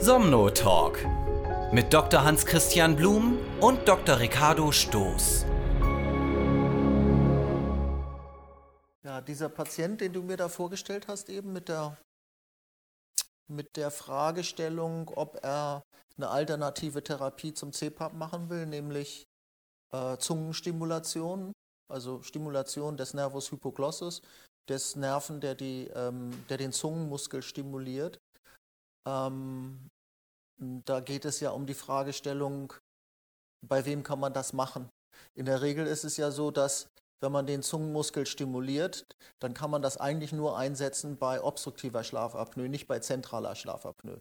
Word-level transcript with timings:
Somno 0.00 0.50
Talk 0.50 0.98
mit 1.72 1.92
Dr. 1.92 2.24
Hans-Christian 2.24 2.94
Blum 2.94 3.38
und 3.60 3.88
Dr. 3.88 4.20
Ricardo 4.20 4.70
Stoß. 4.70 5.46
Ja, 9.02 9.20
dieser 9.20 9.48
Patient, 9.48 10.00
den 10.00 10.12
du 10.12 10.22
mir 10.22 10.36
da 10.36 10.48
vorgestellt 10.48 11.08
hast, 11.08 11.28
eben 11.30 11.52
mit 11.52 11.68
der, 11.68 11.96
mit 13.48 13.76
der 13.76 13.90
Fragestellung, 13.90 15.10
ob 15.14 15.42
er 15.42 15.82
eine 16.16 16.28
alternative 16.28 17.02
Therapie 17.02 17.54
zum 17.54 17.72
CPAP 17.72 18.12
machen 18.12 18.50
will, 18.50 18.66
nämlich 18.66 19.24
äh, 19.92 20.16
Zungenstimulation, 20.18 21.52
also 21.90 22.22
Stimulation 22.22 22.96
des 22.96 23.14
Nervus 23.14 23.50
hypoglossus, 23.50 24.22
des 24.68 24.96
Nerven, 24.96 25.40
der, 25.40 25.54
die, 25.54 25.88
ähm, 25.94 26.30
der 26.48 26.58
den 26.58 26.72
Zungenmuskel 26.72 27.42
stimuliert. 27.42 28.18
Ähm, 29.06 29.90
da 30.58 31.00
geht 31.00 31.24
es 31.24 31.40
ja 31.40 31.50
um 31.50 31.66
die 31.66 31.74
Fragestellung, 31.74 32.72
bei 33.66 33.84
wem 33.84 34.02
kann 34.02 34.20
man 34.20 34.32
das 34.32 34.52
machen? 34.52 34.90
In 35.34 35.46
der 35.46 35.62
Regel 35.62 35.86
ist 35.86 36.04
es 36.04 36.16
ja 36.16 36.30
so, 36.30 36.50
dass 36.50 36.88
wenn 37.20 37.32
man 37.32 37.46
den 37.46 37.62
Zungenmuskel 37.62 38.26
stimuliert, 38.26 39.06
dann 39.40 39.54
kann 39.54 39.70
man 39.70 39.82
das 39.82 39.96
eigentlich 39.96 40.32
nur 40.32 40.58
einsetzen 40.58 41.16
bei 41.16 41.42
obstruktiver 41.42 42.04
Schlafapnoe, 42.04 42.68
nicht 42.68 42.86
bei 42.86 42.98
zentraler 42.98 43.54
Schlafapnoe. 43.54 44.20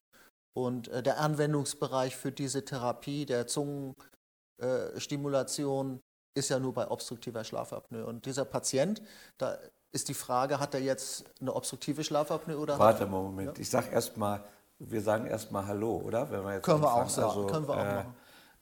Und 0.55 0.87
äh, 0.87 1.03
der 1.03 1.19
Anwendungsbereich 1.19 2.15
für 2.15 2.31
diese 2.31 2.63
Therapie 2.63 3.25
der 3.25 3.47
Zungenstimulation 3.47 5.97
äh, 5.97 6.39
ist 6.39 6.49
ja 6.49 6.59
nur 6.59 6.73
bei 6.73 6.89
obstruktiver 6.89 7.43
Schlafapnoe. 7.43 8.05
Und 8.05 8.25
dieser 8.25 8.45
Patient, 8.45 9.01
da 9.37 9.57
ist 9.91 10.09
die 10.09 10.13
Frage, 10.13 10.59
hat 10.59 10.73
er 10.73 10.81
jetzt 10.81 11.25
eine 11.41 11.53
obstruktive 11.53 12.03
Schlafapnoe 12.03 12.57
oder 12.57 12.79
Warte 12.79 13.05
mal 13.05 13.21
Moment, 13.21 13.57
ja? 13.57 13.61
ich 13.61 13.69
sage 13.69 13.91
erstmal, 13.91 14.43
wir 14.89 15.01
sagen 15.01 15.25
erstmal 15.25 15.67
Hallo, 15.67 15.97
oder? 15.97 16.29
Wenn 16.31 16.43
wir 16.43 16.55
jetzt 16.55 16.65
Können 16.65 16.83
anfangen. 16.83 16.95
wir 16.95 17.03
auch 17.03 17.09
sagen, 17.09 17.29
also, 17.29 17.47
können 17.47 17.67
wir 17.67 17.77
auch 17.77 17.85
äh, 17.85 17.95
machen. 17.95 18.15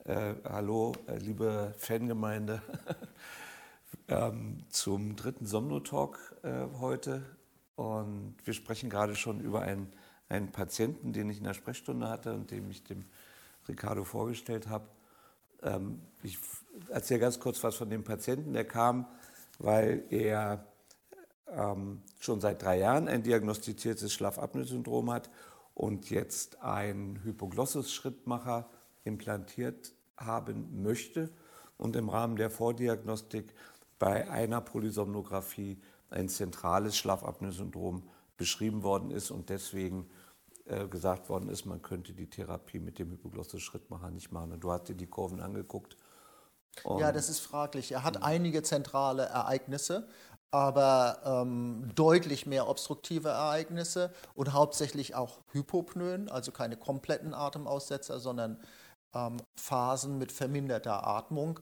Äh, 0.03 0.33
hallo, 0.49 0.93
äh, 1.07 1.17
liebe 1.17 1.73
Fangemeinde, 1.77 2.61
ähm, 4.07 4.63
zum 4.69 5.15
dritten 5.15 5.45
Somno-Talk 5.45 6.17
äh, 6.43 6.65
heute. 6.79 7.23
Und 7.75 8.35
wir 8.43 8.53
sprechen 8.53 8.89
gerade 8.89 9.15
schon 9.15 9.39
über 9.39 9.61
einen, 9.61 9.91
einen 10.27 10.51
Patienten, 10.51 11.13
den 11.13 11.29
ich 11.29 11.37
in 11.37 11.43
der 11.43 11.53
Sprechstunde 11.53 12.09
hatte 12.09 12.33
und 12.33 12.49
dem 12.51 12.69
ich 12.71 12.83
dem 12.83 13.05
Ricardo 13.67 14.03
vorgestellt 14.03 14.69
habe. 14.69 14.87
Ähm, 15.61 16.01
ich 16.23 16.39
erzähle 16.89 17.19
ganz 17.19 17.39
kurz 17.39 17.63
was 17.63 17.75
von 17.75 17.89
dem 17.89 18.03
Patienten. 18.03 18.53
Der 18.53 18.65
kam, 18.65 19.05
weil 19.59 20.03
er 20.09 20.65
ähm, 21.47 22.01
schon 22.19 22.41
seit 22.41 22.63
drei 22.63 22.79
Jahren 22.79 23.07
ein 23.07 23.23
diagnostiziertes 23.23 24.13
Schlafapnoe-Syndrom 24.13 25.11
hat 25.11 25.29
und 25.73 26.09
jetzt 26.09 26.61
einen 26.61 27.23
Hypoglossus-Schrittmacher 27.23 28.69
implantiert 29.03 29.93
haben 30.17 30.83
möchte 30.83 31.31
und 31.77 31.95
im 31.95 32.09
Rahmen 32.09 32.35
der 32.35 32.49
Vordiagnostik 32.49 33.53
bei 33.97 34.29
einer 34.29 34.61
Polysomnographie 34.61 35.81
ein 36.09 36.29
zentrales 36.29 36.97
Schlafapnoe-Syndrom 36.97 38.03
beschrieben 38.37 38.83
worden 38.83 39.11
ist 39.11 39.31
und 39.31 39.49
deswegen 39.49 40.09
äh, 40.65 40.87
gesagt 40.87 41.29
worden 41.29 41.49
ist, 41.49 41.65
man 41.65 41.81
könnte 41.81 42.13
die 42.13 42.29
Therapie 42.29 42.79
mit 42.79 42.99
dem 42.99 43.11
Hypoglossus-Schrittmacher 43.11 44.11
nicht 44.11 44.31
machen. 44.31 44.51
Und 44.51 44.63
du 44.63 44.71
hast 44.71 44.89
dir 44.89 44.95
die 44.95 45.07
Kurven 45.07 45.39
angeguckt. 45.39 45.97
Ja, 46.85 47.11
das 47.11 47.29
ist 47.29 47.39
fraglich. 47.39 47.91
Er 47.91 48.03
hat 48.03 48.23
einige 48.23 48.63
zentrale 48.63 49.23
Ereignisse, 49.23 50.07
aber 50.51 51.21
ähm, 51.25 51.89
deutlich 51.95 52.45
mehr 52.45 52.67
obstruktive 52.67 53.29
Ereignisse 53.29 54.13
und 54.35 54.53
hauptsächlich 54.53 55.15
auch 55.15 55.39
Hypopnoen, 55.53 56.29
also 56.29 56.51
keine 56.51 56.75
kompletten 56.75 57.33
Atemaussetzer, 57.33 58.19
sondern 58.19 58.59
ähm, 59.15 59.37
Phasen 59.55 60.17
mit 60.17 60.31
verminderter 60.31 61.07
Atmung. 61.07 61.61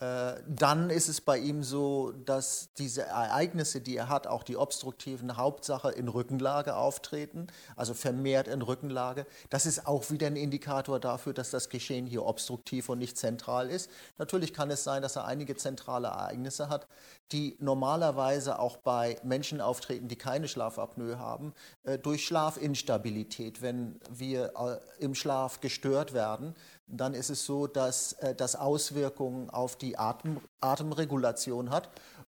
Äh, 0.00 0.34
dann 0.46 0.90
ist 0.90 1.08
es 1.08 1.20
bei 1.20 1.38
ihm 1.38 1.64
so, 1.64 2.12
dass 2.12 2.72
diese 2.78 3.02
Ereignisse, 3.02 3.80
die 3.80 3.96
er 3.96 4.08
hat, 4.08 4.28
auch 4.28 4.44
die 4.44 4.56
obstruktiven, 4.56 5.36
Hauptsache 5.36 5.90
in 5.90 6.06
Rückenlage 6.06 6.76
auftreten, 6.76 7.48
also 7.74 7.94
vermehrt 7.94 8.46
in 8.46 8.62
Rückenlage. 8.62 9.26
Das 9.50 9.66
ist 9.66 9.88
auch 9.88 10.10
wieder 10.10 10.28
ein 10.28 10.36
Indikator 10.36 11.00
dafür, 11.00 11.32
dass 11.32 11.50
das 11.50 11.68
Geschehen 11.68 12.06
hier 12.06 12.24
obstruktiv 12.24 12.88
und 12.88 12.98
nicht 12.98 13.18
zentral 13.18 13.70
ist. 13.70 13.90
Natürlich 14.18 14.54
kann 14.54 14.70
es 14.70 14.84
sein, 14.84 15.02
dass 15.02 15.16
er 15.16 15.24
einige 15.24 15.56
zentrale 15.56 16.08
Ereignisse 16.08 16.68
hat, 16.68 16.86
die 17.32 17.56
normalerweise 17.58 18.60
auch 18.60 18.76
bei 18.76 19.18
Menschen 19.24 19.60
auftreten, 19.60 20.06
die 20.06 20.16
keine 20.16 20.46
Schlafapnoe 20.46 21.18
haben, 21.18 21.52
äh, 21.82 21.98
durch 21.98 22.24
Schlafinstabilität. 22.24 23.62
Wenn 23.62 24.00
wir 24.10 24.52
äh, 24.56 25.04
im 25.04 25.16
Schlaf 25.16 25.60
gestört 25.60 26.14
werden, 26.14 26.54
dann 26.88 27.14
ist 27.14 27.30
es 27.30 27.44
so, 27.44 27.66
dass 27.66 28.16
das 28.36 28.56
Auswirkungen 28.56 29.50
auf 29.50 29.76
die 29.76 29.88
die 29.88 29.98
Atem, 29.98 30.40
Atemregulation 30.60 31.70
hat. 31.70 31.88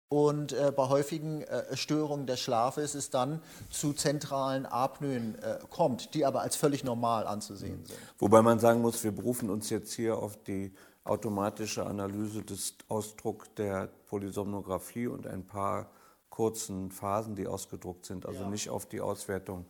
Und 0.10 0.54
äh, 0.54 0.72
bei 0.74 0.88
häufigen 0.88 1.42
äh, 1.42 1.76
Störungen 1.76 2.28
des 2.28 2.40
Schlafes 2.40 2.96
es 2.96 3.10
dann 3.10 3.42
zu 3.70 3.92
zentralen 3.92 4.66
Apnoen 4.66 5.36
äh, 5.42 5.58
kommt, 5.70 6.14
die 6.14 6.26
aber 6.26 6.42
als 6.42 6.56
völlig 6.56 6.86
normal 6.86 7.28
anzusehen 7.28 7.84
sind. 7.84 8.00
Wobei 8.18 8.42
man 8.42 8.58
sagen 8.60 8.82
muss, 8.82 9.04
wir 9.04 9.12
berufen 9.12 9.50
uns 9.50 9.70
jetzt 9.70 9.92
hier 9.92 10.18
auf 10.18 10.42
die 10.44 10.74
automatische 11.04 11.86
Analyse 11.86 12.42
des 12.42 12.76
Ausdrucks 12.88 13.50
der 13.58 13.90
Polysomnographie 14.10 15.08
und 15.08 15.28
ein 15.28 15.46
paar 15.46 15.90
kurzen 16.38 16.92
Phasen, 16.92 17.36
die 17.36 17.48
ausgedruckt 17.48 18.06
sind, 18.06 18.28
also 18.28 18.42
ja. 18.42 18.50
nicht 18.50 18.70
auf 18.70 18.86
die 18.86 19.02
Auswertung 19.02 19.66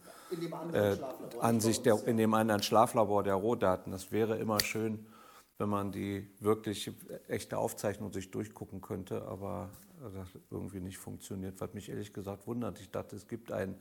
äh, 0.73 0.97
an 1.39 1.61
sich 1.61 1.81
der, 1.81 2.05
in 2.05 2.17
dem 2.17 2.33
anderen 2.33 2.61
Schlaflabor 2.61 3.23
der 3.23 3.35
Rohdaten. 3.35 3.93
Das 3.93 4.11
wäre 4.11 4.35
immer 4.35 4.59
schön, 4.59 5.05
wenn 5.59 5.69
man 5.69 5.93
die 5.93 6.29
wirklich 6.41 6.91
echte 7.29 7.57
Aufzeichnung 7.57 8.11
sich 8.11 8.31
durchgucken 8.31 8.81
könnte, 8.81 9.21
aber 9.29 9.69
das 10.13 10.27
irgendwie 10.51 10.81
nicht 10.81 10.97
funktioniert, 10.97 11.61
was 11.61 11.73
mich 11.73 11.87
ehrlich 11.87 12.11
gesagt 12.11 12.47
wundert. 12.47 12.81
Ich 12.81 12.91
dachte, 12.91 13.15
es 13.15 13.29
gibt 13.29 13.53
einen, 13.53 13.79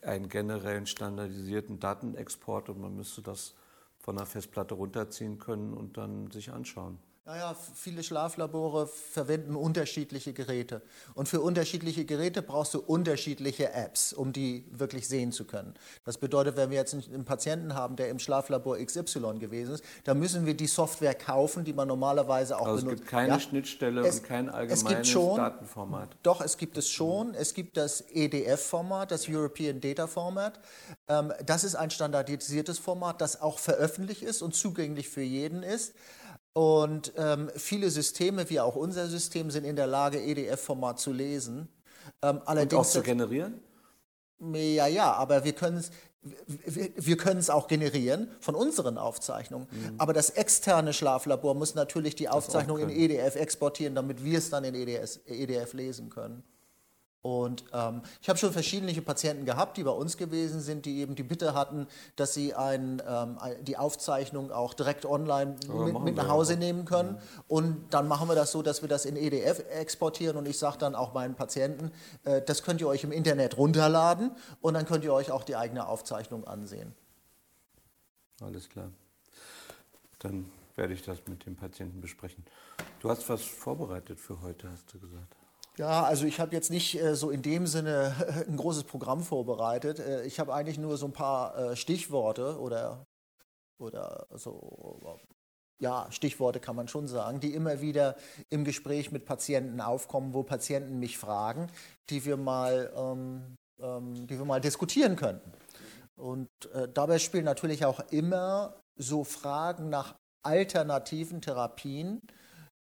einen 0.00 0.30
generellen 0.30 0.86
standardisierten 0.86 1.80
Datenexport 1.80 2.70
und 2.70 2.80
man 2.80 2.96
müsste 2.96 3.20
das 3.20 3.54
von 3.98 4.16
der 4.16 4.24
Festplatte 4.24 4.72
runterziehen 4.72 5.38
können 5.38 5.74
und 5.74 5.98
dann 5.98 6.30
sich 6.30 6.50
anschauen. 6.50 6.98
Naja, 7.26 7.56
viele 7.74 8.04
Schlaflabore 8.04 8.86
verwenden 8.86 9.56
unterschiedliche 9.56 10.32
Geräte. 10.32 10.80
Und 11.14 11.28
für 11.28 11.40
unterschiedliche 11.40 12.04
Geräte 12.04 12.40
brauchst 12.40 12.72
du 12.72 12.78
unterschiedliche 12.78 13.72
Apps, 13.72 14.12
um 14.12 14.32
die 14.32 14.64
wirklich 14.70 15.08
sehen 15.08 15.32
zu 15.32 15.44
können. 15.44 15.74
Das 16.04 16.18
bedeutet, 16.18 16.56
wenn 16.56 16.70
wir 16.70 16.76
jetzt 16.76 16.94
einen 16.94 17.24
Patienten 17.24 17.74
haben, 17.74 17.96
der 17.96 18.10
im 18.10 18.20
Schlaflabor 18.20 18.78
XY 18.78 19.40
gewesen 19.40 19.74
ist, 19.74 19.84
dann 20.04 20.20
müssen 20.20 20.46
wir 20.46 20.54
die 20.54 20.68
Software 20.68 21.16
kaufen, 21.16 21.64
die 21.64 21.72
man 21.72 21.88
normalerweise 21.88 22.60
auch 22.60 22.68
also 22.68 22.84
benutzt. 22.84 22.92
Es 22.92 23.00
gibt 23.00 23.10
keine 23.10 23.28
ja? 23.32 23.40
Schnittstelle 23.40 24.06
es, 24.06 24.20
und 24.20 24.24
kein 24.24 24.48
allgemeines 24.48 25.08
schon, 25.08 25.36
Datenformat. 25.36 26.16
Doch, 26.22 26.40
es 26.40 26.56
gibt 26.56 26.78
es 26.78 26.88
schon. 26.88 27.34
Es 27.34 27.54
gibt 27.54 27.76
das 27.76 28.04
EDF-Format, 28.08 29.10
das 29.10 29.28
European 29.28 29.80
Data 29.80 30.06
Format. 30.06 30.60
Ähm, 31.08 31.32
das 31.44 31.64
ist 31.64 31.74
ein 31.74 31.90
standardisiertes 31.90 32.78
Format, 32.78 33.20
das 33.20 33.40
auch 33.42 33.58
veröffentlicht 33.58 34.22
ist 34.22 34.42
und 34.42 34.54
zugänglich 34.54 35.08
für 35.08 35.22
jeden 35.22 35.64
ist. 35.64 35.92
Und 36.56 37.12
ähm, 37.18 37.50
viele 37.54 37.90
Systeme, 37.90 38.48
wie 38.48 38.60
auch 38.60 38.76
unser 38.76 39.08
System, 39.08 39.50
sind 39.50 39.64
in 39.64 39.76
der 39.76 39.86
Lage, 39.86 40.22
EDF-Format 40.22 40.98
zu 40.98 41.12
lesen. 41.12 41.68
Ähm, 42.22 42.40
allerdings 42.46 42.72
Und 42.72 42.78
auch 42.78 42.86
zu 42.86 43.02
generieren? 43.02 43.60
Ja, 44.40 44.86
ja, 44.86 45.12
aber 45.12 45.44
wir 45.44 45.52
können 45.52 45.76
es 45.76 45.90
wir, 46.46 46.88
wir 46.96 47.16
können 47.18 47.40
es 47.40 47.50
auch 47.50 47.68
generieren 47.68 48.30
von 48.40 48.54
unseren 48.54 48.96
Aufzeichnungen. 48.96 49.66
Mhm. 49.70 49.96
Aber 49.98 50.14
das 50.14 50.30
externe 50.30 50.94
Schlaflabor 50.94 51.54
muss 51.54 51.74
natürlich 51.74 52.14
die 52.14 52.30
Aufzeichnung 52.30 52.78
in 52.78 52.88
EDF 52.88 53.36
exportieren, 53.36 53.94
damit 53.94 54.24
wir 54.24 54.38
es 54.38 54.48
dann 54.48 54.64
in 54.64 54.74
EDS, 54.74 55.20
EDF 55.26 55.74
lesen 55.74 56.08
können. 56.08 56.42
Und 57.26 57.64
ähm, 57.72 58.02
ich 58.22 58.28
habe 58.28 58.38
schon 58.38 58.52
verschiedene 58.52 58.92
Patienten 59.02 59.46
gehabt, 59.46 59.76
die 59.76 59.82
bei 59.82 59.90
uns 59.90 60.16
gewesen 60.16 60.60
sind, 60.60 60.86
die 60.86 61.00
eben 61.00 61.16
die 61.16 61.24
Bitte 61.24 61.54
hatten, 61.54 61.88
dass 62.14 62.34
sie 62.34 62.54
ein, 62.54 63.02
ähm, 63.04 63.36
die 63.62 63.76
Aufzeichnung 63.76 64.52
auch 64.52 64.74
direkt 64.74 65.04
online 65.04 65.56
mit, 65.66 66.00
mit, 66.02 66.14
nach 66.14 66.28
Hause 66.28 66.56
nehmen 66.56 66.84
können. 66.84 67.14
Mhm. 67.14 67.18
Und 67.48 67.86
dann 67.90 68.06
machen 68.06 68.28
wir 68.28 68.36
das 68.36 68.52
so, 68.52 68.62
dass 68.62 68.80
wir 68.80 68.88
das 68.88 69.06
in 69.06 69.16
EDF 69.16 69.58
exportieren. 69.70 70.36
Und 70.36 70.46
ich 70.46 70.56
sage 70.56 70.78
dann 70.78 70.94
auch 70.94 71.14
meinen 71.14 71.34
Patienten, 71.34 71.90
äh, 72.22 72.42
das 72.42 72.62
könnt 72.62 72.80
ihr 72.80 72.86
euch 72.86 73.02
im 73.02 73.10
Internet 73.10 73.56
runterladen 73.56 74.30
und 74.60 74.74
dann 74.74 74.86
könnt 74.86 75.02
ihr 75.02 75.12
euch 75.12 75.32
auch 75.32 75.42
die 75.42 75.56
eigene 75.56 75.88
Aufzeichnung 75.88 76.46
ansehen. 76.46 76.94
Alles 78.40 78.68
klar. 78.68 78.92
Dann 80.20 80.48
werde 80.76 80.94
ich 80.94 81.02
das 81.02 81.18
mit 81.26 81.44
dem 81.44 81.56
Patienten 81.56 82.00
besprechen. 82.00 82.44
Du 83.00 83.10
hast 83.10 83.28
was 83.28 83.42
vorbereitet 83.42 84.20
für 84.20 84.40
heute, 84.42 84.70
hast 84.70 84.94
du 84.94 85.00
gesagt. 85.00 85.35
Ja, 85.78 86.04
also 86.04 86.24
ich 86.24 86.40
habe 86.40 86.54
jetzt 86.54 86.70
nicht 86.70 86.98
äh, 87.00 87.14
so 87.14 87.30
in 87.30 87.42
dem 87.42 87.66
Sinne 87.66 88.14
ein 88.48 88.56
großes 88.56 88.84
Programm 88.84 89.22
vorbereitet. 89.22 89.98
Äh, 89.98 90.24
ich 90.24 90.40
habe 90.40 90.54
eigentlich 90.54 90.78
nur 90.78 90.96
so 90.96 91.06
ein 91.06 91.12
paar 91.12 91.56
äh, 91.56 91.76
Stichworte 91.76 92.58
oder, 92.58 93.06
oder 93.78 94.26
so, 94.34 95.18
ja, 95.78 96.06
Stichworte 96.10 96.60
kann 96.60 96.76
man 96.76 96.88
schon 96.88 97.08
sagen, 97.08 97.40
die 97.40 97.52
immer 97.52 97.80
wieder 97.82 98.16
im 98.48 98.64
Gespräch 98.64 99.12
mit 99.12 99.26
Patienten 99.26 99.80
aufkommen, 99.80 100.32
wo 100.32 100.42
Patienten 100.42 100.98
mich 100.98 101.18
fragen, 101.18 101.70
die 102.08 102.24
wir 102.24 102.38
mal, 102.38 102.90
ähm, 102.96 103.56
ähm, 103.78 104.26
die 104.26 104.38
wir 104.38 104.46
mal 104.46 104.60
diskutieren 104.60 105.16
könnten. 105.16 105.52
Und 106.16 106.48
äh, 106.72 106.88
dabei 106.88 107.18
spielen 107.18 107.44
natürlich 107.44 107.84
auch 107.84 108.00
immer 108.10 108.80
so 108.96 109.24
Fragen 109.24 109.90
nach 109.90 110.14
alternativen 110.42 111.42
Therapien 111.42 112.22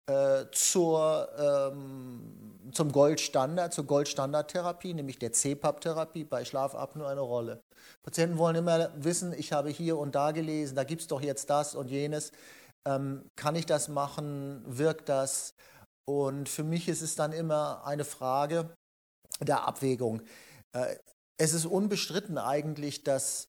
äh, 0.06 0.44
zur, 0.52 1.28
ähm, 1.38 2.70
zum 2.72 2.92
Goldstandard, 2.92 3.72
zur 3.72 3.84
Goldstandardtherapie, 3.84 4.94
nämlich 4.94 5.18
der 5.18 5.32
CPAP-Therapie 5.32 6.24
bei 6.24 6.44
Schlafapnoe 6.44 7.06
eine 7.06 7.20
Rolle. 7.20 7.62
Patienten 8.02 8.38
wollen 8.38 8.56
immer 8.56 8.90
wissen, 8.96 9.32
ich 9.32 9.52
habe 9.52 9.70
hier 9.70 9.96
und 9.96 10.14
da 10.14 10.32
gelesen, 10.32 10.76
da 10.76 10.84
gibt 10.84 11.02
es 11.02 11.08
doch 11.08 11.22
jetzt 11.22 11.48
das 11.50 11.74
und 11.74 11.88
jenes. 11.88 12.32
Ähm, 12.86 13.26
kann 13.36 13.56
ich 13.56 13.66
das 13.66 13.88
machen? 13.88 14.62
Wirkt 14.66 15.08
das? 15.08 15.54
Und 16.06 16.48
für 16.48 16.64
mich 16.64 16.88
ist 16.88 17.00
es 17.00 17.16
dann 17.16 17.32
immer 17.32 17.86
eine 17.86 18.04
Frage 18.04 18.74
der 19.40 19.66
Abwägung. 19.66 20.22
Äh, 20.76 20.96
es 21.38 21.54
ist 21.54 21.64
unbestritten 21.64 22.38
eigentlich, 22.38 23.04
dass 23.04 23.48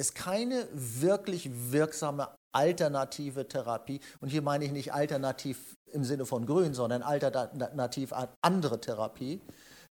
es 0.00 0.14
keine 0.14 0.68
wirklich 0.72 1.50
wirksame 1.72 2.34
alternative 2.52 3.48
Therapie, 3.48 4.00
und 4.20 4.28
hier 4.28 4.42
meine 4.42 4.64
ich 4.64 4.72
nicht 4.72 4.92
alternativ 4.92 5.76
im 5.86 6.04
Sinne 6.04 6.26
von 6.26 6.46
grün, 6.46 6.74
sondern 6.74 7.02
alternativ 7.02 8.12
andere 8.40 8.80
Therapie, 8.80 9.40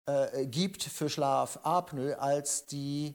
äh, 0.05 0.45
gibt 0.47 0.83
für 0.83 1.09
Schlafapnoe 1.09 2.19
als 2.19 2.65
die, 2.65 3.13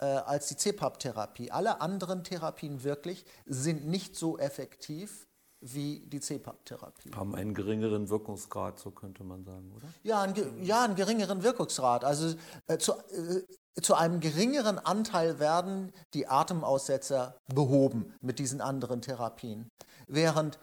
äh, 0.00 0.06
als 0.06 0.48
die 0.48 0.56
CPAP-Therapie. 0.56 1.50
Alle 1.50 1.80
anderen 1.80 2.24
Therapien 2.24 2.82
wirklich 2.82 3.24
sind 3.46 3.86
nicht 3.86 4.16
so 4.16 4.38
effektiv 4.38 5.27
wie 5.60 6.00
die 6.06 6.20
CPAP-Therapie. 6.20 7.10
Haben 7.14 7.34
einen 7.34 7.54
geringeren 7.54 8.08
Wirkungsgrad, 8.08 8.78
so 8.78 8.90
könnte 8.90 9.24
man 9.24 9.44
sagen, 9.44 9.72
oder? 9.74 9.86
Ja, 10.02 10.22
einen, 10.22 10.62
ja, 10.62 10.84
einen 10.84 10.94
geringeren 10.94 11.42
Wirkungsgrad. 11.42 12.04
Also 12.04 12.36
äh, 12.66 12.78
zu, 12.78 12.92
äh, 12.92 13.80
zu 13.80 13.94
einem 13.94 14.20
geringeren 14.20 14.78
Anteil 14.78 15.38
werden 15.38 15.92
die 16.14 16.26
Atemaussetzer 16.26 17.36
behoben 17.52 18.14
mit 18.20 18.38
diesen 18.38 18.60
anderen 18.60 19.02
Therapien. 19.02 19.70
Während 20.06 20.58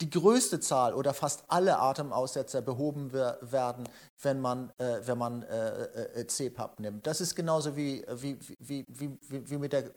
die 0.00 0.10
größte 0.10 0.60
Zahl 0.60 0.92
oder 0.94 1.14
fast 1.14 1.44
alle 1.48 1.78
Atemaussetzer 1.78 2.62
behoben 2.62 3.12
werden, 3.12 3.88
wenn 4.20 4.40
man, 4.40 4.70
äh, 4.78 5.00
wenn 5.04 5.18
man 5.18 5.42
äh, 5.44 6.20
äh, 6.20 6.26
CPAP 6.26 6.80
nimmt. 6.80 7.06
Das 7.06 7.20
ist 7.20 7.34
genauso 7.34 7.76
wie, 7.76 8.04
wie, 8.16 8.38
wie, 8.58 8.84
wie, 8.88 9.18
wie 9.50 9.58
mit 9.58 9.72
der 9.72 9.92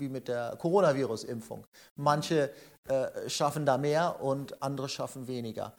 wie 0.00 0.08
mit 0.08 0.28
der 0.28 0.56
Coronavirus-Impfung. 0.56 1.66
Manche 1.96 2.52
äh, 2.88 3.28
schaffen 3.28 3.66
da 3.66 3.78
mehr 3.78 4.20
und 4.22 4.62
andere 4.62 4.88
schaffen 4.88 5.26
weniger. 5.26 5.74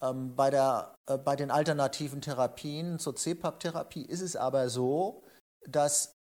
Ähm, 0.00 0.34
bei, 0.36 0.50
der, 0.50 0.94
äh, 1.06 1.18
bei 1.18 1.36
den 1.36 1.50
alternativen 1.50 2.20
Therapien 2.20 2.98
zur 2.98 3.16
CPAP-Therapie 3.16 4.04
ist 4.04 4.20
es 4.20 4.36
aber 4.36 4.68
so, 4.68 5.22
dass 5.66 6.12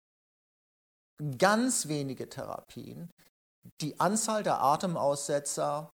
ganz 1.37 1.87
wenige 1.87 2.29
Therapien 2.29 3.09
die 3.81 3.99
Anzahl 3.99 4.43
der 4.43 4.61
Atemaussetzer, 4.61 5.89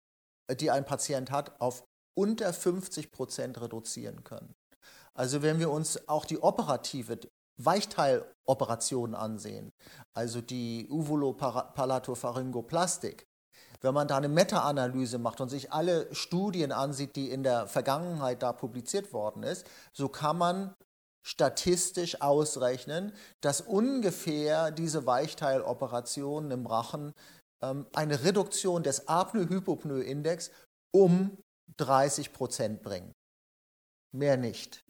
die 0.60 0.70
ein 0.70 0.84
Patient 0.84 1.30
hat, 1.30 1.60
auf 1.60 1.84
unter 2.16 2.52
50 2.52 3.12
Prozent 3.12 3.60
reduzieren 3.60 4.24
können. 4.24 4.54
Also 5.14 5.42
wenn 5.42 5.58
wir 5.58 5.70
uns 5.70 6.08
auch 6.08 6.24
die 6.24 6.42
operative 6.42 7.18
Weichteiloperation 7.58 9.14
ansehen, 9.14 9.70
also 10.14 10.40
die 10.40 10.88
Uvulopalato-Pharyngoplastik, 10.90 13.28
wenn 13.80 13.94
man 13.94 14.08
da 14.08 14.16
eine 14.16 14.28
Meta-Analyse 14.28 15.18
macht 15.18 15.40
und 15.40 15.48
sich 15.48 15.72
alle 15.72 16.12
Studien 16.14 16.72
ansieht, 16.72 17.16
die 17.16 17.30
in 17.30 17.42
der 17.42 17.68
Vergangenheit 17.68 18.42
da 18.42 18.52
publiziert 18.52 19.12
worden 19.12 19.42
ist, 19.42 19.66
so 19.92 20.08
kann 20.08 20.38
man 20.38 20.74
statistisch 21.22 22.22
ausrechnen, 22.22 23.12
dass 23.40 23.60
ungefähr 23.60 24.70
diese 24.70 25.06
Weichteiloperationen 25.06 26.50
im 26.50 26.66
Rachen 26.66 27.12
ähm, 27.62 27.86
eine 27.92 28.24
Reduktion 28.24 28.82
des 28.82 29.08
Apnoe-Hypopnoe-Index 29.08 30.50
um 30.92 31.36
30 31.76 32.32
Prozent 32.32 32.82
bringen. 32.82 33.12
Mehr 34.12 34.36
nicht. 34.36 34.84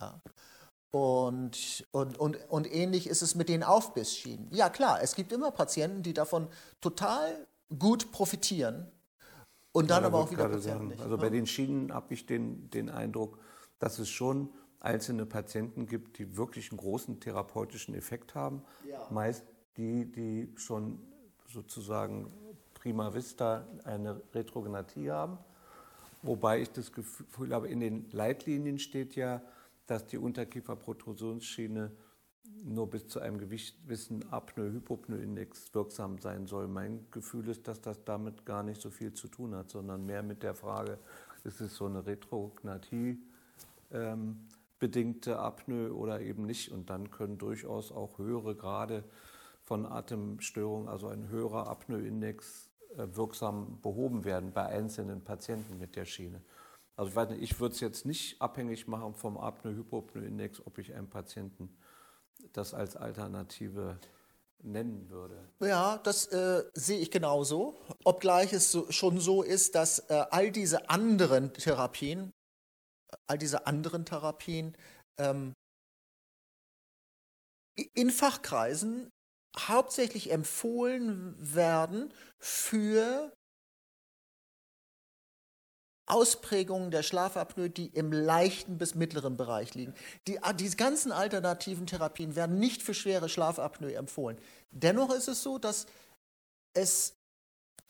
Ja. 0.00 0.20
Und, 0.94 1.84
und, 1.90 2.20
und, 2.20 2.38
und 2.48 2.72
ähnlich 2.72 3.08
ist 3.08 3.20
es 3.20 3.34
mit 3.34 3.48
den 3.48 3.64
Aufbissschienen. 3.64 4.46
Ja 4.52 4.68
klar, 4.68 5.02
es 5.02 5.16
gibt 5.16 5.32
immer 5.32 5.50
Patienten, 5.50 6.04
die 6.04 6.14
davon 6.14 6.46
total 6.80 7.48
gut 7.76 8.12
profitieren 8.12 8.86
und 9.72 9.90
dann 9.90 10.02
ja, 10.02 10.06
aber 10.06 10.20
auch 10.20 10.30
wieder 10.30 10.48
Patienten 10.48 10.68
sagen, 10.68 10.86
nicht. 10.86 11.00
Also 11.00 11.16
ne? 11.16 11.20
bei 11.20 11.30
den 11.30 11.48
Schienen 11.48 11.92
habe 11.92 12.14
ich 12.14 12.26
den, 12.26 12.70
den 12.70 12.90
Eindruck, 12.90 13.40
dass 13.80 13.98
es 13.98 14.08
schon 14.08 14.50
einzelne 14.78 15.26
Patienten 15.26 15.86
gibt, 15.86 16.18
die 16.18 16.36
wirklich 16.36 16.70
einen 16.70 16.78
großen 16.78 17.18
therapeutischen 17.18 17.96
Effekt 17.96 18.36
haben. 18.36 18.62
Ja. 18.88 19.04
Meist 19.10 19.44
die, 19.76 20.12
die 20.12 20.52
schon 20.54 21.00
sozusagen 21.48 22.32
prima 22.74 23.12
vista 23.12 23.66
eine 23.82 24.22
Retrognathie 24.32 25.10
haben. 25.10 25.38
Wobei 26.22 26.60
ich 26.60 26.70
das 26.70 26.92
Gefühl 26.92 27.52
habe, 27.52 27.66
in 27.66 27.80
den 27.80 28.08
Leitlinien 28.12 28.78
steht 28.78 29.16
ja, 29.16 29.42
dass 29.86 30.06
die 30.06 30.18
Unterkieferprotusionsschiene 30.18 31.92
nur 32.62 32.88
bis 32.88 33.08
zu 33.08 33.20
einem 33.20 33.38
gewissen 33.38 34.24
Apnoe-Hypopnoe-Index 34.30 35.74
wirksam 35.74 36.18
sein 36.18 36.46
soll. 36.46 36.68
Mein 36.68 37.06
Gefühl 37.10 37.48
ist, 37.48 37.68
dass 37.68 37.80
das 37.80 38.04
damit 38.04 38.46
gar 38.46 38.62
nicht 38.62 38.80
so 38.80 38.90
viel 38.90 39.12
zu 39.12 39.28
tun 39.28 39.54
hat, 39.54 39.70
sondern 39.70 40.06
mehr 40.06 40.22
mit 40.22 40.42
der 40.42 40.54
Frage, 40.54 40.98
ist 41.44 41.60
es 41.60 41.76
so 41.76 41.86
eine 41.86 42.06
Retrognathie 42.06 43.18
ähm, 43.90 44.46
bedingte 44.78 45.38
Apnoe 45.38 45.94
oder 45.94 46.20
eben 46.20 46.46
nicht. 46.46 46.72
Und 46.72 46.90
dann 46.90 47.10
können 47.10 47.38
durchaus 47.38 47.92
auch 47.92 48.18
höhere 48.18 48.54
Grade 48.54 49.04
von 49.62 49.86
Atemstörungen, 49.86 50.88
also 50.88 51.08
ein 51.08 51.28
höherer 51.28 51.68
Apnoe-Index, 51.68 52.70
äh, 52.96 53.06
wirksam 53.14 53.80
behoben 53.80 54.24
werden 54.24 54.52
bei 54.52 54.66
einzelnen 54.66 55.22
Patienten 55.22 55.78
mit 55.78 55.96
der 55.96 56.04
Schiene. 56.04 56.42
Also 56.96 57.10
ich 57.10 57.16
weiß 57.16 57.30
nicht, 57.30 57.42
ich 57.42 57.60
würde 57.60 57.74
es 57.74 57.80
jetzt 57.80 58.06
nicht 58.06 58.40
abhängig 58.40 58.86
machen 58.86 59.14
vom 59.14 59.36
Apnoe-Hypopnoe-Index, 59.36 60.64
ob 60.64 60.78
ich 60.78 60.94
einem 60.94 61.10
Patienten 61.10 61.76
das 62.52 62.74
als 62.74 62.96
Alternative 62.96 63.98
nennen 64.62 65.08
würde. 65.10 65.48
Ja, 65.60 65.98
das 65.98 66.26
äh, 66.26 66.64
sehe 66.74 66.98
ich 66.98 67.10
genauso. 67.10 67.76
Obgleich 68.04 68.52
es 68.52 68.70
so, 68.70 68.90
schon 68.90 69.20
so 69.20 69.42
ist, 69.42 69.74
dass 69.74 69.98
äh, 70.10 70.24
all 70.30 70.50
diese 70.50 70.88
anderen 70.88 71.52
Therapien, 71.52 72.32
all 73.26 73.38
diese 73.38 73.66
anderen 73.66 74.04
Therapien 74.04 74.76
ähm, 75.18 75.52
in 77.94 78.10
Fachkreisen 78.10 79.10
hauptsächlich 79.56 80.30
empfohlen 80.30 81.36
werden 81.38 82.12
für 82.38 83.32
Ausprägungen 86.06 86.90
der 86.90 87.02
Schlafapnoe, 87.02 87.70
die 87.70 87.86
im 87.86 88.12
leichten 88.12 88.78
bis 88.78 88.94
mittleren 88.94 89.36
Bereich 89.36 89.74
liegen. 89.74 89.94
Die, 90.26 90.42
ah, 90.42 90.52
die 90.52 90.70
ganzen 90.70 91.12
alternativen 91.12 91.86
Therapien 91.86 92.36
werden 92.36 92.58
nicht 92.58 92.82
für 92.82 92.94
schwere 92.94 93.28
Schlafapnoe 93.28 93.94
empfohlen. 93.94 94.38
Dennoch 94.70 95.10
ist 95.10 95.28
es 95.28 95.42
so, 95.42 95.58
dass 95.58 95.86
es 96.74 97.14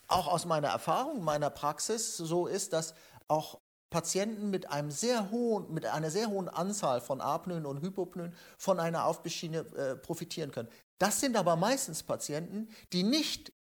auch 0.07 0.29
aus 0.29 0.45
meiner 0.45 0.69
Erfahrung, 0.69 1.25
meiner 1.25 1.51
Praxis 1.51 2.17
so 2.17 2.47
ist, 2.47 2.73
dass 2.73 2.95
auch 3.27 3.59
Patienten 3.91 4.51
mit, 4.51 4.71
einem 4.71 4.91
sehr 4.91 5.31
hohen, 5.31 5.73
mit 5.73 5.87
einer 5.87 6.11
sehr 6.11 6.29
hohen 6.29 6.49
Anzahl 6.49 7.01
von 7.01 7.21
Apnoen 7.21 7.65
und 7.65 7.81
Hypopnoen 7.81 8.35
von 8.59 8.81
einer 8.81 9.05
Aufbisschiene 9.05 9.59
äh, 9.77 9.97
profitieren 9.97 10.51
können. 10.51 10.69
Das 10.99 11.21
sind 11.21 11.37
aber 11.37 11.57
meistens 11.57 12.03
Patienten, 12.03 12.69
die 12.93 13.05
nicht 13.05 13.53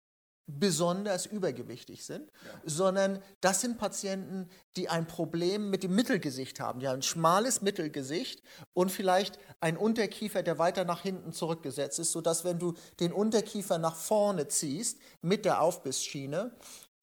besonders 0.46 1.26
übergewichtig 1.26 2.04
sind, 2.04 2.30
ja. 2.30 2.60
sondern 2.64 3.20
das 3.40 3.60
sind 3.60 3.78
Patienten, 3.78 4.48
die 4.76 4.88
ein 4.88 5.06
Problem 5.06 5.70
mit 5.70 5.82
dem 5.82 5.94
Mittelgesicht 5.94 6.60
haben. 6.60 6.80
Die 6.80 6.88
haben 6.88 6.98
ein 6.98 7.02
schmales 7.02 7.62
Mittelgesicht 7.62 8.42
und 8.74 8.90
vielleicht 8.90 9.38
ein 9.60 9.76
Unterkiefer, 9.76 10.42
der 10.42 10.58
weiter 10.58 10.84
nach 10.84 11.00
hinten 11.00 11.32
zurückgesetzt 11.32 11.98
ist, 11.98 12.12
sodass 12.12 12.44
wenn 12.44 12.58
du 12.58 12.74
den 13.00 13.12
Unterkiefer 13.12 13.78
nach 13.78 13.96
vorne 13.96 14.48
ziehst 14.48 14.98
mit 15.22 15.44
der 15.44 15.62
Aufbissschiene, 15.62 16.54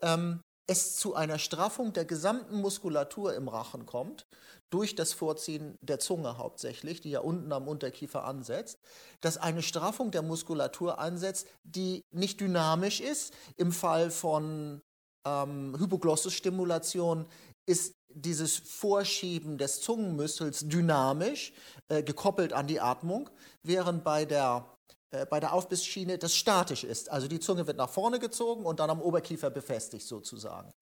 ähm, 0.01 0.41
es 0.67 0.95
zu 0.95 1.15
einer 1.15 1.39
Straffung 1.39 1.93
der 1.93 2.05
gesamten 2.05 2.61
Muskulatur 2.61 3.35
im 3.35 3.47
Rachen 3.47 3.85
kommt 3.85 4.27
durch 4.71 4.95
das 4.95 5.13
Vorziehen 5.13 5.77
der 5.81 5.99
Zunge 5.99 6.37
hauptsächlich, 6.37 7.01
die 7.01 7.11
ja 7.11 7.19
unten 7.19 7.51
am 7.51 7.67
Unterkiefer 7.67 8.23
ansetzt, 8.23 8.79
dass 9.19 9.37
eine 9.37 9.61
Straffung 9.61 10.11
der 10.11 10.23
Muskulatur 10.23 10.97
ansetzt, 10.97 11.47
die 11.63 12.03
nicht 12.11 12.39
dynamisch 12.39 13.01
ist. 13.01 13.33
Im 13.57 13.71
Fall 13.71 14.09
von 14.09 14.81
ähm, 15.25 15.75
Hypoglossus-Stimulation 15.77 17.27
ist 17.65 17.95
dieses 18.09 18.57
Vorschieben 18.57 19.57
des 19.57 19.81
Zungenmuskels 19.81 20.67
dynamisch, 20.67 21.53
äh, 21.89 22.03
gekoppelt 22.03 22.53
an 22.53 22.67
die 22.67 22.79
Atmung, 22.79 23.29
während 23.63 24.03
bei 24.03 24.25
der, 24.25 24.65
äh, 25.11 25.25
bei 25.25 25.39
der 25.39 25.53
Aufbissschiene 25.53 26.17
das 26.17 26.35
statisch 26.35 26.83
ist. 26.83 27.09
Also 27.09 27.27
die 27.27 27.39
Zunge 27.39 27.67
wird 27.67 27.77
nach 27.77 27.89
vorne 27.89 28.19
gezogen 28.19 28.65
und 28.65 28.79
dann 28.79 28.89
am 28.89 29.01
Oberkiefer 29.01 29.49
befestigt 29.49 30.07
sozusagen. 30.07 30.73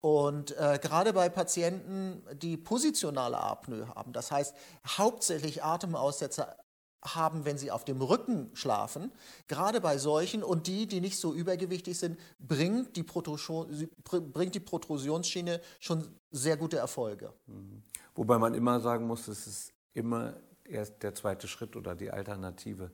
Und 0.00 0.56
äh, 0.56 0.78
gerade 0.80 1.12
bei 1.12 1.28
Patienten, 1.28 2.22
die 2.32 2.56
positionale 2.56 3.38
Apnoe 3.38 3.88
haben, 3.88 4.12
das 4.12 4.30
heißt 4.30 4.54
hauptsächlich 4.86 5.64
Atemaussetzer 5.64 6.56
haben, 7.04 7.44
wenn 7.44 7.58
sie 7.58 7.70
auf 7.70 7.84
dem 7.84 8.00
Rücken 8.00 8.50
schlafen, 8.54 9.12
gerade 9.46 9.80
bei 9.80 9.98
solchen 9.98 10.42
und 10.42 10.66
die, 10.66 10.86
die 10.86 11.00
nicht 11.00 11.18
so 11.18 11.32
übergewichtig 11.32 11.98
sind, 11.98 12.18
bringt 12.38 12.96
die, 12.96 13.02
Protrusion, 13.02 13.88
bringt 14.04 14.54
die 14.54 14.60
Protrusionsschiene 14.60 15.60
schon 15.80 16.06
sehr 16.30 16.56
gute 16.56 16.78
Erfolge. 16.78 17.32
Mhm. 17.46 17.82
Wobei 18.14 18.38
man 18.38 18.54
immer 18.54 18.80
sagen 18.80 19.06
muss, 19.06 19.28
es 19.28 19.46
ist 19.46 19.72
immer 19.94 20.34
erst 20.64 21.02
der 21.02 21.14
zweite 21.14 21.48
Schritt 21.48 21.76
oder 21.76 21.94
die 21.94 22.10
Alternative. 22.10 22.90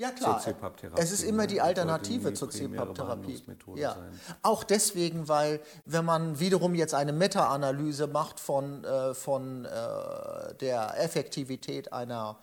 Ja 0.00 0.12
klar, 0.12 0.40
es 0.96 1.10
ist 1.10 1.24
immer 1.24 1.48
die 1.48 1.60
Alternative 1.60 2.32
zur 2.32 2.50
CPAP-Therapie. 2.50 3.42
Ja. 3.74 3.96
Auch 4.42 4.62
deswegen, 4.62 5.26
weil 5.26 5.60
wenn 5.86 6.04
man 6.04 6.38
wiederum 6.38 6.76
jetzt 6.76 6.94
eine 6.94 7.12
Meta-Analyse 7.12 8.06
macht 8.06 8.38
von, 8.38 8.84
äh, 8.84 9.12
von 9.14 9.64
äh, 9.64 10.54
der 10.54 11.02
Effektivität 11.02 11.92
einer 11.92 12.38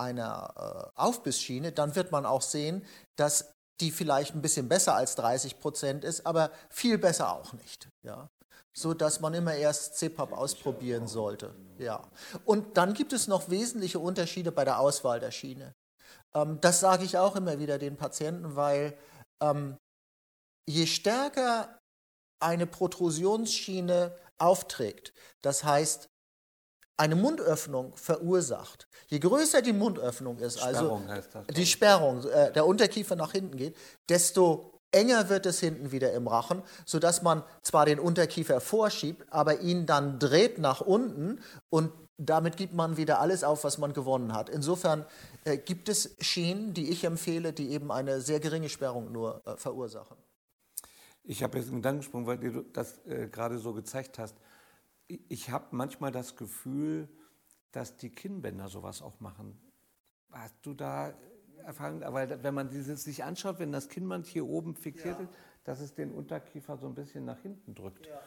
einer 0.00 0.90
äh, 0.96 1.00
Aufbissschiene, 1.00 1.72
dann 1.72 1.94
wird 1.94 2.10
man 2.10 2.26
auch 2.26 2.42
sehen, 2.42 2.84
dass 3.16 3.52
die 3.80 3.90
vielleicht 3.90 4.34
ein 4.34 4.42
bisschen 4.42 4.68
besser 4.68 4.94
als 4.94 5.14
30 5.16 5.60
Prozent 5.60 6.04
ist, 6.04 6.26
aber 6.26 6.50
viel 6.68 6.98
besser 6.98 7.32
auch 7.32 7.52
nicht. 7.52 7.88
Ja? 8.02 8.28
So 8.72 8.94
dass 8.94 9.20
man 9.20 9.34
immer 9.34 9.54
erst 9.54 9.98
CPAP 9.98 10.32
ausprobieren 10.32 11.06
sollte. 11.06 11.54
Ja. 11.78 12.02
Und 12.44 12.76
dann 12.76 12.94
gibt 12.94 13.12
es 13.12 13.26
noch 13.28 13.50
wesentliche 13.50 13.98
Unterschiede 13.98 14.52
bei 14.52 14.64
der 14.64 14.78
Auswahl 14.80 15.20
der 15.20 15.30
Schiene. 15.30 15.74
Ähm, 16.34 16.58
das 16.60 16.80
sage 16.80 17.04
ich 17.04 17.18
auch 17.18 17.36
immer 17.36 17.58
wieder 17.58 17.78
den 17.78 17.96
Patienten, 17.96 18.56
weil 18.56 18.96
ähm, 19.42 19.76
je 20.68 20.86
stärker 20.86 21.78
eine 22.42 22.66
Protrusionsschiene 22.66 24.16
aufträgt, 24.38 25.12
das 25.42 25.64
heißt 25.64 26.08
eine 26.96 27.16
Mundöffnung 27.16 27.96
verursacht. 27.96 28.86
Je 29.08 29.18
größer 29.18 29.62
die 29.62 29.72
Mundöffnung 29.72 30.38
ist, 30.38 30.62
also 30.62 31.00
die 31.50 31.66
Sperrung, 31.66 32.24
äh, 32.24 32.52
der 32.52 32.66
Unterkiefer 32.66 33.16
nach 33.16 33.32
hinten 33.32 33.56
geht, 33.56 33.76
desto 34.08 34.78
enger 34.92 35.28
wird 35.30 35.46
es 35.46 35.60
hinten 35.60 35.92
wieder 35.92 36.12
im 36.12 36.26
Rachen, 36.26 36.62
sodass 36.84 37.22
man 37.22 37.42
zwar 37.62 37.86
den 37.86 37.98
Unterkiefer 37.98 38.60
vorschiebt, 38.60 39.24
aber 39.30 39.60
ihn 39.60 39.86
dann 39.86 40.18
dreht 40.18 40.58
nach 40.58 40.82
unten 40.82 41.40
und 41.70 41.92
damit 42.26 42.56
gibt 42.56 42.74
man 42.74 42.96
wieder 42.96 43.20
alles 43.20 43.44
auf, 43.44 43.64
was 43.64 43.78
man 43.78 43.92
gewonnen 43.92 44.32
hat. 44.34 44.48
Insofern 44.48 45.06
äh, 45.44 45.56
gibt 45.58 45.88
es 45.88 46.16
Schienen, 46.20 46.74
die 46.74 46.90
ich 46.90 47.04
empfehle, 47.04 47.52
die 47.52 47.70
eben 47.70 47.90
eine 47.90 48.20
sehr 48.20 48.40
geringe 48.40 48.68
Sperrung 48.68 49.10
nur 49.12 49.42
äh, 49.46 49.56
verursachen. 49.56 50.16
Ich 51.22 51.42
habe 51.42 51.58
jetzt 51.58 51.68
einen 51.68 51.76
Gedankensprung, 51.76 52.26
weil 52.26 52.38
du 52.38 52.62
das 52.62 52.98
äh, 53.06 53.28
gerade 53.28 53.58
so 53.58 53.72
gezeigt 53.72 54.18
hast 54.18 54.36
ich 55.28 55.50
habe 55.50 55.66
manchmal 55.72 56.12
das 56.12 56.36
Gefühl, 56.36 57.08
dass 57.72 57.96
die 57.96 58.10
Kinnbänder 58.10 58.68
sowas 58.68 59.02
auch 59.02 59.20
machen. 59.20 59.58
Hast 60.30 60.54
du 60.62 60.74
da 60.74 61.12
Erfahrung? 61.64 62.00
Weil 62.00 62.42
wenn 62.42 62.54
man 62.54 62.70
dieses 62.70 63.04
sich 63.04 63.24
anschaut, 63.24 63.58
wenn 63.58 63.72
das 63.72 63.88
Kinnband 63.88 64.26
hier 64.26 64.46
oben 64.46 64.74
fixiert 64.74 65.18
ja. 65.18 65.24
ist, 65.24 65.32
dass 65.64 65.80
es 65.80 65.94
den 65.94 66.12
Unterkiefer 66.12 66.76
so 66.76 66.86
ein 66.86 66.94
bisschen 66.94 67.24
nach 67.24 67.40
hinten 67.40 67.74
drückt. 67.74 68.06
Ja. 68.06 68.20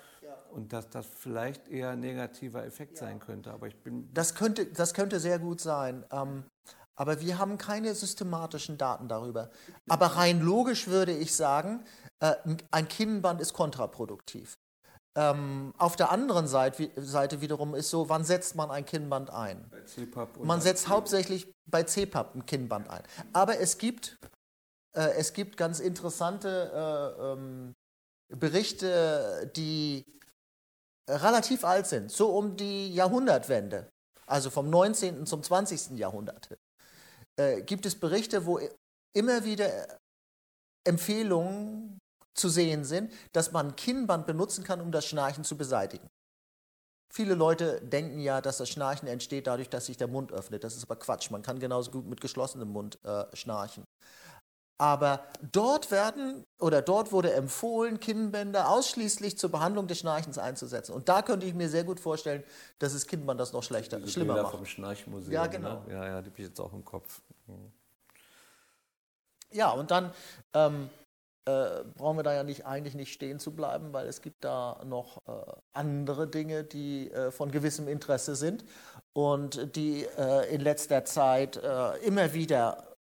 Und 0.52 0.74
dass 0.74 0.90
das 0.90 1.06
vielleicht 1.06 1.68
eher 1.68 1.92
ein 1.92 2.00
negativer 2.00 2.66
Effekt 2.66 2.98
sein 2.98 3.20
könnte. 3.20 3.52
Aber 3.52 3.68
ich 3.68 3.75
bin. 3.82 4.13
Das 4.13 4.36
könnte, 4.36 4.66
das 4.66 4.94
könnte 4.94 5.20
sehr 5.20 5.40
gut 5.40 5.62
sein. 5.62 6.06
Ähm, 6.12 6.44
aber 6.96 7.22
wir 7.22 7.40
haben 7.40 7.58
keine 7.58 7.96
systematischen 7.96 8.78
Daten 8.78 9.08
darüber. 9.08 9.50
Aber 9.90 10.08
rein 10.08 10.42
logisch 10.42 10.88
würde 10.88 11.12
ich 11.12 11.36
sagen, 11.36 11.84
äh, 12.20 12.36
ein 12.72 12.88
Kinnband 12.88 13.42
ist 13.42 13.54
kontraproduktiv. 13.54 14.58
Ähm, 15.16 15.74
auf 15.78 15.96
der 15.96 16.12
anderen 16.12 16.48
Seite, 16.48 16.90
Seite, 16.96 17.42
wiederum 17.42 17.75
ist 17.75 17.90
so, 17.90 18.10
wann 18.10 18.24
setzt 18.24 18.56
man 18.56 18.72
ein 18.72 18.86
Kinnband 18.86 19.30
ein? 19.30 19.70
Man 20.42 20.60
setzt 20.62 20.88
hauptsächlich 20.90 21.52
bei 21.68 21.84
CPAP 21.84 22.36
ein 22.36 22.46
Kinnband 22.46 22.90
ein. 22.90 23.04
Aber 23.32 23.60
es 23.60 23.78
gibt, 23.78 24.18
äh, 24.96 25.12
es 25.18 25.34
gibt 25.34 25.58
ganz 25.58 25.80
interessante 25.80 27.16
äh, 27.20 27.34
ähm, 27.34 27.74
Berichte, 28.30 29.52
die 29.56 30.04
relativ 31.07 31.63
alt 31.63 31.88
sind, 31.88 32.12
so 32.12 32.36
um 32.36 32.55
die 32.55 32.93
Jahrhundertwende, 32.93 33.89
also 34.25 34.50
vom 34.50 34.69
19. 34.69 35.25
zum 35.25 35.43
20. 35.43 35.98
Jahrhundert. 35.98 36.50
Äh, 37.36 37.62
gibt 37.62 37.86
es 37.86 38.00
Berichte, 38.00 38.45
wo 38.45 38.60
immer 39.13 39.43
wieder 39.43 40.00
Empfehlungen 40.86 42.00
zu 42.33 42.50
sehen 42.50 42.83
sind, 42.83 43.12
dass 43.31 43.51
man 43.51 43.75
Kinnband 43.75 44.25
benutzen 44.25 44.63
kann, 44.63 44.81
um 44.81 44.91
das 44.91 45.05
Schnarchen 45.05 45.43
zu 45.43 45.57
beseitigen. 45.57 46.10
Viele 47.13 47.36
Leute 47.36 47.79
denken 47.81 48.19
ja, 48.19 48.41
dass 48.41 48.57
das 48.57 48.69
Schnarchen 48.69 49.07
entsteht 49.07 49.45
dadurch, 49.45 49.69
dass 49.69 49.86
sich 49.86 49.98
der 49.98 50.07
Mund 50.07 50.31
öffnet. 50.31 50.63
Das 50.63 50.75
ist 50.75 50.83
aber 50.83 50.95
Quatsch. 50.95 51.29
Man 51.29 51.43
kann 51.43 51.60
genauso 51.60 51.91
gut 51.91 52.07
mit 52.07 52.22
geschlossenem 52.22 52.69
Mund 52.69 52.98
äh, 53.03 53.25
schnarchen. 53.36 53.83
Aber 54.84 55.24
dort 55.54 55.92
werden 55.92 56.44
oder 56.60 56.82
dort 56.82 57.13
wurde 57.13 57.32
empfohlen, 57.32 58.02
Kinnbänder 58.02 58.68
ausschließlich 58.68 59.38
zur 59.38 59.50
Behandlung 59.50 59.88
des 59.88 60.00
Schnarchens 60.00 60.38
einzusetzen. 60.38 60.92
Und 60.92 61.08
da 61.08 61.22
könnte 61.22 61.46
ich 61.46 61.54
mir 61.54 61.70
sehr 61.70 61.86
gut 61.86 62.02
vorstellen, 62.02 62.44
dass 62.80 62.92
das 62.92 63.08
Kinnband 63.08 63.40
das 63.40 63.54
noch 63.54 63.63
schlechter, 63.63 63.98
Diese 64.00 64.12
schlimmer 64.12 64.34
Bilder 64.34 64.44
macht. 64.44 64.58
vom 64.58 64.66
Schnarchmuseum. 64.66 65.32
Ja, 65.32 65.48
genau. 65.48 65.86
Ne? 65.88 65.94
Ja, 65.94 66.06
ja, 66.06 66.22
die 66.22 66.30
habe 66.32 66.42
ich 66.42 66.48
jetzt 66.50 66.60
auch 66.60 66.74
im 66.74 66.84
Kopf. 66.84 67.22
Mhm. 67.48 67.72
Ja, 69.52 69.72
und 69.72 69.90
dann 69.90 70.12
ähm, 70.54 70.90
äh, 71.46 71.86
brauchen 71.96 72.18
wir 72.18 72.24
da 72.24 72.34
ja 72.34 72.44
nicht, 72.44 72.66
eigentlich 72.66 72.96
nicht 72.96 73.13
stehen 73.13 73.40
zu 73.40 73.56
bleiben, 73.56 73.94
weil 73.94 74.08
es 74.08 74.22
gibt 74.22 74.44
da 74.44 74.82
noch 74.84 75.25
äh, 75.28 75.32
andere 75.72 76.28
Dinge, 76.28 76.66
die 76.66 77.10
äh, 77.10 77.32
von 77.32 77.52
gewissem 77.52 77.88
Interesse 77.88 78.36
sind 78.36 78.66
und 79.13 79.78
die 79.78 80.04
äh, 80.18 80.54
in 80.54 80.60
letzter 80.60 81.06
Zeit 81.06 81.56
äh, 81.56 81.98
immer 82.00 82.34
wieder 82.34 82.93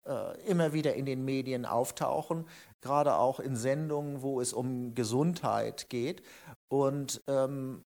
immer 0.47 0.73
wieder 0.73 0.95
in 0.95 1.07
den 1.07 1.25
Medien 1.25 1.65
auftauchen, 1.65 2.47
gerade 2.81 3.15
auch 3.15 3.39
in 3.41 3.57
Sendungen, 3.57 4.23
wo 4.23 4.41
es 4.41 4.53
um 4.53 4.95
Gesundheit 4.95 5.89
geht. 5.89 6.23
Und 6.69 7.23
ähm, 7.29 7.85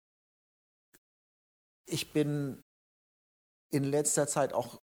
ich 1.87 2.12
bin 2.12 2.62
in 3.70 3.85
letzter 3.85 4.26
Zeit 4.26 4.52
auch 4.52 4.80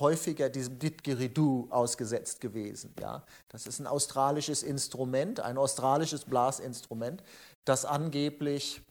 häufiger 0.00 0.48
diesem 0.48 0.78
Didgeridoo 0.78 1.68
ausgesetzt 1.70 2.40
gewesen. 2.40 2.94
Ja? 3.00 3.24
Das 3.48 3.66
ist 3.66 3.78
ein 3.78 3.86
australisches 3.86 4.62
Instrument, 4.62 5.40
ein 5.40 5.58
australisches 5.58 6.24
Blasinstrument, 6.24 7.22
das 7.64 7.84
angeblich 7.84 8.82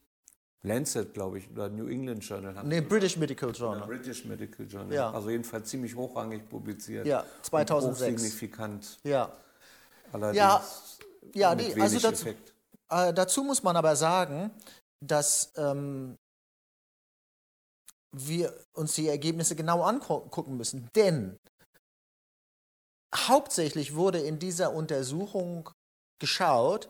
Lancet, 0.64 1.14
glaube 1.14 1.40
ich, 1.40 1.50
oder 1.50 1.70
New 1.70 1.88
England 1.88 2.24
Journal. 2.24 2.64
Nee, 2.64 2.82
British 2.82 3.18
Medical 3.18 3.52
Journal. 3.52 3.88
British 3.88 4.26
Medical 4.26 4.66
Journal. 4.68 4.94
Ja. 4.94 5.12
Also 5.12 5.30
jedenfalls 5.32 5.70
ziemlich 5.70 5.96
hochrangig 5.96 6.48
publiziert. 6.48 7.08
Ja, 7.08 7.26
2006. 7.42 8.22
signifikant. 8.22 9.00
Ja. 9.04 9.32
Allerdings 10.12 10.38
ja, 10.38 10.64
ja 11.34 11.56
nee, 11.56 11.74
also 11.82 12.00
dazu, 12.00 12.30
äh, 12.90 13.14
dazu, 13.14 13.44
muss 13.44 13.64
man 13.64 13.76
aber 13.76 13.96
sagen, 13.96 14.52
dass 15.00 15.52
ähm, 15.56 16.18
wir 18.12 18.54
uns 18.74 18.94
die 18.94 19.08
Ergebnisse 19.08 19.56
genau 19.56 19.82
angucken 19.82 20.58
müssen. 20.58 20.90
Denn 20.96 21.40
hauptsächlich 23.16 23.96
wurde 23.96 24.20
in 24.20 24.38
dieser 24.38 24.74
Untersuchung 24.74 25.70
geschaut, 26.20 26.90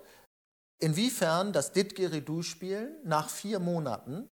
inwiefern 0.81 1.53
das 1.53 1.71
Didgeridoo-Spiel 1.71 2.99
nach 3.03 3.29
vier 3.29 3.59
Monaten 3.59 4.29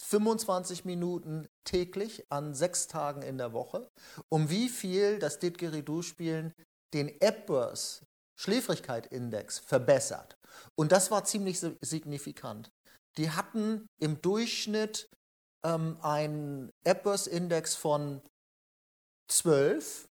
25 0.00 0.84
Minuten 0.84 1.48
täglich 1.64 2.30
an 2.30 2.54
sechs 2.54 2.86
Tagen 2.86 3.22
in 3.22 3.36
der 3.36 3.52
Woche, 3.52 3.90
um 4.28 4.48
wie 4.48 4.68
viel 4.68 5.18
das 5.18 5.38
Didgeridoo-Spielen 5.40 6.54
den 6.94 7.20
Epworth 7.20 8.04
Schläfrigkeit-Index 8.36 9.58
verbessert. 9.58 10.38
Und 10.76 10.92
das 10.92 11.10
war 11.10 11.24
ziemlich 11.24 11.58
signifikant. 11.80 12.70
Die 13.16 13.30
hatten 13.30 13.88
im 13.98 14.22
Durchschnitt 14.22 15.10
ähm, 15.64 15.98
einen 16.02 16.70
Epworth-Index 16.84 17.74
von 17.74 18.22
12, 19.28 20.08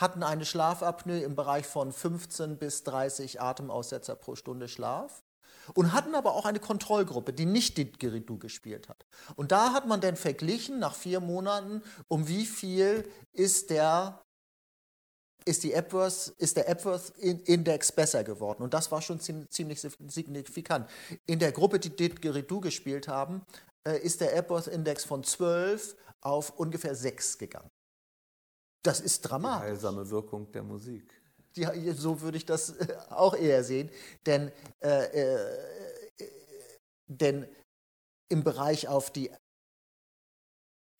hatten 0.00 0.22
eine 0.22 0.44
Schlafapnoe 0.44 1.20
im 1.20 1.36
Bereich 1.36 1.66
von 1.66 1.92
15 1.92 2.58
bis 2.58 2.84
30 2.84 3.40
Atemaussetzer 3.40 4.16
pro 4.16 4.34
Stunde 4.34 4.68
Schlaf 4.68 5.22
und 5.74 5.92
hatten 5.92 6.14
aber 6.14 6.34
auch 6.34 6.46
eine 6.46 6.60
Kontrollgruppe, 6.60 7.32
die 7.32 7.46
nicht 7.46 7.76
Didgeridoo 7.76 8.38
gespielt 8.38 8.88
hat. 8.88 9.04
Und 9.36 9.52
da 9.52 9.72
hat 9.72 9.86
man 9.86 10.00
dann 10.00 10.16
verglichen 10.16 10.78
nach 10.78 10.94
vier 10.94 11.20
Monaten, 11.20 11.82
um 12.08 12.28
wie 12.28 12.46
viel 12.46 13.08
ist 13.32 13.70
der 13.70 14.22
ist, 15.46 15.62
die 15.62 15.72
Epworth, 15.72 16.34
ist 16.36 16.58
der 16.58 16.68
Epworth-Index 16.68 17.92
besser 17.92 18.24
geworden. 18.24 18.62
Und 18.62 18.74
das 18.74 18.90
war 18.92 19.00
schon 19.00 19.20
ziemlich 19.20 19.80
signifikant. 19.80 20.88
In 21.26 21.38
der 21.38 21.52
Gruppe, 21.52 21.78
die 21.78 21.96
Didgeridoo 21.96 22.60
gespielt 22.60 23.08
haben, 23.08 23.46
äh, 23.86 23.98
ist 23.98 24.20
der 24.20 24.36
Epworth-Index 24.36 25.04
von 25.04 25.24
12 25.24 25.96
auf 26.20 26.50
ungefähr 26.58 26.94
6 26.94 27.38
gegangen. 27.38 27.70
Das 28.82 29.00
ist 29.00 29.22
dramatisch. 29.22 29.60
Die 29.60 29.70
heilsame 29.72 30.10
Wirkung 30.10 30.50
der 30.52 30.62
Musik. 30.62 31.20
Die, 31.56 31.66
so 31.92 32.20
würde 32.20 32.36
ich 32.36 32.46
das 32.46 32.70
äh, 32.76 32.96
auch 33.10 33.34
eher 33.34 33.64
sehen. 33.64 33.90
Denn, 34.26 34.52
äh, 34.80 35.04
äh, 35.04 36.28
denn 37.06 37.46
im 38.28 38.44
Bereich 38.44 38.88
auf 38.88 39.10
die 39.10 39.30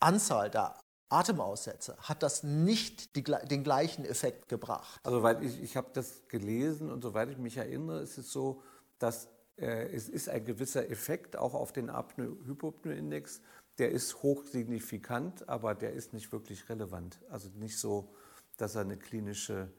Anzahl 0.01 0.51
der 0.51 0.81
Atemaussetzer 1.11 1.97
hat 1.99 2.23
das 2.23 2.43
nicht 2.43 3.17
die, 3.17 3.23
den 3.23 3.65
gleichen 3.65 4.05
Effekt 4.05 4.49
gebracht. 4.49 5.01
Also 5.05 5.23
weil 5.23 5.45
ich, 5.45 5.61
ich 5.61 5.77
habe 5.77 5.91
das 5.93 6.27
gelesen 6.29 6.91
und 6.91 7.03
soweit 7.03 7.31
ich 7.31 7.39
mich 7.39 7.57
erinnere, 7.57 8.01
ist 8.01 8.19
es 8.19 8.33
so, 8.33 8.63
dass 8.99 9.29
äh, 9.57 9.89
es 9.93 10.09
ist 10.09 10.29
ein 10.29 10.45
gewisser 10.45 10.89
Effekt 10.89 11.37
auch 11.37 11.55
auf 11.55 11.73
den 11.73 11.91
Apnoe-Hypopnoe-Index, 11.91 13.41
der 13.81 13.91
ist 13.91 14.23
hochsignifikant, 14.23 15.49
aber 15.49 15.75
der 15.75 15.93
ist 15.93 16.13
nicht 16.13 16.31
wirklich 16.33 16.69
relevant. 16.69 17.19
Also 17.31 17.49
nicht 17.57 17.79
so, 17.79 18.15
dass 18.59 18.75
er 18.75 18.83
eine 18.83 18.99
klinische 18.99 19.71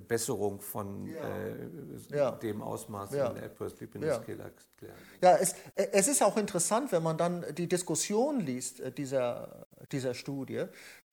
Besserung 0.00 0.60
von 0.60 1.06
ja. 1.06 1.20
Äh, 1.20 2.16
ja. 2.16 2.30
dem 2.32 2.62
Ausmaß 2.62 3.12
ja. 3.12 3.28
in 3.28 3.42
Adverse 3.42 3.76
Sleepiness 3.76 4.08
ja. 4.08 4.22
Scale 4.22 4.42
erklären. 4.42 4.96
Ja, 5.22 5.36
es, 5.36 5.54
es 5.74 6.08
ist 6.08 6.22
auch 6.22 6.36
interessant, 6.36 6.92
wenn 6.92 7.02
man 7.02 7.18
dann 7.18 7.44
die 7.54 7.68
Diskussion 7.68 8.40
liest 8.40 8.80
äh, 8.80 8.92
dieser, 8.92 9.66
dieser 9.90 10.14
Studie. 10.14 10.64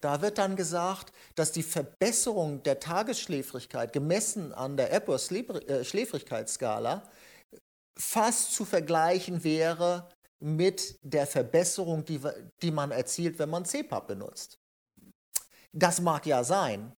Da 0.02 0.22
wird 0.22 0.38
dann 0.38 0.56
gesagt, 0.56 1.12
dass 1.36 1.52
die 1.52 1.64
Verbesserung 1.64 2.64
der 2.64 2.80
Tagesschläfrigkeit 2.80 3.92
gemessen 3.92 4.54
an 4.54 4.78
der 4.78 4.94
äh, 4.94 5.84
Schläfrigkeitsskala 5.84 7.04
fast 7.98 8.54
zu 8.54 8.64
vergleichen 8.64 9.44
wäre 9.44 10.08
mit 10.40 10.98
der 11.02 11.28
Verbesserung, 11.28 12.06
die, 12.06 12.22
die 12.62 12.72
man 12.72 12.92
erzielt, 12.92 13.40
wenn 13.40 13.50
man 13.50 13.66
CPAP 13.66 14.08
benutzt. 14.08 14.60
Das 15.74 16.02
mag 16.02 16.26
ja 16.26 16.44
sein, 16.44 16.94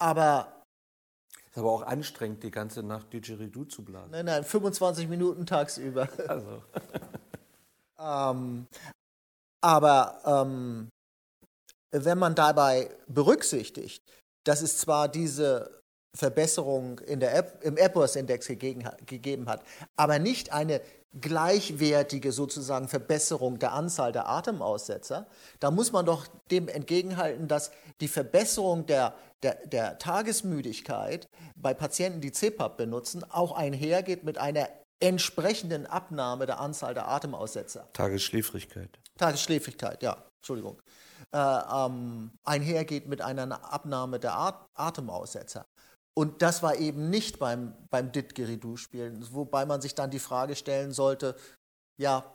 aber 0.00 0.58
ist 1.50 1.58
aber 1.58 1.70
auch 1.70 1.82
anstrengend, 1.82 2.42
die 2.42 2.50
ganze 2.50 2.82
Nacht 2.82 3.12
Didgeridoo 3.12 3.64
zu 3.64 3.84
blasen. 3.84 4.10
Nein, 4.10 4.26
nein, 4.26 4.44
25 4.44 5.08
Minuten 5.08 5.46
tagsüber. 5.46 6.08
Also. 6.28 6.62
ähm, 7.98 8.66
aber 9.60 10.20
ähm, 10.24 10.88
wenn 11.90 12.18
man 12.18 12.34
dabei 12.34 12.90
berücksichtigt, 13.06 14.02
dass 14.44 14.62
es 14.62 14.78
zwar 14.78 15.08
diese 15.08 15.82
Verbesserung 16.14 16.98
in 17.00 17.20
der 17.20 17.34
App, 17.34 17.62
im 17.62 17.76
gegeben, 17.76 18.88
gegeben 19.06 19.48
hat, 19.48 19.62
aber 19.96 20.18
nicht 20.18 20.52
eine 20.52 20.80
gleichwertige 21.20 22.32
sozusagen 22.32 22.88
Verbesserung 22.88 23.58
der 23.58 23.72
Anzahl 23.72 24.12
der 24.12 24.28
Atemaussetzer, 24.28 25.26
da 25.60 25.70
muss 25.70 25.92
man 25.92 26.04
doch 26.06 26.26
dem 26.50 26.68
entgegenhalten, 26.68 27.48
dass 27.48 27.70
die 28.00 28.08
Verbesserung 28.08 28.86
der, 28.86 29.14
der, 29.42 29.66
der 29.66 29.98
Tagesmüdigkeit 29.98 31.28
bei 31.56 31.74
Patienten, 31.74 32.20
die 32.20 32.32
CPAP 32.32 32.76
benutzen, 32.76 33.24
auch 33.30 33.52
einhergeht 33.52 34.24
mit 34.24 34.38
einer 34.38 34.68
entsprechenden 35.00 35.86
Abnahme 35.86 36.46
der 36.46 36.60
Anzahl 36.60 36.94
der 36.94 37.08
Atemaussetzer. 37.08 37.88
Tagesschläfrigkeit. 37.92 38.98
Tagesschläfrigkeit, 39.16 40.02
ja, 40.02 40.24
Entschuldigung. 40.36 40.80
Äh, 41.32 41.38
ähm, 41.38 42.32
einhergeht 42.44 43.06
mit 43.06 43.20
einer 43.20 43.72
Abnahme 43.72 44.18
der 44.18 44.34
At 44.34 44.66
Atemaussetzer. 44.74 45.66
Und 46.18 46.42
das 46.42 46.64
war 46.64 46.74
eben 46.74 47.10
nicht 47.10 47.38
beim, 47.38 47.76
beim 47.90 48.10
Didgeridoo-Spielen, 48.10 49.32
wobei 49.32 49.64
man 49.64 49.80
sich 49.80 49.94
dann 49.94 50.10
die 50.10 50.18
Frage 50.18 50.56
stellen 50.56 50.90
sollte, 50.90 51.36
ja, 51.96 52.34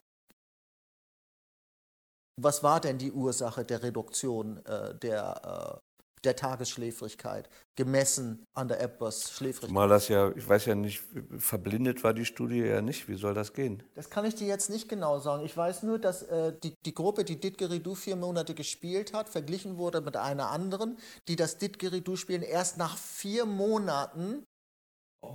was 2.42 2.64
war 2.64 2.80
denn 2.80 2.98
die 2.98 3.12
Ursache 3.12 3.66
der 3.66 3.84
Reduktion 3.84 4.66
äh, 4.66 4.98
der, 5.00 5.82
äh, 5.84 5.93
der 6.24 6.36
Tagesschläfrigkeit, 6.36 7.50
gemessen 7.76 8.46
an 8.54 8.68
der 8.68 8.82
Epworth-Schläfrigkeit. 8.82 9.72
Mal 9.72 9.90
das 9.90 10.08
ja, 10.08 10.32
ich 10.36 10.48
weiß 10.48 10.66
ja 10.66 10.76
nicht, 10.76 11.04
verblindet 11.38 12.04
war 12.04 12.14
die 12.14 12.26
Studie 12.26 12.60
ja 12.60 12.82
nicht. 12.82 13.08
Wie 13.08 13.16
soll 13.16 13.34
das 13.34 13.54
gehen? 13.54 13.84
Das 13.96 14.10
kann 14.10 14.26
ich 14.26 14.36
dir 14.36 14.48
jetzt 14.48 14.70
nicht 14.70 14.88
genau 14.88 15.20
sagen. 15.20 15.44
Ich 15.46 15.56
weiß 15.56 15.84
nur, 15.84 16.00
dass 16.00 16.24
äh, 16.24 16.54
die, 16.64 16.76
die 16.86 16.94
Gruppe, 16.94 17.24
die 17.24 17.40
Didgeridoo 17.40 17.96
vier 17.96 18.16
Monate 18.16 18.54
gespielt 18.54 19.14
hat, 19.14 19.30
verglichen 19.30 19.78
wurde 19.78 20.02
mit 20.02 20.18
einer 20.18 20.50
anderen, 20.50 20.98
die 21.28 21.36
das 21.36 21.58
Didgeridoo-Spielen 21.58 22.42
erst 22.42 22.78
nach 22.78 22.98
vier 22.98 23.46
Monaten 23.46 24.44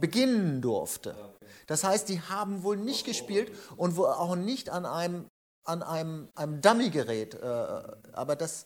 beginnen 0.00 0.60
durfte. 0.60 1.14
Das 1.66 1.84
heißt, 1.84 2.08
die 2.08 2.20
haben 2.20 2.62
wohl 2.62 2.76
nicht 2.76 3.06
gespielt 3.06 3.52
und 3.76 3.96
wohl 3.96 4.08
auch 4.08 4.36
nicht 4.36 4.68
an 4.70 4.86
einem 4.86 5.26
an 5.68 5.82
einem, 5.82 6.28
einem 6.34 6.60
Dummy-Gerät. 6.60 7.34
Äh, 7.34 7.46
aber 8.12 8.36
das, 8.36 8.64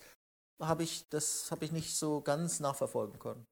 habe 0.63 0.83
ich, 0.83 1.09
das 1.09 1.51
habe 1.51 1.65
ich 1.65 1.73
nicht 1.73 1.97
so 1.97 2.21
ganz 2.21 2.61
nachverfolgen 2.61 3.19
können. 3.19 3.47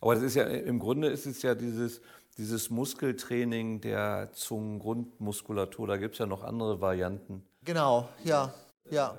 Aber 0.00 0.14
das 0.14 0.24
ist 0.24 0.34
ja 0.34 0.44
im 0.44 0.78
Grunde 0.78 1.08
ist 1.08 1.26
es 1.26 1.42
ja 1.42 1.54
dieses, 1.54 2.00
dieses 2.36 2.70
Muskeltraining 2.70 3.80
der 3.80 4.30
Zungengrundmuskulatur. 4.32 5.86
Da 5.86 5.96
gibt 5.96 6.14
es 6.14 6.18
ja 6.18 6.26
noch 6.26 6.42
andere 6.42 6.80
Varianten. 6.80 7.44
Genau, 7.64 8.08
ja, 8.24 8.52
ja. 8.90 9.16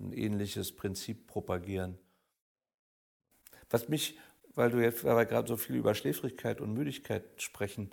Ein 0.00 0.12
ähnliches 0.12 0.74
Prinzip 0.74 1.26
propagieren. 1.26 1.98
Was 3.70 3.88
mich, 3.88 4.18
weil 4.54 4.70
du 4.70 4.78
jetzt 4.78 5.04
weil 5.04 5.26
gerade 5.26 5.48
so 5.48 5.56
viel 5.56 5.76
über 5.76 5.94
Schläfrigkeit 5.94 6.60
und 6.60 6.72
Müdigkeit 6.72 7.24
sprechen, 7.40 7.90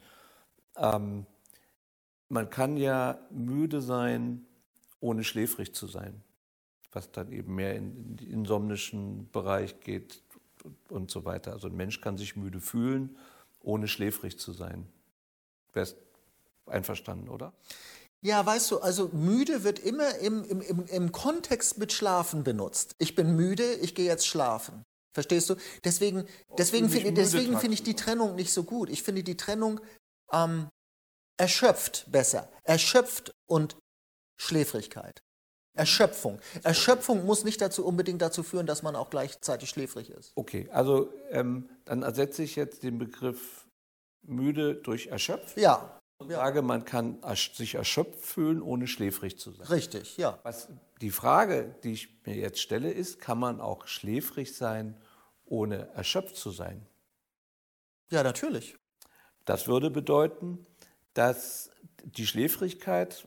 ähm, 0.77 1.25
man 2.29 2.49
kann 2.49 2.77
ja 2.77 3.19
müde 3.29 3.81
sein, 3.81 4.47
ohne 4.99 5.23
schläfrig 5.23 5.75
zu 5.75 5.87
sein 5.87 6.23
was 6.93 7.11
dann 7.11 7.31
eben 7.31 7.55
mehr 7.55 7.75
in, 7.75 8.17
den 8.17 8.29
insomnischen 8.29 9.29
Bereich 9.31 9.79
geht 9.79 10.21
und 10.89 11.11
so 11.11 11.25
weiter. 11.25 11.51
Also 11.51 11.67
ein 11.67 11.75
Mensch 11.75 12.01
kann 12.01 12.17
sich 12.17 12.35
müde 12.35 12.59
fühlen, 12.59 13.17
ohne 13.61 13.87
schläfrig 13.87 14.39
zu 14.39 14.53
sein. 14.53 14.87
Wärst 15.73 15.97
einverstanden, 16.65 17.29
oder? 17.29 17.53
Ja, 18.21 18.45
weißt 18.45 18.71
du, 18.71 18.79
also 18.79 19.09
müde 19.09 19.63
wird 19.63 19.79
immer 19.79 20.15
im, 20.19 20.45
im, 20.45 20.61
im, 20.61 20.85
im 20.85 21.11
Kontext 21.11 21.77
mit 21.77 21.91
Schlafen 21.91 22.43
benutzt. 22.43 22.95
Ich 22.97 23.15
bin 23.15 23.35
müde, 23.35 23.73
ich 23.75 23.95
gehe 23.95 24.05
jetzt 24.05 24.27
schlafen. 24.27 24.85
Verstehst 25.13 25.49
du? 25.49 25.55
Deswegen, 25.83 26.25
deswegen 26.57 26.89
finde 26.89 27.13
deswegen 27.13 27.59
find 27.59 27.73
ich 27.73 27.83
die 27.83 27.95
Trennung 27.95 28.35
nicht 28.35 28.51
so 28.51 28.63
gut. 28.63 28.89
Ich 28.89 29.03
finde 29.03 29.23
die 29.23 29.37
Trennung 29.37 29.81
ähm, 30.31 30.69
erschöpft 31.37 32.05
besser. 32.11 32.49
Erschöpft 32.63 33.33
und 33.45 33.75
Schläfrigkeit. 34.37 35.21
Erschöpfung. 35.75 36.39
Erschöpfung 36.63 37.25
muss 37.25 37.43
nicht 37.43 37.59
dazu 37.59 37.85
unbedingt 37.85 38.21
dazu 38.21 38.43
führen, 38.43 38.67
dass 38.67 38.83
man 38.83 38.95
auch 38.95 39.09
gleichzeitig 39.09 39.69
schläfrig 39.69 40.11
ist. 40.11 40.31
Okay, 40.35 40.69
also 40.71 41.11
ähm, 41.31 41.69
dann 41.85 42.03
ersetze 42.03 42.43
ich 42.43 42.55
jetzt 42.55 42.83
den 42.83 42.99
Begriff 42.99 43.65
müde 44.21 44.75
durch 44.75 45.07
erschöpft. 45.07 45.57
Ja. 45.57 45.99
Und 46.17 46.29
ja. 46.29 46.37
sage, 46.37 46.61
man 46.61 46.85
kann 46.85 47.19
sich 47.35 47.75
erschöpft 47.75 48.23
fühlen, 48.23 48.61
ohne 48.61 48.87
schläfrig 48.87 49.39
zu 49.39 49.51
sein. 49.51 49.67
Richtig, 49.67 50.15
ja. 50.17 50.39
Was 50.43 50.69
die 51.01 51.09
Frage, 51.09 51.75
die 51.83 51.93
ich 51.93 52.09
mir 52.25 52.35
jetzt 52.35 52.61
stelle, 52.61 52.91
ist, 52.91 53.19
kann 53.19 53.39
man 53.39 53.59
auch 53.59 53.87
schläfrig 53.87 54.55
sein, 54.55 54.95
ohne 55.45 55.89
erschöpft 55.95 56.37
zu 56.37 56.51
sein? 56.51 56.85
Ja, 58.09 58.23
natürlich. 58.23 58.77
Das 59.43 59.67
würde 59.67 59.89
bedeuten, 59.89 60.65
dass 61.13 61.71
die 62.03 62.27
Schläfrigkeit, 62.27 63.25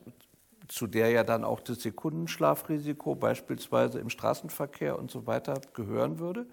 zu 0.67 0.87
der 0.87 1.09
ja 1.09 1.23
dann 1.23 1.43
auch 1.43 1.59
das 1.59 1.81
Sekundenschlafrisiko 1.81 3.15
beispielsweise 3.15 3.99
im 3.99 4.09
Straßenverkehr 4.09 4.97
und 4.97 5.11
so 5.11 5.27
weiter 5.27 5.61
gehören 5.73 6.19
würde, 6.19 6.47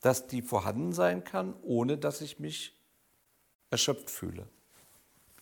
dass 0.00 0.26
die 0.26 0.42
vorhanden 0.42 0.92
sein 0.92 1.24
kann, 1.24 1.54
ohne 1.62 1.98
dass 1.98 2.20
ich 2.20 2.38
mich 2.38 2.78
erschöpft 3.70 4.10
fühle, 4.10 4.46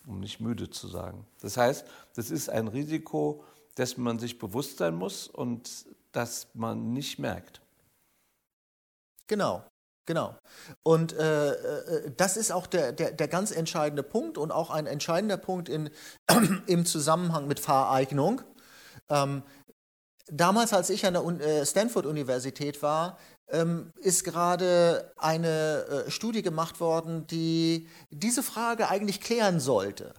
um 0.06 0.20
nicht 0.20 0.40
müde 0.40 0.70
zu 0.70 0.88
sagen. 0.88 1.26
Das 1.40 1.56
heißt, 1.56 1.86
das 2.14 2.30
ist 2.30 2.48
ein 2.48 2.68
Risiko, 2.68 3.44
dessen 3.76 4.02
man 4.02 4.18
sich 4.18 4.38
bewusst 4.38 4.78
sein 4.78 4.94
muss 4.94 5.28
und 5.28 5.86
das 6.12 6.48
man 6.54 6.92
nicht 6.92 7.18
merkt. 7.18 7.60
Genau. 9.26 9.64
Genau. 10.06 10.36
Und 10.82 11.14
äh, 11.14 11.52
äh, 11.52 12.10
das 12.16 12.36
ist 12.36 12.52
auch 12.52 12.66
der, 12.66 12.92
der, 12.92 13.12
der 13.12 13.28
ganz 13.28 13.50
entscheidende 13.50 14.02
Punkt 14.02 14.36
und 14.36 14.52
auch 14.52 14.70
ein 14.70 14.86
entscheidender 14.86 15.38
Punkt 15.38 15.68
in, 15.68 15.90
im 16.66 16.84
Zusammenhang 16.84 17.46
mit 17.46 17.60
Fahreignung. 17.60 18.42
Ähm, 19.08 19.42
damals, 20.26 20.72
als 20.72 20.90
ich 20.90 21.06
an 21.06 21.14
der 21.14 21.24
äh, 21.40 21.64
Stanford-Universität 21.64 22.82
war, 22.82 23.18
ähm, 23.48 23.92
ist 23.96 24.24
gerade 24.24 25.12
eine 25.16 26.06
äh, 26.06 26.10
Studie 26.10 26.42
gemacht 26.42 26.80
worden, 26.80 27.26
die 27.26 27.88
diese 28.10 28.42
Frage 28.42 28.88
eigentlich 28.88 29.20
klären 29.20 29.60
sollte. 29.60 30.14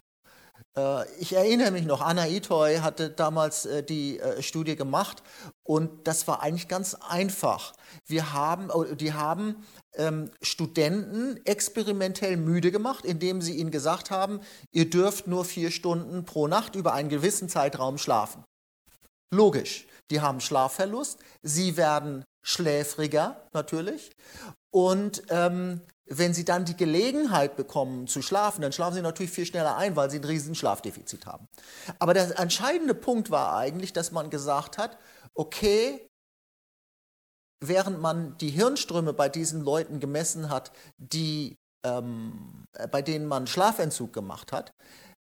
Äh, 0.78 1.10
ich 1.20 1.34
erinnere 1.34 1.72
mich 1.72 1.86
noch, 1.86 2.02
Anna 2.02 2.28
Itoy 2.28 2.78
hatte 2.78 3.10
damals 3.10 3.66
äh, 3.66 3.84
die 3.84 4.20
äh, 4.20 4.42
Studie 4.42 4.76
gemacht 4.76 5.24
und 5.64 6.08
das 6.08 6.28
war 6.28 6.42
eigentlich 6.42 6.68
ganz 6.68 6.96
einfach. 6.96 7.74
Wir 8.06 8.34
haben, 8.34 8.70
die 8.98 9.14
haben 9.14 9.66
ähm, 9.94 10.32
Studenten 10.42 11.40
experimentell 11.46 12.38
müde 12.38 12.72
gemacht, 12.72 13.06
indem 13.06 13.42
sie 13.42 13.56
ihnen 13.56 13.72
gesagt 13.72 14.12
haben, 14.12 14.42
ihr 14.72 14.90
dürft 14.90 15.28
nur 15.28 15.46
vier 15.46 15.72
Stunden 15.72 16.26
pro 16.26 16.48
Nacht 16.48 16.76
über 16.76 16.94
einen 16.94 17.10
gewissen 17.10 17.50
Zeitraum 17.50 17.98
schlafen. 17.98 18.44
Logisch, 19.34 19.88
die 20.12 20.22
haben 20.22 20.40
Schlafverlust, 20.40 21.20
sie 21.42 21.78
werden 21.78 22.24
schläfriger 22.46 23.48
natürlich 23.54 24.12
und 24.70 25.24
ähm, 25.30 25.82
wenn 26.08 26.34
sie 26.34 26.46
dann 26.46 26.66
die 26.66 26.78
Gelegenheit 26.78 27.56
bekommen 27.56 28.08
zu 28.08 28.22
schlafen, 28.22 28.62
dann 28.62 28.72
schlafen 28.72 28.96
sie 28.96 29.02
natürlich 29.02 29.32
viel 29.32 29.46
schneller 29.46 29.76
ein, 29.76 29.96
weil 29.96 30.12
sie 30.12 30.20
ein 30.20 30.24
riesen 30.24 30.54
Schlafdefizit 30.54 31.26
haben. 31.26 31.48
Aber 31.98 32.14
der 32.14 32.38
entscheidende 32.40 32.94
Punkt 32.94 33.32
war 33.32 33.56
eigentlich, 33.58 33.92
dass 33.92 34.12
man 34.12 34.30
gesagt 34.30 34.78
hat, 34.78 34.98
okay, 35.34 36.08
während 37.60 38.00
man 38.00 38.38
die 38.38 38.50
Hirnströme 38.50 39.14
bei 39.14 39.30
diesen 39.30 39.62
Leuten 39.62 40.00
gemessen 40.00 40.50
hat, 40.50 40.72
die, 40.98 41.58
ähm, 41.84 42.66
bei 42.92 43.02
denen 43.02 43.26
man 43.26 43.48
Schlafentzug 43.48 44.14
gemacht 44.14 44.52
hat, 44.52 44.72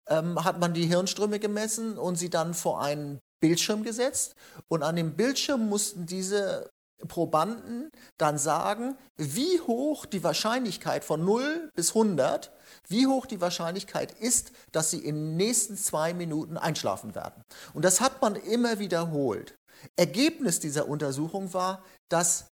ähm, 0.08 0.44
hat 0.44 0.60
man 0.60 0.74
die 0.74 0.86
Hirnströme 0.86 1.38
gemessen 1.38 1.96
und 1.96 2.16
sie 2.16 2.28
dann 2.28 2.52
vor 2.52 2.82
einen 2.82 3.20
Bildschirm 3.40 3.82
gesetzt. 3.82 4.34
Und 4.68 4.82
an 4.82 4.96
dem 4.96 5.16
Bildschirm 5.16 5.68
mussten 5.68 6.04
diese 6.04 6.70
Probanden 7.08 7.90
dann 8.16 8.38
sagen, 8.38 8.96
wie 9.16 9.60
hoch 9.60 10.06
die 10.06 10.24
Wahrscheinlichkeit 10.24 11.04
von 11.04 11.24
0 11.24 11.70
bis 11.74 11.90
100, 11.90 12.52
wie 12.88 13.06
hoch 13.06 13.26
die 13.26 13.40
Wahrscheinlichkeit 13.40 14.12
ist, 14.12 14.52
dass 14.72 14.90
sie 14.90 14.98
in 14.98 15.14
den 15.14 15.36
nächsten 15.36 15.76
zwei 15.76 16.14
Minuten 16.14 16.56
einschlafen 16.56 17.14
werden. 17.14 17.42
Und 17.74 17.84
das 17.84 18.00
hat 18.00 18.22
man 18.22 18.36
immer 18.36 18.78
wiederholt. 18.78 19.58
Ergebnis 19.96 20.58
dieser 20.60 20.88
Untersuchung 20.88 21.52
war, 21.52 21.84
dass 22.08 22.46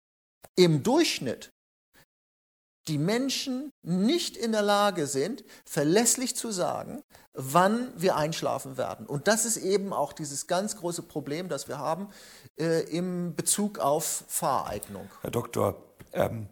im 0.56 0.82
Durchschnitt 0.82 1.52
die 2.88 2.98
Menschen 2.98 3.70
nicht 3.82 4.36
in 4.36 4.52
der 4.52 4.62
Lage 4.62 5.06
sind, 5.06 5.44
verlässlich 5.64 6.34
zu 6.34 6.50
sagen, 6.50 7.02
wann 7.32 7.92
wir 7.96 8.16
einschlafen 8.16 8.76
werden. 8.76 9.06
Und 9.06 9.28
das 9.28 9.44
ist 9.44 9.56
eben 9.56 9.92
auch 9.92 10.12
dieses 10.12 10.48
ganz 10.48 10.76
große 10.76 11.02
Problem, 11.02 11.48
das 11.48 11.68
wir 11.68 11.78
haben 11.78 12.08
äh, 12.58 12.82
im 12.96 13.34
Bezug 13.34 13.78
auf 13.78 14.24
Fahreignung. 14.28 15.08
Herr 15.20 15.30
Doktor, 15.30 15.82
ähm, 16.12 16.48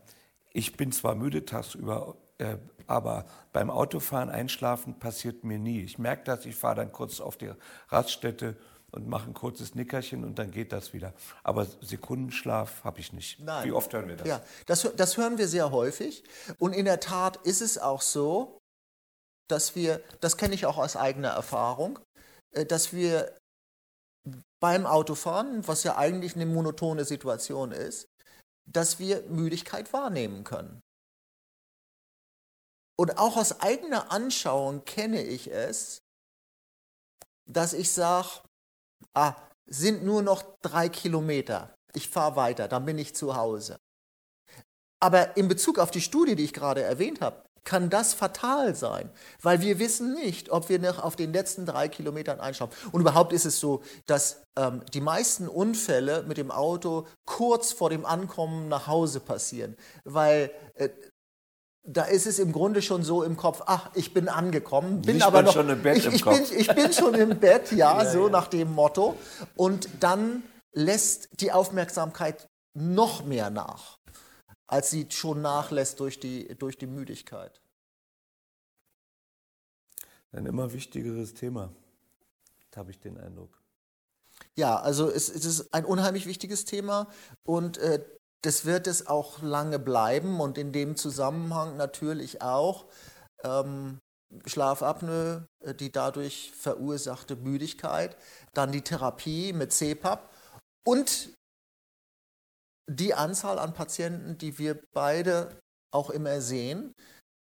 ich 0.52 0.76
bin 0.76 0.92
zwar 0.92 1.14
müde 1.14 1.44
tagsüber, 1.44 2.16
äh, 2.38 2.56
aber 2.86 3.26
beim 3.52 3.70
Autofahren 3.70 4.30
einschlafen 4.30 4.98
passiert 4.98 5.44
mir 5.44 5.58
nie. 5.58 5.82
Ich 5.82 5.98
merke 5.98 6.24
das, 6.24 6.46
ich 6.46 6.56
fahre 6.56 6.76
dann 6.76 6.92
kurz 6.92 7.20
auf 7.20 7.36
die 7.36 7.52
Raststätte 7.88 8.56
und 8.90 9.08
mache 9.08 9.28
ein 9.28 9.34
kurzes 9.34 9.74
Nickerchen 9.74 10.24
und 10.24 10.38
dann 10.38 10.50
geht 10.50 10.72
das 10.72 10.92
wieder. 10.92 11.14
Aber 11.44 11.66
Sekundenschlaf 11.80 12.82
habe 12.84 13.00
ich 13.00 13.12
nicht. 13.12 13.40
Nein. 13.40 13.68
Wie 13.68 13.72
oft 13.72 13.92
hören 13.92 14.08
wir 14.08 14.16
das? 14.16 14.26
Ja, 14.26 14.42
das, 14.66 14.88
das 14.96 15.16
hören 15.16 15.38
wir 15.38 15.46
sehr 15.46 15.70
häufig. 15.70 16.24
Und 16.58 16.72
in 16.72 16.84
der 16.84 17.00
Tat 17.00 17.36
ist 17.36 17.60
es 17.60 17.78
auch 17.78 18.02
so, 18.02 18.58
dass 19.48 19.76
wir, 19.76 20.00
das 20.20 20.36
kenne 20.36 20.54
ich 20.54 20.66
auch 20.66 20.78
aus 20.78 20.96
eigener 20.96 21.30
Erfahrung, 21.30 21.98
äh, 22.52 22.64
dass 22.64 22.92
wir 22.92 23.32
beim 24.60 24.86
Autofahren, 24.86 25.66
was 25.66 25.82
ja 25.84 25.96
eigentlich 25.96 26.36
eine 26.36 26.46
monotone 26.46 27.04
Situation 27.04 27.72
ist, 27.72 28.08
dass 28.66 28.98
wir 28.98 29.22
Müdigkeit 29.22 29.92
wahrnehmen 29.92 30.44
können. 30.44 30.80
Und 32.98 33.18
auch 33.18 33.36
aus 33.36 33.60
eigener 33.60 34.12
Anschauung 34.12 34.84
kenne 34.84 35.22
ich 35.22 35.50
es, 35.50 36.02
dass 37.46 37.72
ich 37.72 37.90
sage, 37.90 38.28
ah, 39.14 39.34
sind 39.66 40.04
nur 40.04 40.22
noch 40.22 40.42
drei 40.60 40.88
Kilometer, 40.88 41.74
ich 41.94 42.10
fahre 42.10 42.36
weiter, 42.36 42.68
dann 42.68 42.84
bin 42.84 42.98
ich 42.98 43.14
zu 43.14 43.36
Hause. 43.36 43.78
Aber 45.02 45.36
in 45.36 45.48
Bezug 45.48 45.78
auf 45.78 45.90
die 45.90 46.02
Studie, 46.02 46.36
die 46.36 46.44
ich 46.44 46.52
gerade 46.52 46.82
erwähnt 46.82 47.22
habe, 47.22 47.42
kann 47.64 47.90
das 47.90 48.14
fatal 48.14 48.74
sein, 48.74 49.10
weil 49.42 49.60
wir 49.60 49.78
wissen 49.78 50.14
nicht, 50.14 50.50
ob 50.50 50.68
wir 50.68 50.78
noch 50.78 51.02
auf 51.02 51.16
den 51.16 51.32
letzten 51.32 51.66
drei 51.66 51.88
Kilometern 51.88 52.40
einschlafen. 52.40 52.74
Und 52.92 53.00
überhaupt 53.02 53.32
ist 53.32 53.44
es 53.44 53.60
so, 53.60 53.82
dass 54.06 54.42
ähm, 54.56 54.82
die 54.94 55.00
meisten 55.00 55.48
Unfälle 55.48 56.24
mit 56.26 56.36
dem 56.38 56.50
Auto 56.50 57.06
kurz 57.26 57.72
vor 57.72 57.90
dem 57.90 58.06
Ankommen 58.06 58.68
nach 58.68 58.86
Hause 58.86 59.20
passieren, 59.20 59.76
weil 60.04 60.50
äh, 60.74 60.88
da 61.82 62.04
ist 62.04 62.26
es 62.26 62.38
im 62.38 62.52
Grunde 62.52 62.82
schon 62.82 63.02
so 63.02 63.22
im 63.22 63.36
Kopf, 63.36 63.62
ach, 63.66 63.90
ich 63.94 64.12
bin 64.12 64.28
angekommen, 64.28 65.02
bin 65.02 65.16
Nicht 65.16 65.26
aber 65.26 65.42
noch, 65.42 65.52
schon 65.52 65.68
im 65.68 65.82
Bett 65.82 65.96
ich, 65.98 66.06
im 66.06 66.12
ich, 66.12 66.22
Kopf. 66.22 66.50
bin, 66.50 66.58
ich 66.58 66.68
bin 66.68 66.92
schon 66.92 67.14
im 67.14 67.38
Bett, 67.38 67.72
ja, 67.72 68.02
Ja, 68.02 68.10
so 68.10 68.26
ja. 68.26 68.30
nach 68.30 68.48
dem 68.48 68.74
Motto. 68.74 69.16
Und 69.56 69.88
dann 70.00 70.42
lässt 70.72 71.28
die 71.40 71.52
Aufmerksamkeit 71.52 72.48
noch 72.74 73.24
mehr 73.24 73.50
nach, 73.50 73.98
als 74.70 74.90
sie 74.90 75.06
schon 75.10 75.42
nachlässt 75.42 75.98
durch 75.98 76.20
die, 76.20 76.46
durch 76.56 76.78
die 76.78 76.86
Müdigkeit. 76.86 77.60
Ein 80.30 80.46
immer 80.46 80.72
wichtigeres 80.72 81.34
Thema, 81.34 81.74
habe 82.76 82.92
ich 82.92 83.00
den 83.00 83.18
Eindruck. 83.18 83.60
Ja, 84.54 84.78
also 84.78 85.10
es, 85.10 85.28
es 85.28 85.44
ist 85.44 85.74
ein 85.74 85.84
unheimlich 85.84 86.26
wichtiges 86.26 86.64
Thema 86.64 87.08
und 87.42 87.78
äh, 87.78 88.04
das 88.42 88.64
wird 88.64 88.86
es 88.86 89.08
auch 89.08 89.42
lange 89.42 89.80
bleiben 89.80 90.40
und 90.40 90.56
in 90.56 90.72
dem 90.72 90.96
Zusammenhang 90.96 91.76
natürlich 91.76 92.40
auch 92.40 92.86
ähm, 93.42 93.98
Schlafapnoe, 94.46 95.48
äh, 95.64 95.74
die 95.74 95.90
dadurch 95.90 96.52
verursachte 96.56 97.34
Müdigkeit, 97.34 98.16
dann 98.54 98.70
die 98.70 98.82
Therapie 98.82 99.52
mit 99.52 99.72
CPAP 99.72 100.30
und 100.84 101.30
die 102.88 103.14
Anzahl 103.14 103.58
an 103.58 103.74
Patienten, 103.74 104.38
die 104.38 104.58
wir 104.58 104.80
beide 104.92 105.60
auch 105.92 106.10
immer 106.10 106.40
sehen, 106.40 106.94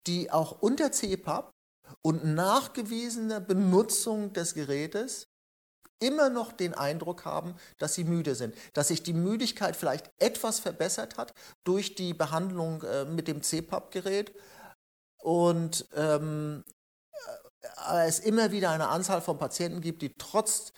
die 0.07 0.31
auch 0.31 0.62
unter 0.62 0.92
CPAP 0.92 1.51
und 2.03 2.24
nachgewiesener 2.24 3.40
Benutzung 3.40 4.33
des 4.33 4.55
Gerätes 4.55 5.27
immer 6.01 6.31
noch 6.31 6.53
den 6.53 6.74
Eindruck 6.74 7.24
haben, 7.24 7.55
dass 7.79 7.94
sie 7.94 8.05
müde 8.05 8.35
sind, 8.35 8.55
dass 8.72 8.88
sich 8.88 9.03
die 9.03 9.12
Müdigkeit 9.12 9.74
vielleicht 9.74 10.11
etwas 10.18 10.61
verbessert 10.61 11.16
hat 11.16 11.35
durch 11.64 11.94
die 11.94 12.14
Behandlung 12.14 12.83
äh, 12.83 13.05
mit 13.05 13.27
dem 13.29 13.42
CPAP-Gerät 13.42 14.33
und 15.18 15.88
ähm, 15.94 16.64
äh, 17.88 18.07
es 18.07 18.20
immer 18.20 18.53
wieder 18.53 18.70
eine 18.70 18.88
Anzahl 18.88 19.20
von 19.20 19.38
Patienten 19.38 19.81
gibt, 19.81 20.03
die 20.03 20.14
trotz 20.14 20.72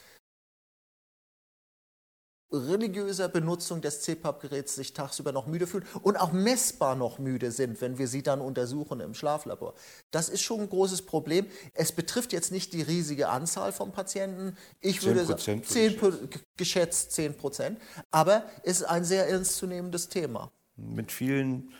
religiöser 2.52 3.28
Benutzung 3.28 3.80
des 3.80 4.02
CPAP-Geräts 4.02 4.74
sich 4.74 4.92
tagsüber 4.92 5.32
noch 5.32 5.46
müde 5.46 5.66
fühlen 5.66 5.84
und 6.02 6.16
auch 6.16 6.32
messbar 6.32 6.96
noch 6.96 7.18
müde 7.18 7.52
sind, 7.52 7.80
wenn 7.80 7.98
wir 7.98 8.08
sie 8.08 8.22
dann 8.22 8.40
untersuchen 8.40 9.00
im 9.00 9.14
Schlaflabor. 9.14 9.74
Das 10.10 10.28
ist 10.28 10.42
schon 10.42 10.60
ein 10.60 10.68
großes 10.68 11.02
Problem. 11.02 11.46
Es 11.74 11.92
betrifft 11.92 12.32
jetzt 12.32 12.50
nicht 12.52 12.72
die 12.72 12.82
riesige 12.82 13.28
Anzahl 13.28 13.72
von 13.72 13.92
Patienten. 13.92 14.56
Ich 14.80 15.02
würde 15.04 15.20
10% 15.22 15.26
sagen, 15.26 15.46
würde 15.46 15.62
10, 15.62 15.90
ich 15.90 15.98
Pro- 15.98 16.12
geschätzt 16.56 17.12
10 17.12 17.36
Prozent. 17.36 17.78
Aber 18.10 18.44
es 18.64 18.80
ist 18.80 18.86
ein 18.86 19.04
sehr 19.04 19.28
ernstzunehmendes 19.28 20.08
Thema. 20.08 20.50
Mit 20.76 21.12
vielen, 21.12 21.70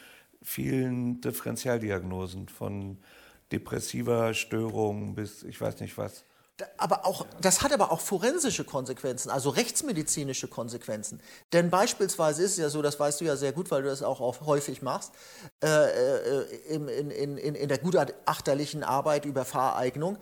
vielen 0.42 1.20
Differentialdiagnosen 1.20 2.48
von 2.48 2.98
depressiver 3.50 4.35
Störung 4.35 5.14
bis 5.16 5.42
ich 5.42 5.61
weiß 5.61 5.80
nicht 5.80 5.98
was. 5.98 6.24
Aber 6.77 7.07
auch, 7.07 7.27
das 7.40 7.62
hat 7.62 7.73
aber 7.73 7.92
auch 7.92 8.01
forensische 8.01 8.64
Konsequenzen, 8.64 9.31
also 9.31 9.51
rechtsmedizinische 9.51 10.49
Konsequenzen. 10.49 11.20
Denn 11.53 11.70
beispielsweise 11.70 12.42
ist 12.42 12.53
es 12.53 12.59
ja 12.59 12.70
so, 12.70 12.83
das 12.83 12.99
weißt 12.99 13.20
du 13.20 13.25
ja 13.25 13.37
sehr 13.37 13.53
gut, 13.53 13.70
weil 13.70 13.83
du 13.83 13.88
das 13.88 14.03
auch, 14.03 14.20
auch 14.20 14.40
häufig 14.42 14.83
machst, 14.83 15.12
äh, 15.62 15.68
äh, 15.68 16.44
in, 16.68 16.88
in, 16.88 17.11
in, 17.11 17.55
in 17.55 17.68
der 17.68 17.79
gutachterlichen 17.79 18.83
Arbeit 18.83 19.25
über 19.25 19.44
Fahreignung, 19.44 20.18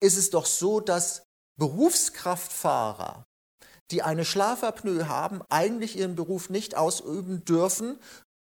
ist 0.00 0.16
es 0.16 0.30
doch 0.30 0.46
so, 0.46 0.80
dass 0.80 1.22
Berufskraftfahrer, 1.58 3.24
die 3.90 4.02
eine 4.02 4.24
Schlafapnoe 4.24 5.08
haben, 5.08 5.42
eigentlich 5.48 5.96
ihren 5.96 6.16
Beruf 6.16 6.50
nicht 6.50 6.76
ausüben 6.76 7.44
dürfen, 7.44 7.98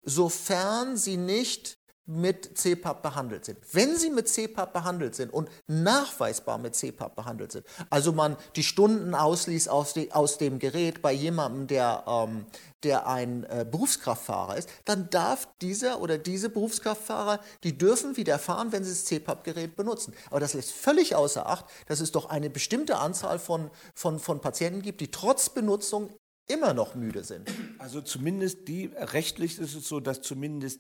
sofern 0.04 0.98
sie 0.98 1.18
nicht 1.18 1.77
mit 2.08 2.58
CPAP 2.58 3.04
behandelt 3.04 3.46
sind. 3.46 3.60
Wenn 3.74 3.98
sie 3.98 4.10
mit 4.10 4.30
CPAP 4.30 4.74
behandelt 4.74 5.14
sind 5.14 5.32
und 5.32 5.50
nachweisbar 5.68 6.58
mit 6.58 6.74
CPAP 6.74 7.16
behandelt 7.16 7.52
sind, 7.52 7.66
also 7.90 8.14
man 8.14 8.38
die 8.56 8.64
Stunden 8.64 9.14
ausließ 9.14 9.68
aus, 9.68 9.94
de, 9.94 10.12
aus 10.12 10.38
dem 10.38 10.58
Gerät 10.60 11.02
bei 11.02 11.12
jemandem, 11.12 11.68
der, 11.68 12.06
ähm, 12.08 12.46
der 12.84 13.08
ein 13.08 13.44
äh, 13.44 13.66
Berufskraftfahrer 13.70 14.58
ist, 14.58 14.70
dann 14.86 15.10
darf 15.10 15.50
dieser 15.62 16.02
oder 16.02 16.18
diese 16.18 16.50
Berufskraftfahrer, 16.50 17.42
die 17.64 17.78
dürfen 17.78 18.16
wieder 18.16 18.40
fahren, 18.40 18.72
wenn 18.72 18.86
sie 18.86 18.92
das 18.92 19.06
CPAP-Gerät 19.06 19.76
benutzen. 19.76 20.14
Aber 20.30 20.40
das 20.40 20.54
lässt 20.54 20.72
völlig 20.72 21.16
außer 21.16 21.48
Acht, 21.48 21.66
dass 21.88 22.00
es 22.00 22.12
doch 22.14 22.30
eine 22.30 22.50
bestimmte 22.50 22.98
Anzahl 22.98 23.38
von, 23.38 23.70
von, 23.94 24.20
von 24.20 24.40
Patienten 24.40 24.82
gibt, 24.82 25.02
die 25.02 25.12
trotz 25.12 25.50
Benutzung 25.50 26.10
immer 26.48 26.74
noch 26.74 26.96
müde 26.96 27.24
sind. 27.24 27.50
Also 27.78 28.02
zumindest 28.02 28.68
die, 28.68 28.86
rechtlich 28.86 29.60
ist 29.60 29.76
es 29.76 29.88
so, 29.88 30.00
dass 30.00 30.22
zumindest 30.22 30.80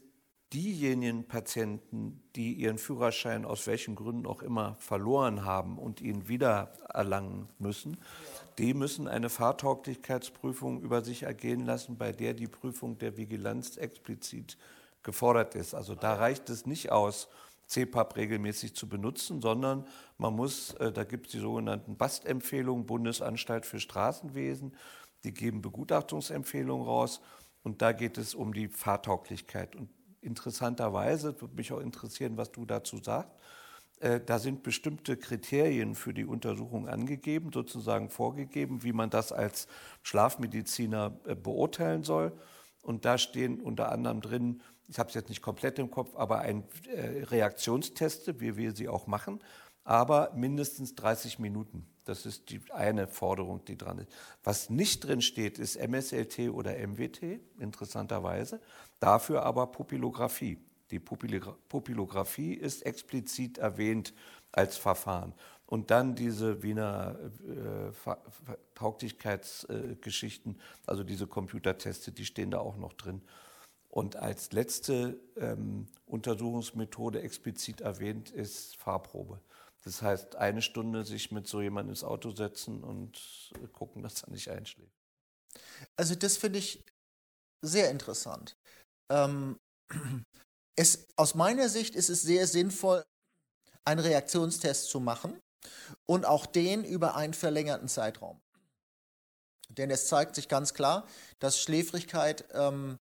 diejenigen 0.54 1.28
Patienten, 1.28 2.24
die 2.36 2.54
ihren 2.54 2.78
Führerschein 2.78 3.46
aus 3.46 3.68
welchen 3.68 3.96
Gründen 3.96 4.26
auch 4.26 4.42
immer 4.42 4.76
verloren 4.76 5.44
haben 5.44 5.78
und 5.78 6.02
ihn 6.02 6.28
wieder 6.28 6.74
erlangen 6.94 7.50
müssen, 7.60 7.98
die 8.58 8.74
müssen 8.74 9.08
eine 9.08 9.30
Fahrtauglichkeitsprüfung 9.30 10.82
über 10.82 11.04
sich 11.04 11.24
ergehen 11.24 11.66
lassen, 11.66 11.98
bei 11.98 12.12
der 12.12 12.34
die 12.34 12.48
Prüfung 12.48 12.98
der 12.98 13.18
Vigilanz 13.18 13.78
explizit 13.78 14.58
gefordert 15.04 15.56
ist. 15.56 15.74
Also 15.74 15.96
da 15.96 16.16
reicht 16.16 16.50
es 16.50 16.66
nicht 16.66 16.92
aus, 16.92 17.28
CPAP 17.68 18.16
regelmäßig 18.16 18.76
zu 18.76 18.88
benutzen, 18.88 19.42
sondern 19.42 19.86
man 20.18 20.34
muss, 20.34 20.74
äh, 20.76 20.92
da 20.92 21.04
gibt 21.04 21.28
es 21.28 21.34
die 21.34 21.40
sogenannten 21.40 21.98
BAST-Empfehlungen, 21.98 22.86
Bundesanstalt 22.86 23.66
für 23.66 23.80
Straßenwesen, 23.80 24.74
die 25.24 25.34
geben 25.34 25.62
Begutachtungsempfehlungen 25.62 26.86
raus 26.86 27.20
und 27.64 27.82
da 27.82 27.92
geht 27.92 28.18
es 28.18 28.34
um 28.34 28.54
die 28.54 28.70
Fahrtauglichkeit. 28.70 29.76
Und 29.76 29.90
interessanterweise, 30.28 31.42
würde 31.42 31.56
mich 31.56 31.72
auch 31.74 31.80
interessieren, 31.82 32.38
was 32.38 32.52
du 32.52 32.66
dazu 32.66 32.98
sagst, 33.04 33.32
Äh, 34.00 34.20
da 34.24 34.40
sind 34.40 34.64
bestimmte 34.64 35.18
Kriterien 35.18 35.96
für 35.96 36.14
die 36.14 36.26
Untersuchung 36.26 36.88
angegeben, 36.88 37.52
sozusagen 37.54 38.10
vorgegeben, 38.10 38.84
wie 38.84 38.94
man 38.94 39.10
das 39.10 39.32
als 39.32 39.68
Schlafmediziner 40.04 41.20
äh, 41.26 41.36
beurteilen 41.36 42.04
soll. 42.04 42.32
Und 42.84 43.06
da 43.06 43.18
stehen 43.18 43.60
unter 43.60 43.92
anderem 43.92 44.22
drin, 44.22 44.62
ich 44.88 45.00
habe 45.00 45.10
es 45.10 45.16
jetzt 45.16 45.30
nicht 45.30 45.42
komplett 45.42 45.80
im 45.80 45.90
Kopf, 45.92 46.16
aber 46.16 46.40
ein 46.42 46.64
äh, 46.94 47.24
Reaktionsteste, 47.24 48.40
wie 48.40 48.56
wir 48.56 48.76
sie 48.76 48.88
auch 48.88 49.08
machen, 49.08 49.40
aber 49.84 50.32
mindestens 50.36 50.96
30 50.96 51.40
Minuten. 51.40 51.88
Das 52.08 52.26
ist 52.26 52.50
die 52.50 52.62
eine 52.72 53.08
Forderung, 53.08 53.66
die 53.66 53.78
dran 53.78 54.00
ist. 54.00 54.10
Was 54.44 54.70
nicht 54.70 55.04
drin 55.04 55.22
steht, 55.22 55.60
ist 55.60 55.76
MSLT 55.76 56.50
oder 56.50 56.76
MWT, 56.76 57.40
interessanterweise. 57.60 58.62
Dafür 59.00 59.44
aber 59.44 59.68
Pupillographie. 59.68 60.58
Die 60.92 61.00
Pupillographie 61.00 62.54
ist 62.54 62.86
explizit 62.86 63.58
erwähnt 63.58 64.14
als 64.52 64.78
Verfahren. 64.78 65.34
Und 65.66 65.92
dann 65.92 66.16
diese 66.16 66.64
Wiener 66.64 67.18
äh, 67.46 67.92
Tauglichkeitsgeschichten, 68.74 70.62
also 70.86 71.04
diese 71.04 71.28
Computerteste, 71.28 72.14
die 72.14 72.26
stehen 72.26 72.52
da 72.52 72.60
auch 72.60 72.78
noch 72.78 72.94
drin. 72.94 73.22
Und 73.90 74.16
als 74.16 74.54
letzte 74.54 75.20
ähm, 75.36 75.88
Untersuchungsmethode 76.06 77.22
explizit 77.22 77.82
erwähnt 77.82 78.30
ist 78.30 78.78
Fahrprobe. 78.78 79.42
Das 79.88 80.02
heißt, 80.02 80.36
eine 80.36 80.62
Stunde 80.62 81.06
sich 81.06 81.32
mit 81.32 81.48
so 81.48 81.62
jemandem 81.62 81.92
ins 81.92 82.04
Auto 82.04 82.32
setzen 82.32 82.84
und 82.84 83.54
gucken, 83.72 84.04
dass 84.04 84.22
er 84.22 84.32
nicht 84.32 84.50
einschläft. 84.50 84.92
Also 85.96 86.14
das 86.14 86.36
finde 86.36 86.60
ich 86.60 86.84
sehr 87.62 87.90
interessant. 87.90 88.58
Ähm, 89.10 89.58
es, 90.76 91.08
aus 91.16 91.36
meiner 91.36 91.70
Sicht 91.70 91.96
ist 91.96 92.10
es 92.10 92.22
sehr 92.22 92.48
sinnvoll, 92.48 93.06
einen 93.86 94.02
Reaktionstest 94.02 94.90
zu 94.90 95.00
machen 95.00 95.40
und 96.06 96.26
auch 96.26 96.46
den 96.46 96.84
über 96.84 97.16
einen 97.16 97.34
verlängerten 97.34 97.88
Zeitraum. 97.88 98.42
Denn 99.70 99.90
es 99.90 100.08
zeigt 100.08 100.36
sich 100.36 100.50
ganz 100.50 100.74
klar, 100.74 101.08
dass 101.40 101.62
Schläfrigkeit 101.62 102.44
ähm, 102.52 102.98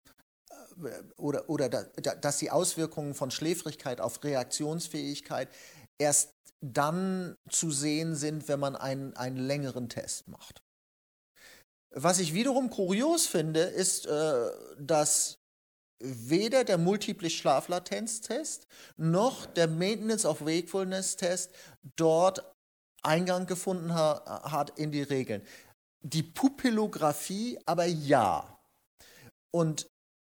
äh, 0.84 1.02
oder, 1.18 1.50
oder 1.50 1.68
da, 1.68 1.84
dass 2.14 2.38
die 2.38 2.52
Auswirkungen 2.52 3.16
von 3.16 3.32
Schläfrigkeit 3.32 4.00
auf 4.00 4.24
Reaktionsfähigkeit 4.24 5.50
erst 5.98 6.36
dann 6.74 7.36
zu 7.50 7.72
sehen 7.72 8.16
sind, 8.16 8.48
wenn 8.48 8.60
man 8.60 8.76
einen, 8.76 9.16
einen 9.16 9.38
längeren 9.38 9.90
Test 9.90 10.28
macht. 10.28 10.62
Was 11.92 12.20
ich 12.20 12.34
wiederum 12.34 12.70
kurios 12.70 13.26
finde, 13.26 13.62
ist, 13.62 14.06
äh, 14.06 14.52
dass 14.80 15.38
weder 16.04 16.64
der 16.64 16.78
Multiple 16.78 17.30
Schlaflatenztest 17.30 18.68
noch 18.98 19.46
der 19.46 19.68
Maintenance 19.68 20.26
of 20.26 20.42
Wakefulness 20.42 21.16
Test 21.16 21.52
dort 21.96 22.52
Eingang 23.02 23.46
gefunden 23.46 23.94
ha 23.94 24.52
hat 24.52 24.78
in 24.78 24.92
die 24.92 25.04
Regeln. 25.04 25.42
Die 26.02 26.24
Pupillographie 26.24 27.60
aber 27.66 27.86
ja. 27.86 28.60
Und 29.54 29.88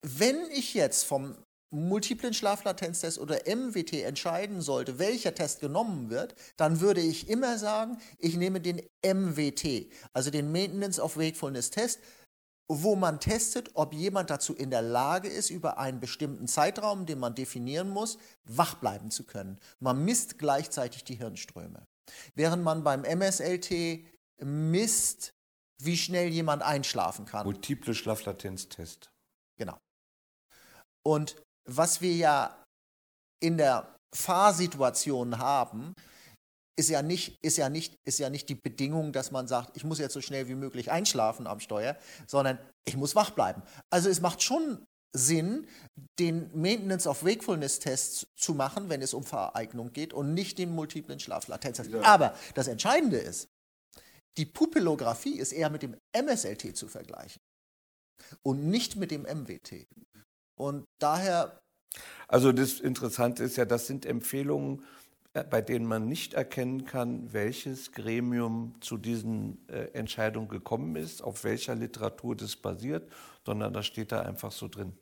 wenn 0.05 0.49
ich 0.51 0.73
jetzt 0.73 1.03
vom 1.03 1.35
multiplen 1.71 2.33
Schlaflatenztest 2.33 3.19
oder 3.19 3.41
MWT 3.45 4.03
entscheiden 4.03 4.61
sollte, 4.61 4.99
welcher 4.99 5.35
Test 5.35 5.59
genommen 5.59 6.09
wird, 6.09 6.35
dann 6.57 6.81
würde 6.81 7.01
ich 7.01 7.29
immer 7.29 7.57
sagen, 7.57 7.97
ich 8.17 8.35
nehme 8.37 8.59
den 8.59 8.81
MWT, 9.03 9.91
also 10.13 10.31
den 10.31 10.51
Maintenance 10.51 10.99
of 10.99 11.17
Wakefulness 11.17 11.69
Test, 11.69 11.99
wo 12.67 12.95
man 12.95 13.19
testet, 13.19 13.71
ob 13.73 13.93
jemand 13.93 14.29
dazu 14.29 14.53
in 14.53 14.69
der 14.69 14.83
Lage 14.83 15.27
ist, 15.27 15.49
über 15.49 15.79
einen 15.79 15.99
bestimmten 15.99 16.47
Zeitraum, 16.47 17.07
den 17.07 17.19
man 17.19 17.33
definieren 17.33 17.89
muss, 17.89 18.19
wach 18.43 18.75
bleiben 18.75 19.09
zu 19.09 19.23
können. 19.23 19.59
Man 19.79 20.05
misst 20.05 20.37
gleichzeitig 20.37 21.03
die 21.03 21.15
Hirnströme. 21.15 21.87
Während 22.35 22.63
man 22.63 22.83
beim 22.83 23.03
MSLT 23.03 24.05
misst, 24.37 25.33
wie 25.81 25.97
schnell 25.97 26.29
jemand 26.29 26.61
einschlafen 26.61 27.25
kann. 27.25 27.45
Multiple 27.45 27.95
Schlaflatenztest. 27.95 29.11
Genau. 29.57 29.77
Und 31.03 31.35
was 31.65 32.01
wir 32.01 32.13
ja 32.13 32.63
in 33.41 33.57
der 33.57 33.95
Fahrsituation 34.13 35.37
haben, 35.37 35.93
ist 36.79 36.89
ja 36.89 37.01
nicht, 37.01 37.37
ist 37.43 37.57
ja 37.57 37.69
nicht, 37.69 37.97
ist 38.05 38.19
ja 38.19 38.29
nicht 38.29 38.47
die 38.47 38.55
Bedingung, 38.55 39.11
dass 39.11 39.31
man 39.31 39.47
sagt, 39.47 39.75
ich 39.75 39.83
muss 39.83 39.99
jetzt 39.99 40.13
so 40.13 40.21
schnell 40.21 40.47
wie 40.47 40.55
möglich 40.55 40.91
einschlafen 40.91 41.45
am 41.45 41.59
Steuer, 41.59 41.97
sondern 42.25 42.57
ich 42.87 42.95
muss 42.95 43.15
wach 43.15 43.31
bleiben. 43.31 43.61
Also 43.91 44.09
es 44.09 44.21
macht 44.21 44.41
schon 44.41 44.85
Sinn, 45.11 45.67
den 46.19 46.49
Maintenance 46.53 47.07
of 47.07 47.23
Wakefulness 47.23 47.79
Test 47.79 48.27
zu 48.35 48.53
machen, 48.53 48.89
wenn 48.89 49.01
es 49.01 49.13
um 49.13 49.23
Vereignung 49.23 49.91
geht 49.91 50.13
und 50.13 50.33
nicht 50.33 50.57
den 50.57 50.71
multiplen 50.71 51.19
Schlaflatenztest. 51.19 51.91
Ja. 51.91 52.01
Aber 52.03 52.35
das 52.53 52.67
Entscheidende 52.67 53.17
ist, 53.17 53.49
die 54.37 54.45
Pupillographie 54.45 55.37
ist 55.37 55.51
eher 55.51 55.69
mit 55.69 55.81
dem 55.81 55.97
MSLT 56.13 56.77
zu 56.77 56.87
vergleichen 56.87 57.41
und 58.43 58.69
nicht 58.69 58.95
mit 58.95 59.11
dem 59.11 59.23
MWT. 59.23 59.87
Und 60.59 60.85
daher. 60.99 61.61
Also 62.27 62.51
das 62.51 62.81
Interessante 62.81 63.43
ist 63.43 63.55
ja, 63.55 63.63
das 63.63 63.87
sind 63.87 64.05
Empfehlungen, 64.05 64.83
äh, 65.33 65.43
bei 65.43 65.61
denen 65.61 65.85
man 65.85 66.07
nicht 66.07 66.33
erkennen 66.33 66.85
kann, 66.85 67.31
welches 67.31 67.93
Gremium 67.93 68.75
zu 68.81 68.97
diesen 68.97 69.65
äh, 69.69 69.85
Entscheidungen 69.93 70.49
gekommen 70.49 70.97
ist, 70.97 71.23
auf 71.23 71.45
welcher 71.45 71.75
Literatur 71.75 72.35
das 72.35 72.57
basiert, 72.57 73.09
sondern 73.45 73.73
das 73.73 73.85
steht 73.85 74.11
da 74.11 74.21
einfach 74.21 74.51
so 74.51 74.67
drin. 74.67 74.93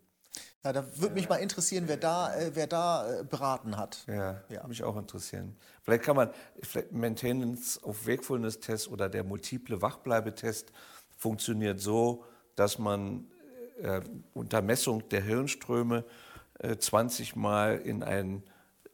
Ja, 0.64 0.74
da 0.74 0.86
würde 1.00 1.16
mich 1.16 1.28
mal 1.28 1.38
interessieren, 1.38 1.86
wer 1.88 1.98
da, 1.98 2.36
äh, 2.36 2.52
wer 2.54 2.68
da 2.68 3.22
äh, 3.22 3.24
beraten 3.24 3.78
hat. 3.78 4.06
Ja, 4.08 4.44
ja, 4.50 4.68
mich 4.68 4.84
auch 4.84 4.96
interessieren. 4.96 5.58
Vielleicht 5.82 6.04
kann 6.04 6.16
man, 6.16 6.30
vielleicht 6.62 6.92
Maintenance 6.92 7.84
of 7.84 8.06
Wakefulness 8.06 8.60
Test 8.60 8.90
oder 8.90 9.10
der 9.10 9.24
multiple 9.24 9.82
Wachbleibetest 9.82 10.72
funktioniert 11.18 11.80
so, 11.80 12.24
dass 12.56 12.78
man 12.78 13.28
äh, 13.82 14.02
unter 14.34 14.62
Messung 14.62 15.08
der 15.10 15.22
Hirnströme 15.22 16.04
äh, 16.60 16.78
20 16.78 17.36
Mal 17.36 17.78
in 17.78 18.04
ein 18.04 18.44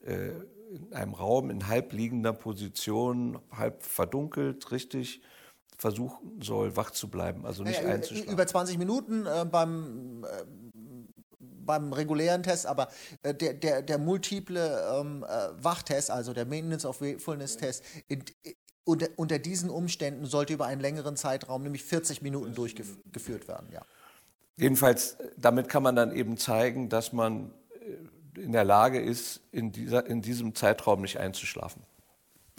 äh, 0.05 0.31
in 0.73 0.93
einem 0.93 1.13
Raum 1.13 1.49
in 1.49 1.67
halbliegender 1.67 2.33
Position, 2.33 3.39
halb 3.51 3.83
verdunkelt, 3.83 4.71
richtig 4.71 5.21
versuchen 5.77 6.41
soll, 6.41 6.75
wach 6.75 6.91
zu 6.91 7.09
bleiben, 7.09 7.45
also 7.45 7.63
nicht 7.63 7.81
ja, 7.81 7.89
einzuschlafen. 7.89 8.31
Über 8.31 8.47
20 8.47 8.77
Minuten 8.77 9.25
äh, 9.25 9.45
beim, 9.45 10.23
äh, 10.23 10.43
beim 11.39 11.93
regulären 11.93 12.43
Test, 12.43 12.65
aber 12.65 12.89
äh, 13.21 13.33
der, 13.33 13.53
der, 13.53 13.81
der 13.81 13.97
multiple 13.97 14.83
ähm, 14.93 15.23
äh, 15.23 15.63
Wachtest, 15.63 16.09
also 16.09 16.33
der 16.33 16.45
Maintenance 16.45 16.85
of 16.85 17.01
Wakefulness 17.01 17.57
Test, 17.57 17.83
in, 18.07 18.23
unter, 18.85 19.07
unter, 19.15 19.39
diesen 19.39 19.69
Umständen 19.69 20.25
sollte 20.25 20.53
über 20.53 20.65
einen 20.65 20.81
längeren 20.81 21.15
Zeitraum, 21.15 21.63
nämlich 21.63 21.83
40 21.83 22.21
Minuten, 22.21 22.53
durchgeführt 22.53 23.47
werden. 23.47 23.69
Ja. 23.71 23.85
Jedenfalls, 24.55 25.17
damit 25.37 25.67
kann 25.67 25.83
man 25.83 25.95
dann 25.95 26.15
eben 26.15 26.37
zeigen, 26.37 26.89
dass 26.89 27.11
man 27.11 27.51
äh, 28.35 28.41
in 28.41 28.51
der 28.51 28.63
Lage 28.63 29.01
ist, 29.01 29.41
in, 29.51 29.71
dieser, 29.71 30.05
in 30.05 30.21
diesem 30.21 30.53
Zeitraum 30.53 31.01
nicht 31.01 31.19
einzuschlafen. 31.19 31.81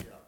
Ja. 0.01 0.19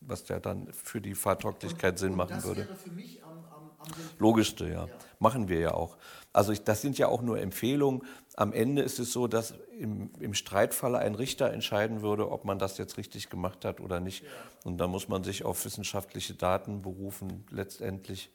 Was 0.00 0.28
ja 0.28 0.38
dann 0.38 0.72
für 0.72 1.00
die 1.00 1.14
Fahrtauglichkeit 1.14 1.94
und, 1.94 1.98
Sinn 1.98 2.10
und 2.12 2.16
machen 2.16 2.44
würde. 2.44 2.66
Wäre 2.66 2.76
für 2.76 2.90
mich 2.90 3.22
am, 3.24 3.44
am, 3.52 3.70
am 3.78 3.88
Logischste, 4.18 4.68
ja. 4.68 4.86
ja. 4.86 4.88
Machen 5.18 5.48
wir 5.48 5.58
ja 5.58 5.74
auch. 5.74 5.96
Also 6.32 6.52
ich, 6.52 6.62
das 6.62 6.80
sind 6.82 6.96
ja 6.98 7.08
auch 7.08 7.22
nur 7.22 7.40
Empfehlungen. 7.40 8.02
Am 8.36 8.52
Ende 8.52 8.82
ist 8.82 8.98
es 9.00 9.12
so, 9.12 9.26
dass 9.26 9.54
im, 9.78 10.10
im 10.20 10.34
Streitfalle 10.34 10.98
ein 10.98 11.14
Richter 11.14 11.50
entscheiden 11.50 12.02
würde, 12.02 12.30
ob 12.30 12.44
man 12.44 12.58
das 12.58 12.78
jetzt 12.78 12.98
richtig 12.98 13.30
gemacht 13.30 13.64
hat 13.64 13.80
oder 13.80 13.98
nicht. 13.98 14.22
Ja. 14.22 14.28
Und 14.64 14.78
da 14.78 14.86
muss 14.86 15.08
man 15.08 15.24
sich 15.24 15.44
auf 15.44 15.64
wissenschaftliche 15.64 16.34
Daten 16.34 16.82
berufen 16.82 17.44
letztendlich 17.50 18.30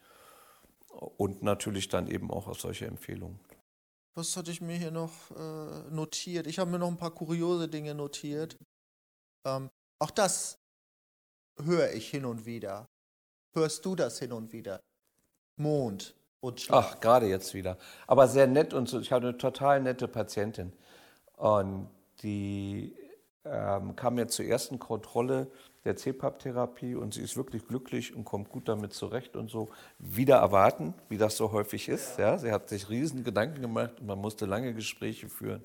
und 0.92 1.44
natürlich 1.44 1.90
dann 1.90 2.08
eben 2.08 2.32
auch 2.32 2.48
auf 2.48 2.60
solche 2.60 2.86
Empfehlungen. 2.86 3.40
Was 4.14 4.36
hatte 4.36 4.52
ich 4.52 4.62
mir 4.62 4.76
hier 4.76 4.92
noch 4.92 5.32
äh, 5.32 5.90
notiert? 5.90 6.48
Ich 6.48 6.60
habe 6.60 6.70
mir 6.70 6.80
noch 6.80 6.90
ein 6.90 6.98
paar 6.98 7.12
kuriose 7.12 7.70
Dinge 7.70 7.96
notiert. 7.96 8.58
Ähm, 9.46 9.70
auch 10.00 10.12
das 10.12 10.60
höre 11.58 11.94
ich 11.94 12.10
hin 12.10 12.26
und 12.26 12.46
wieder. 12.46 12.88
Hörst 13.54 13.86
du 13.86 13.96
das 13.96 14.20
hin 14.20 14.34
und 14.34 14.52
wieder? 14.52 14.82
Mond 15.58 16.16
und 16.42 16.60
Schlaf. 16.60 16.94
Ach, 16.94 17.00
gerade 17.00 17.28
jetzt 17.28 17.54
wieder. 17.54 17.78
Aber 18.08 18.28
sehr 18.28 18.48
nett 18.48 18.74
und 18.74 18.90
so. 18.90 19.00
Ich 19.00 19.12
hatte 19.12 19.30
eine 19.30 19.38
total 19.38 19.82
nette 19.82 20.08
Patientin. 20.08 20.74
Und 21.38 21.90
die 22.24 22.96
ähm, 23.46 23.96
kam 23.96 24.18
jetzt 24.18 24.36
zur 24.36 24.46
ersten 24.46 24.80
Kontrolle 24.80 25.52
der 25.84 25.96
CPAP-Therapie 25.96 26.96
und 26.96 27.16
sie 27.16 27.22
ist 27.22 27.36
wirklich 27.36 27.68
glücklich 27.68 28.16
und 28.16 28.24
kommt 28.24 28.50
gut 28.50 28.68
damit 28.68 28.94
zurecht 28.94 29.36
und 29.36 29.50
so. 29.50 29.70
Wieder 29.98 30.38
erwarten, 30.38 30.94
wie 31.10 31.18
das 31.18 31.38
so 31.38 31.52
häufig 31.52 31.90
ist. 31.90 32.20
Ja. 32.20 32.38
Sie 32.38 32.52
hat 32.52 32.70
sich 32.70 32.90
riesen 32.90 33.24
Gedanken 33.24 33.62
gemacht 33.62 34.00
und 34.00 34.06
man 34.06 34.20
musste 34.20 34.46
lange 34.46 34.74
Gespräche 34.74 35.28
führen, 35.28 35.64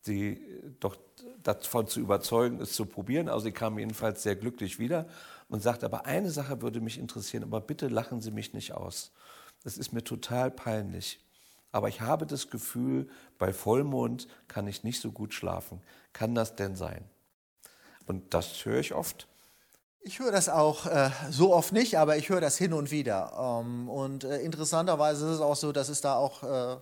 sie 0.00 0.44
doch 0.80 0.96
davon 1.42 1.86
zu 1.86 2.00
überzeugen, 2.00 2.60
es 2.60 2.72
zu 2.72 2.86
probieren. 2.86 3.28
Also 3.28 3.44
sie 3.44 3.52
kam 3.52 3.78
jedenfalls 3.78 4.22
sehr 4.22 4.34
glücklich 4.34 4.78
wieder 4.78 5.06
und 5.48 5.62
sagte, 5.62 5.86
aber 5.86 6.06
eine 6.06 6.30
Sache 6.30 6.60
würde 6.62 6.80
mich 6.80 6.98
interessieren, 6.98 7.44
aber 7.44 7.60
bitte 7.60 7.88
lachen 7.88 8.20
Sie 8.20 8.30
mich 8.30 8.54
nicht 8.54 8.72
aus. 8.72 9.12
Das 9.62 9.78
ist 9.78 9.92
mir 9.92 10.02
total 10.02 10.50
peinlich. 10.50 11.20
Aber 11.70 11.88
ich 11.88 12.00
habe 12.00 12.26
das 12.26 12.50
Gefühl, 12.50 13.08
bei 13.38 13.52
Vollmond 13.52 14.28
kann 14.48 14.66
ich 14.66 14.82
nicht 14.82 15.00
so 15.00 15.12
gut 15.12 15.32
schlafen. 15.32 15.80
Kann 16.12 16.34
das 16.34 16.56
denn 16.56 16.74
sein? 16.74 17.04
Und 18.06 18.34
das 18.34 18.64
höre 18.64 18.80
ich 18.80 18.92
oft. 18.92 19.28
Ich 20.04 20.18
höre 20.18 20.32
das 20.32 20.48
auch 20.48 20.86
äh, 20.86 21.10
so 21.30 21.54
oft 21.54 21.72
nicht, 21.72 21.96
aber 21.96 22.16
ich 22.16 22.28
höre 22.28 22.40
das 22.40 22.58
hin 22.58 22.72
und 22.72 22.90
wieder. 22.90 23.60
Ähm, 23.64 23.88
und 23.88 24.24
äh, 24.24 24.40
interessanterweise 24.40 25.26
ist 25.26 25.34
es 25.36 25.40
auch 25.40 25.54
so, 25.54 25.70
dass 25.70 25.88
es 25.88 26.00
da 26.00 26.16
auch 26.16 26.42
äh, 26.42 26.76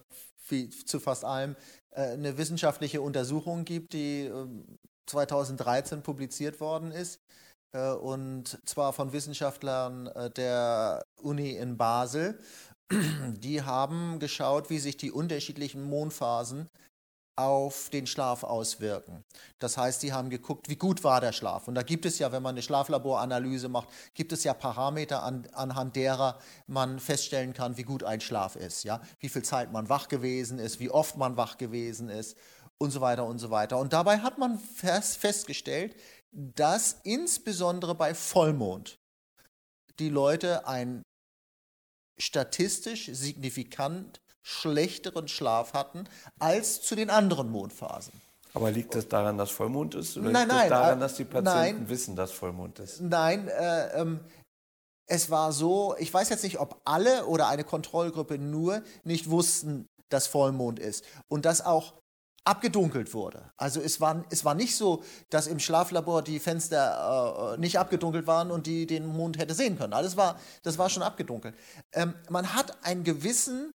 wie 0.48 0.70
zu 0.70 0.98
fast 1.00 1.24
allem 1.26 1.54
äh, 1.90 2.12
eine 2.12 2.38
wissenschaftliche 2.38 3.02
Untersuchung 3.02 3.66
gibt, 3.66 3.92
die 3.92 4.30
2013 5.06 5.98
ähm, 5.98 6.02
publiziert 6.02 6.60
worden 6.60 6.92
ist. 6.92 7.20
Äh, 7.72 7.92
und 7.92 8.58
zwar 8.64 8.94
von 8.94 9.12
Wissenschaftlern 9.12 10.06
äh, 10.06 10.30
der 10.30 11.04
Uni 11.20 11.50
in 11.50 11.76
Basel. 11.76 12.38
Die 12.90 13.62
haben 13.62 14.18
geschaut, 14.18 14.70
wie 14.70 14.78
sich 14.78 14.96
die 14.96 15.12
unterschiedlichen 15.12 15.82
Mondphasen 15.82 16.68
auf 17.40 17.88
den 17.90 18.06
Schlaf 18.06 18.44
auswirken. 18.44 19.24
Das 19.58 19.76
heißt, 19.76 20.00
sie 20.00 20.12
haben 20.12 20.30
geguckt, 20.30 20.68
wie 20.68 20.76
gut 20.76 21.02
war 21.04 21.20
der 21.20 21.32
Schlaf. 21.32 21.68
Und 21.68 21.74
da 21.74 21.82
gibt 21.82 22.04
es 22.04 22.18
ja, 22.18 22.32
wenn 22.32 22.42
man 22.42 22.54
eine 22.54 22.62
Schlaflaboranalyse 22.62 23.68
macht, 23.68 23.88
gibt 24.14 24.32
es 24.32 24.44
ja 24.44 24.52
Parameter, 24.52 25.22
an, 25.22 25.48
anhand 25.52 25.96
derer 25.96 26.38
man 26.66 26.98
feststellen 26.98 27.52
kann, 27.52 27.76
wie 27.76 27.82
gut 27.82 28.04
ein 28.04 28.20
Schlaf 28.20 28.56
ist. 28.56 28.84
Ja? 28.84 29.00
Wie 29.18 29.28
viel 29.28 29.42
Zeit 29.42 29.72
man 29.72 29.88
wach 29.88 30.08
gewesen 30.08 30.58
ist, 30.58 30.80
wie 30.80 30.90
oft 30.90 31.16
man 31.16 31.36
wach 31.36 31.56
gewesen 31.56 32.10
ist 32.10 32.36
und 32.78 32.90
so 32.90 33.00
weiter 33.00 33.24
und 33.24 33.38
so 33.38 33.50
weiter. 33.50 33.78
Und 33.78 33.92
dabei 33.92 34.18
hat 34.18 34.38
man 34.38 34.58
festgestellt, 34.58 35.94
dass 36.32 37.00
insbesondere 37.02 37.94
bei 37.94 38.14
Vollmond 38.14 38.98
die 39.98 40.08
Leute 40.08 40.66
einen 40.66 41.02
statistisch 42.18 43.10
signifikant 43.12 44.20
schlechteren 44.42 45.28
Schlaf 45.28 45.72
hatten 45.72 46.04
als 46.38 46.82
zu 46.82 46.94
den 46.94 47.10
anderen 47.10 47.50
Mondphasen. 47.50 48.12
Aber 48.54 48.70
liegt 48.70 48.94
das 48.94 49.06
daran, 49.06 49.38
dass 49.38 49.50
Vollmond 49.50 49.94
ist? 49.94 50.16
Oder 50.16 50.30
nein, 50.30 50.48
liegt 50.48 50.58
nein. 50.58 50.70
daran, 50.70 50.98
äh, 50.98 51.00
dass 51.00 51.14
die 51.14 51.24
Patienten 51.24 51.78
nein, 51.78 51.88
wissen, 51.88 52.16
dass 52.16 52.32
Vollmond 52.32 52.78
ist? 52.80 53.00
Nein, 53.00 53.46
äh, 53.48 54.00
ähm, 54.00 54.20
es 55.06 55.30
war 55.30 55.52
so, 55.52 55.94
ich 55.98 56.12
weiß 56.12 56.28
jetzt 56.30 56.42
nicht, 56.42 56.58
ob 56.58 56.80
alle 56.84 57.26
oder 57.26 57.48
eine 57.48 57.64
Kontrollgruppe 57.64 58.38
nur 58.38 58.82
nicht 59.04 59.30
wussten, 59.30 59.86
dass 60.08 60.26
Vollmond 60.26 60.78
ist. 60.78 61.04
Und 61.28 61.44
dass 61.44 61.64
auch 61.64 61.94
abgedunkelt 62.44 63.12
wurde. 63.12 63.50
Also 63.56 63.80
es 63.80 64.00
war, 64.00 64.24
es 64.30 64.44
war 64.44 64.54
nicht 64.54 64.76
so, 64.76 65.02
dass 65.28 65.46
im 65.46 65.58
Schlaflabor 65.58 66.22
die 66.22 66.40
Fenster 66.40 67.54
äh, 67.54 67.60
nicht 67.60 67.78
abgedunkelt 67.78 68.26
waren 68.26 68.50
und 68.50 68.66
die 68.66 68.86
den 68.86 69.06
Mond 69.06 69.38
hätte 69.38 69.54
sehen 69.54 69.78
können. 69.78 69.92
Alles 69.92 70.16
war, 70.16 70.38
das 70.62 70.78
war 70.78 70.88
schon 70.88 71.02
abgedunkelt. 71.02 71.54
Ähm, 71.92 72.14
man 72.28 72.54
hat 72.54 72.84
einen 72.84 73.04
gewissen, 73.04 73.70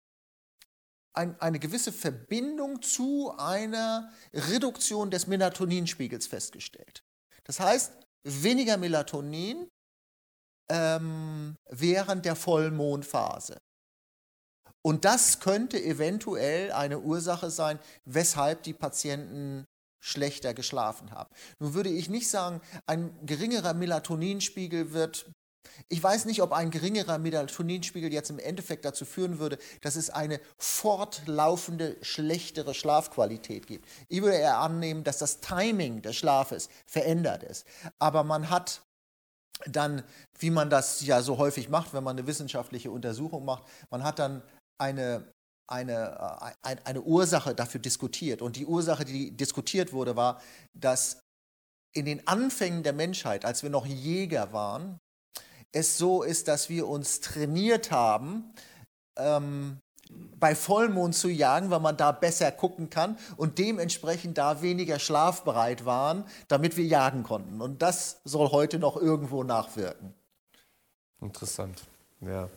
ein, 1.15 1.39
eine 1.39 1.59
gewisse 1.59 1.91
Verbindung 1.91 2.81
zu 2.81 3.33
einer 3.37 4.11
Reduktion 4.33 5.11
des 5.11 5.27
Melatoninspiegels 5.27 6.27
festgestellt. 6.27 7.03
Das 7.43 7.59
heißt, 7.59 7.93
weniger 8.23 8.77
Melatonin 8.77 9.69
ähm, 10.69 11.55
während 11.69 12.25
der 12.25 12.35
Vollmondphase. 12.35 13.57
Und 14.81 15.05
das 15.05 15.39
könnte 15.39 15.81
eventuell 15.81 16.71
eine 16.71 16.99
Ursache 16.99 17.49
sein, 17.49 17.79
weshalb 18.05 18.63
die 18.63 18.73
Patienten 18.73 19.65
schlechter 19.99 20.53
geschlafen 20.53 21.11
haben. 21.11 21.33
Nun 21.59 21.73
würde 21.73 21.89
ich 21.89 22.09
nicht 22.09 22.29
sagen, 22.29 22.61
ein 22.85 23.25
geringerer 23.25 23.73
Melatoninspiegel 23.73 24.93
wird 24.93 25.31
ich 25.89 26.01
weiß 26.01 26.25
nicht, 26.25 26.41
ob 26.41 26.51
ein 26.51 26.71
geringerer 26.71 27.17
Melatoninspiegel 27.17 28.11
jetzt 28.11 28.29
im 28.29 28.39
Endeffekt 28.39 28.85
dazu 28.85 29.05
führen 29.05 29.39
würde, 29.39 29.57
dass 29.81 29.95
es 29.95 30.09
eine 30.09 30.39
fortlaufende 30.57 31.97
schlechtere 32.01 32.73
Schlafqualität 32.73 33.67
gibt. 33.67 33.87
Ich 34.07 34.21
würde 34.21 34.37
eher 34.37 34.57
annehmen, 34.57 35.03
dass 35.03 35.17
das 35.17 35.39
Timing 35.39 36.01
des 36.01 36.15
Schlafes 36.15 36.69
verändert 36.85 37.43
ist. 37.43 37.65
Aber 37.99 38.23
man 38.23 38.49
hat 38.49 38.81
dann, 39.65 40.03
wie 40.39 40.49
man 40.49 40.69
das 40.69 41.05
ja 41.05 41.21
so 41.21 41.37
häufig 41.37 41.69
macht, 41.69 41.93
wenn 41.93 42.03
man 42.03 42.17
eine 42.17 42.27
wissenschaftliche 42.27 42.91
Untersuchung 42.91 43.45
macht, 43.45 43.63
man 43.89 44.03
hat 44.03 44.19
dann 44.19 44.43
eine, 44.77 45.31
eine, 45.67 46.53
äh, 46.63 46.75
eine 46.83 47.01
Ursache 47.01 47.55
dafür 47.55 47.79
diskutiert. 47.79 48.41
Und 48.41 48.55
die 48.57 48.65
Ursache, 48.65 49.05
die 49.05 49.31
diskutiert 49.31 49.93
wurde, 49.93 50.15
war, 50.15 50.41
dass 50.73 51.21
in 51.93 52.05
den 52.05 52.27
Anfängen 52.27 52.83
der 52.83 52.93
Menschheit, 52.93 53.45
als 53.45 53.63
wir 53.63 53.69
noch 53.69 53.85
Jäger 53.85 54.51
waren, 54.51 54.99
es 55.71 55.97
so 55.97 56.23
ist, 56.23 56.47
dass 56.47 56.69
wir 56.69 56.87
uns 56.87 57.19
trainiert 57.21 57.91
haben, 57.91 58.53
ähm, 59.17 59.77
bei 60.37 60.55
Vollmond 60.55 61.15
zu 61.15 61.29
jagen, 61.29 61.71
weil 61.71 61.79
man 61.79 61.97
da 61.97 62.11
besser 62.11 62.51
gucken 62.51 62.89
kann 62.89 63.17
und 63.37 63.57
dementsprechend 63.57 64.37
da 64.37 64.61
weniger 64.61 64.99
schlafbereit 64.99 65.85
waren, 65.85 66.25
damit 66.47 66.77
wir 66.77 66.85
jagen 66.85 67.23
konnten. 67.23 67.61
Und 67.61 67.81
das 67.81 68.21
soll 68.23 68.51
heute 68.51 68.79
noch 68.79 68.97
irgendwo 68.97 69.43
nachwirken. 69.43 70.13
Interessant, 71.21 71.83
ja. 72.21 72.49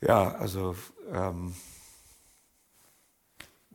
Ja, 0.00 0.34
also. 0.34 0.74
Ähm 1.12 1.54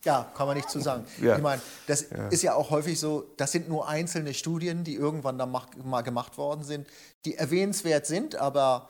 ja, 0.08 0.32
kann 0.36 0.48
man 0.48 0.56
nicht 0.56 0.70
zu 0.70 0.80
sagen. 0.80 1.06
Ja. 1.22 1.36
Ich 1.36 1.44
meine, 1.44 1.62
das 1.88 2.10
ja. 2.10 2.28
ist 2.30 2.44
ja 2.44 2.54
auch 2.54 2.70
häufig 2.70 3.00
so, 3.00 3.34
das 3.38 3.52
sind 3.52 3.68
nur 3.68 3.90
einzelne 3.90 4.34
Studien, 4.34 4.84
die 4.84 4.96
irgendwann 4.96 5.38
dann 5.38 5.52
mal 5.52 6.02
gemacht 6.02 6.38
worden 6.38 6.64
sind, 6.64 6.88
die 7.26 7.36
erwähnenswert 7.36 8.06
sind, 8.06 8.36
aber 8.36 8.90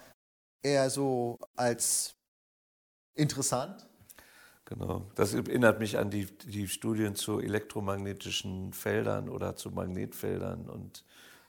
eher 0.61 0.89
so 0.89 1.37
als 1.55 2.15
interessant. 3.15 3.87
Genau, 4.65 5.09
das 5.15 5.33
erinnert 5.33 5.79
mich 5.79 5.97
an 5.97 6.11
die, 6.11 6.25
die 6.25 6.67
Studien 6.67 7.15
zu 7.15 7.39
elektromagnetischen 7.39 8.73
Feldern 8.73 9.29
oder 9.29 9.55
zu 9.55 9.71
Magnetfeldern 9.71 10.69
und 10.69 11.03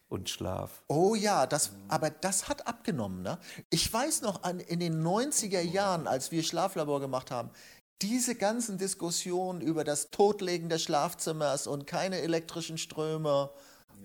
und 0.09 0.31
Schlaf. 0.31 0.83
Oh 0.89 1.15
ja, 1.15 1.47
das, 1.47 1.73
aber 1.89 2.11
das 2.11 2.49
hat 2.49 2.67
abgenommen. 2.67 3.23
Ne? 3.23 3.39
Ich 3.69 3.93
weiß 3.93 4.23
noch 4.23 4.43
an, 4.43 4.61
in 4.61 4.81
den 4.81 5.03
90er 5.07 5.61
Jahren, 5.61 6.07
als 6.07 6.31
wir 6.33 6.43
Schlaflabor 6.43 7.01
gemacht 7.01 7.31
haben, 7.31 7.51
diese 8.03 8.35
ganzen 8.35 8.77
Diskussionen 8.79 9.61
über 9.61 9.85
das 9.85 10.11
Totlegen 10.11 10.69
des 10.69 10.83
Schlafzimmers 10.83 11.67
und 11.67 11.87
keine 11.87 12.21
elektrischen 12.21 12.77
Ströme. 12.79 13.51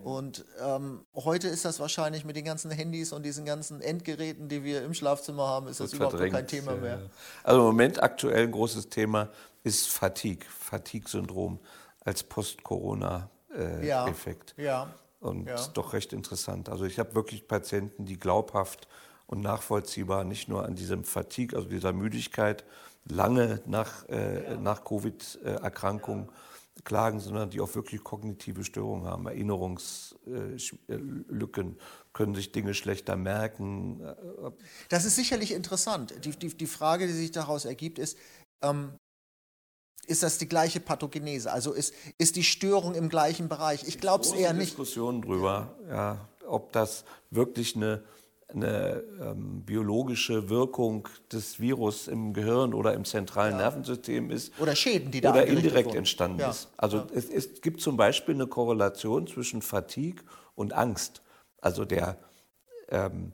Und 0.04 0.44
ähm, 0.60 1.06
heute 1.14 1.48
ist 1.48 1.66
das 1.66 1.80
wahrscheinlich 1.80 2.26
mit 2.26 2.36
den 2.36 2.46
ganzen 2.46 2.72
Handys 2.72 3.14
und 3.14 3.22
diesen 3.24 3.46
ganzen 3.46 3.80
Endgeräten, 3.82 4.50
die 4.50 4.64
wir 4.64 4.84
im 4.84 4.96
Schlafzimmer 4.96 5.48
haben, 5.48 5.68
ist 5.68 5.80
das, 5.80 5.92
das 5.92 6.00
überhaupt 6.00 6.18
kein 6.32 6.48
Thema 6.48 6.76
mehr. 6.76 7.12
Also 7.44 7.60
im 7.60 7.68
Moment 7.68 8.02
aktuell 8.02 8.42
ein 8.44 8.52
großes 8.52 8.90
Thema 8.90 9.30
ist 9.64 9.88
Fatigue, 9.88 10.48
Fatigue-Syndrom 10.50 11.60
als 12.04 12.24
Post-Corona-Effekt. 12.24 14.56
Äh, 14.58 14.64
ja, 14.64 14.88
ja 14.88 14.94
und 15.24 15.48
ja. 15.48 15.56
doch 15.74 15.94
recht 15.94 16.14
interessant. 16.14 16.70
Also 16.70 16.86
ich 16.86 17.00
habe 17.00 17.16
wirklich 17.16 17.48
Patienten, 17.48 18.06
die 18.06 18.20
glaubhaft 18.20 18.88
und 19.26 19.42
nachvollziehbar 19.42 20.26
nicht 20.26 20.50
nur 20.50 20.66
an 20.66 20.76
diesem 20.76 21.06
Fatigue, 21.06 21.56
also 21.56 21.70
dieser 21.70 21.94
Müdigkeit, 21.94 22.66
lange 23.06 23.62
nach, 23.66 24.08
äh, 24.10 24.52
ja. 24.52 24.58
nach 24.58 24.84
Covid-Erkrankung 24.84 26.32
klagen, 26.84 27.20
sondern 27.20 27.50
die 27.50 27.62
auch 27.62 27.74
wirklich 27.76 28.04
kognitive 28.04 28.64
Störungen 28.64 29.06
haben, 29.06 29.28
Erinnerungslücken, 29.28 31.78
können 32.14 32.36
sich 32.36 32.52
Dinge 32.52 32.74
schlechter 32.74 33.16
merken. 33.16 34.02
Das 34.90 35.06
ist 35.06 35.16
sicherlich 35.16 35.52
interessant. 35.52 36.16
Die, 36.26 36.32
die, 36.32 36.50
die 36.50 36.68
Frage, 36.68 37.06
die 37.06 37.14
sich 37.14 37.32
daraus 37.32 37.66
ergibt, 37.66 38.00
ist, 38.00 38.18
ähm, 38.64 38.94
ist 40.06 40.24
das 40.24 40.38
die 40.38 40.50
gleiche 40.50 40.80
Pathogenese? 40.80 41.52
Also 41.52 41.74
ist, 41.74 41.94
ist 42.18 42.36
die 42.36 42.44
Störung 42.44 42.96
im 42.96 43.10
gleichen 43.10 43.48
Bereich? 43.48 43.88
Ich 43.88 44.00
glaube 44.00 44.26
es 44.26 44.34
eher 44.34 44.54
nicht. 44.54 44.72
Diskussionen 44.72 45.22
drüber, 45.22 45.76
ja, 45.90 46.28
ob 46.46 46.74
das 46.74 47.06
wirklich 47.30 47.76
eine, 47.76 48.04
eine 48.56 49.04
ähm, 49.22 49.62
biologische 49.64 50.50
Wirkung 50.50 51.08
des 51.32 51.60
Virus 51.60 52.08
im 52.08 52.34
Gehirn 52.34 52.74
oder 52.74 52.94
im 52.94 53.06
zentralen 53.06 53.54
ja. 53.54 53.58
Nervensystem 53.60 54.32
ist. 54.32 54.60
Oder 54.60 54.76
Schäden, 54.76 55.12
die 55.12 55.22
da 55.22 55.32
Oder 55.32 55.46
indirekt 55.46 55.88
wurden. 55.88 55.98
entstanden 55.98 56.40
ja. 56.40 56.50
ist. 56.50 56.70
Also 56.78 56.98
ja. 56.98 57.08
es, 57.14 57.30
es, 57.30 57.62
gibt 57.62 57.82
zum 57.82 57.98
Beispiel 57.98 58.36
eine 58.36 58.48
Korrelation 58.48 59.28
zwischen 59.28 59.62
Fatigue 59.62 60.24
und 60.56 60.74
Angst. 60.74 61.22
Also 61.62 61.86
der 61.86 62.18
ähm, 62.90 63.34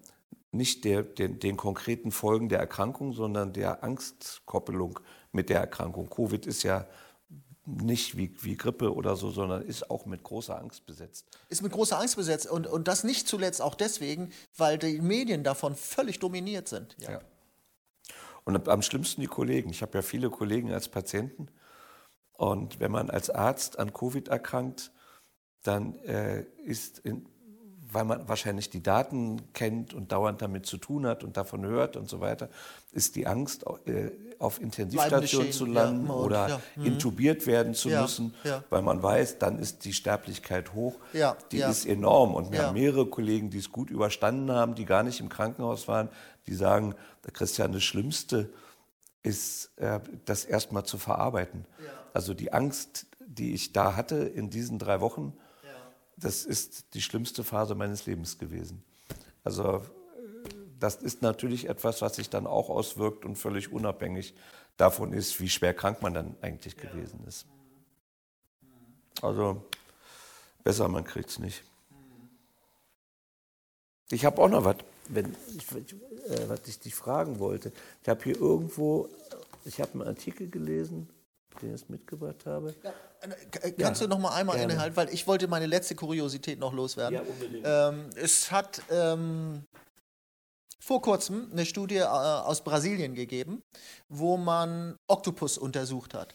nicht 0.52 0.84
der, 0.84 1.04
den, 1.04 1.40
den 1.40 1.58
konkreten 1.58 2.12
Folgen 2.12 2.50
der 2.50 2.60
Erkrankung, 2.60 3.14
sondern 3.14 3.54
der 3.54 3.84
Angstkoppelung 3.84 5.00
mit 5.32 5.50
der 5.50 5.60
Erkrankung. 5.60 6.10
Covid 6.10 6.46
ist 6.46 6.64
ja 6.64 6.88
nicht 7.78 8.18
wie, 8.18 8.36
wie 8.42 8.58
Grippe 8.58 8.94
oder 8.94 9.16
so, 9.16 9.32
sondern 9.32 9.62
ist 9.62 9.90
auch 9.90 10.06
mit 10.06 10.24
großer 10.24 10.58
Angst 10.60 10.86
besetzt. 10.86 11.26
Ist 11.50 11.62
mit 11.62 11.72
großer 11.72 12.00
Angst 12.00 12.16
besetzt 12.16 12.48
und, 12.48 12.68
und 12.68 12.88
das 12.88 13.04
nicht 13.04 13.28
zuletzt 13.28 13.62
auch 13.62 13.76
deswegen, 13.76 14.32
weil 14.58 14.78
die 14.78 15.00
Medien 15.02 15.44
davon 15.44 15.76
völlig 15.76 16.20
dominiert 16.20 16.68
sind. 16.68 16.96
Ja. 17.00 17.12
ja. 17.12 17.22
Und 18.46 18.68
am 18.68 18.82
schlimmsten 18.82 19.22
die 19.22 19.28
Kollegen. 19.28 19.70
Ich 19.70 19.82
habe 19.82 19.98
ja 19.98 20.02
viele 20.02 20.30
Kollegen 20.30 20.72
als 20.72 20.90
Patienten. 20.90 21.50
Und 22.34 22.80
wenn 22.80 22.92
man 22.92 23.10
als 23.10 23.30
Arzt 23.30 23.78
an 23.78 23.94
Covid 23.94 24.30
erkrankt, 24.30 24.92
dann 25.62 26.00
äh, 26.00 26.46
ist 26.64 27.00
in, 27.00 27.28
weil 27.92 28.06
man 28.06 28.28
wahrscheinlich 28.28 28.70
die 28.70 28.84
Daten 28.84 29.42
kennt 29.54 29.94
und 29.94 30.12
dauernd 30.12 30.42
damit 30.42 30.66
zu 30.66 30.78
tun 30.78 31.06
hat 31.08 31.24
und 31.24 31.38
davon 31.38 31.66
hört 31.66 31.96
und 31.96 32.10
so 32.10 32.20
weiter, 32.20 32.50
ist 32.92 33.16
die 33.16 33.28
Angst, 33.28 33.66
äh, 33.86 34.12
auf 34.40 34.62
Intensivstation 34.62 35.52
zu 35.52 35.66
landen 35.66 36.08
ja, 36.08 36.14
oder 36.14 36.50
ja. 36.50 36.62
Mhm. 36.76 36.86
intubiert 36.86 37.46
werden 37.46 37.74
zu 37.74 37.90
ja, 37.90 38.02
müssen, 38.02 38.34
weil 38.70 38.82
man 38.82 39.04
weiß, 39.04 39.38
dann 39.38 39.60
ist 39.60 39.84
die 39.86 39.94
Sterblichkeit 39.94 40.74
hoch. 40.74 40.96
die 41.52 41.60
ist 41.60 41.86
enorm. 41.86 42.36
Und 42.36 42.52
wir 42.52 42.68
haben 42.68 42.74
mehrere 42.74 43.06
Kollegen, 43.06 43.50
die 43.50 43.58
es 43.58 43.72
gut 43.72 43.90
überstanden 43.90 44.52
haben, 44.52 44.76
die 44.76 44.86
gar 44.86 45.04
nicht 45.04 45.20
im 45.20 45.30
Krankenhaus 45.30 45.88
waren, 45.88 46.10
die 46.48 46.54
sagen, 46.54 46.96
Christian, 47.34 47.74
das 47.74 47.84
Schlimmste 47.84 48.50
ist, 49.24 49.72
äh, 49.78 50.00
das 50.26 50.46
erstmal 50.46 50.86
zu 50.86 50.98
verarbeiten. 50.98 51.66
Also 52.14 52.34
die 52.34 52.54
Angst, 52.54 53.08
die 53.20 53.54
ich 53.54 53.74
da 53.74 53.96
hatte 53.96 54.16
in 54.16 54.50
diesen 54.50 54.80
drei 54.80 55.02
Wochen, 55.02 55.34
das 56.20 56.46
ist 56.46 56.94
die 56.94 57.02
schlimmste 57.02 57.44
Phase 57.44 57.76
meines 57.76 58.06
Lebens 58.06 58.38
gewesen. 58.38 58.84
Also 59.44 59.84
das 60.80 60.96
ist 60.96 61.22
natürlich 61.22 61.68
etwas, 61.68 62.02
was 62.02 62.16
sich 62.16 62.30
dann 62.30 62.48
auch 62.48 62.70
auswirkt 62.70 63.26
und 63.26 63.36
völlig 63.36 63.72
unabhängig 63.72 64.34
davon 64.78 65.14
ist, 65.14 65.40
wie 65.42 65.50
schwer 65.50 65.74
krank 65.74 66.02
man 66.02 66.14
dann 66.14 66.36
eigentlich 66.42 66.76
ja. 66.76 66.90
gewesen 66.90 67.20
ist. 67.28 67.46
Also 69.22 69.62
besser, 70.64 70.88
man 70.88 71.04
kriegt 71.04 71.30
es 71.30 71.40
nicht. 71.40 71.64
Ich 74.12 74.26
habe 74.26 74.42
auch 74.42 74.50
noch 74.50 74.64
was, 74.64 74.78
wenn 75.10 75.36
ich, 75.56 75.72
äh, 75.72 76.50
was 76.50 76.68
ich 76.68 76.80
dich 76.80 76.96
fragen 76.96 77.40
wollte. 77.40 77.72
Ich 78.02 78.10
habe 78.10 78.24
hier 78.24 78.40
irgendwo, 78.40 79.10
ich 79.66 79.82
habe 79.82 79.94
einen 79.94 80.04
Artikel 80.04 80.50
gelesen, 80.50 81.10
den 81.62 81.76
ich 81.76 81.90
mitgebracht 81.90 82.46
habe. 82.46 82.76
Ja, 82.84 82.94
äh, 83.62 83.72
kannst 83.72 84.02
ja, 84.02 84.08
du 84.08 84.14
noch 84.16 84.20
mal 84.20 84.36
einmal 84.36 84.58
gerne. 84.58 84.74
innehalten, 84.74 84.96
weil 84.96 85.10
ich 85.10 85.28
wollte 85.28 85.48
meine 85.48 85.66
letzte 85.66 85.96
Kuriosität 85.96 86.60
noch 86.60 86.74
loswerden. 86.74 87.16
Ja, 87.16 87.22
unbedingt. 87.22 87.66
Ähm, 87.66 88.10
es 88.16 88.52
hat 88.52 88.82
ähm, 88.90 89.64
vor 90.80 91.02
kurzem 91.02 91.50
eine 91.52 91.66
Studie 91.66 91.98
äh, 91.98 92.04
aus 92.04 92.64
Brasilien 92.64 93.14
gegeben, 93.14 93.62
wo 94.08 94.38
man 94.38 94.96
Oktopus 95.08 95.58
untersucht 95.58 96.14
hat. 96.14 96.34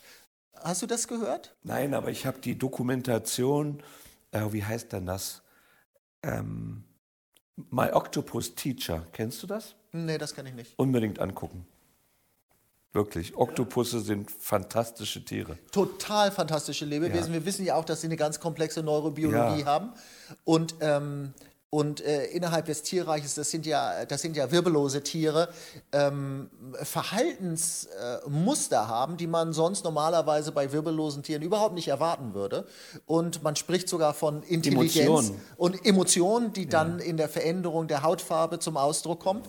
Hast 0.57 0.83
du 0.83 0.87
das 0.87 1.09
gehört? 1.09 1.57
Nein, 1.63 1.95
aber 1.95 2.11
ich 2.11 2.27
habe 2.27 2.39
die 2.39 2.57
Dokumentation, 2.57 3.83
äh, 4.31 4.41
wie 4.51 4.65
heißt 4.65 4.93
denn 4.93 5.07
das? 5.07 5.43
Ähm, 6.23 6.85
My 7.71 7.91
Octopus 7.93 8.55
Teacher, 8.55 9.07
kennst 9.13 9.43
du 9.43 9.47
das? 9.47 9.77
Nee, 9.93 10.19
das 10.19 10.35
kann 10.35 10.47
ich 10.47 10.55
nicht. 10.55 10.79
Unbedingt 10.79 11.19
angucken. 11.21 11.67
Wirklich, 12.95 13.37
Oktopusse 13.37 13.99
sind 13.99 14.31
fantastische 14.31 15.25
Tiere. 15.25 15.59
Total 15.73 16.31
fantastische 16.31 16.85
Lebewesen. 16.85 17.27
Ja. 17.27 17.41
Wir 17.41 17.45
wissen 17.45 17.67
ja 17.67 17.75
auch, 17.75 17.85
dass 17.85 18.03
sie 18.03 18.07
eine 18.07 18.17
ganz 18.17 18.39
komplexe 18.39 18.85
Neurobiologie 18.85 19.63
ja. 19.63 19.67
haben. 19.67 19.93
Und 20.45 20.77
ähm, 20.81 21.35
und 21.75 22.01
äh, 22.03 22.27
innerhalb 22.27 22.67
des 22.67 22.83
Tierreiches, 22.83 23.35
das 23.35 23.51
sind 23.51 23.67
ja, 23.67 24.05
das 24.05 24.23
sind 24.23 24.37
ja 24.37 24.53
wirbellose 24.53 25.03
Tiere, 25.03 25.49
ähm, 25.91 26.49
Verhaltensmuster 26.81 28.77
äh, 28.77 28.87
haben, 28.87 29.17
die 29.17 29.27
man 29.27 29.53
sonst 29.53 29.83
normalerweise 29.83 30.53
bei 30.53 30.71
wirbellosen 30.71 31.25
Tieren 31.25 31.43
überhaupt 31.43 31.75
nicht 31.75 31.89
erwarten 31.89 32.33
würde. 32.33 32.69
Und 33.07 33.43
man 33.43 33.57
spricht 33.57 33.89
sogar 33.89 34.15
von 34.15 34.45
Intelligenz 34.45 34.95
Emotionen. 34.95 35.41
und 35.57 35.85
Emotionen, 35.85 36.53
die 36.53 36.69
dann 36.69 37.01
ja. 37.01 37.07
in 37.07 37.17
der 37.17 37.29
Veränderung 37.29 37.89
der 37.89 38.05
Hautfarbe 38.05 38.61
zum 38.61 38.77
Ausdruck 38.77 39.19
kommt. 39.19 39.49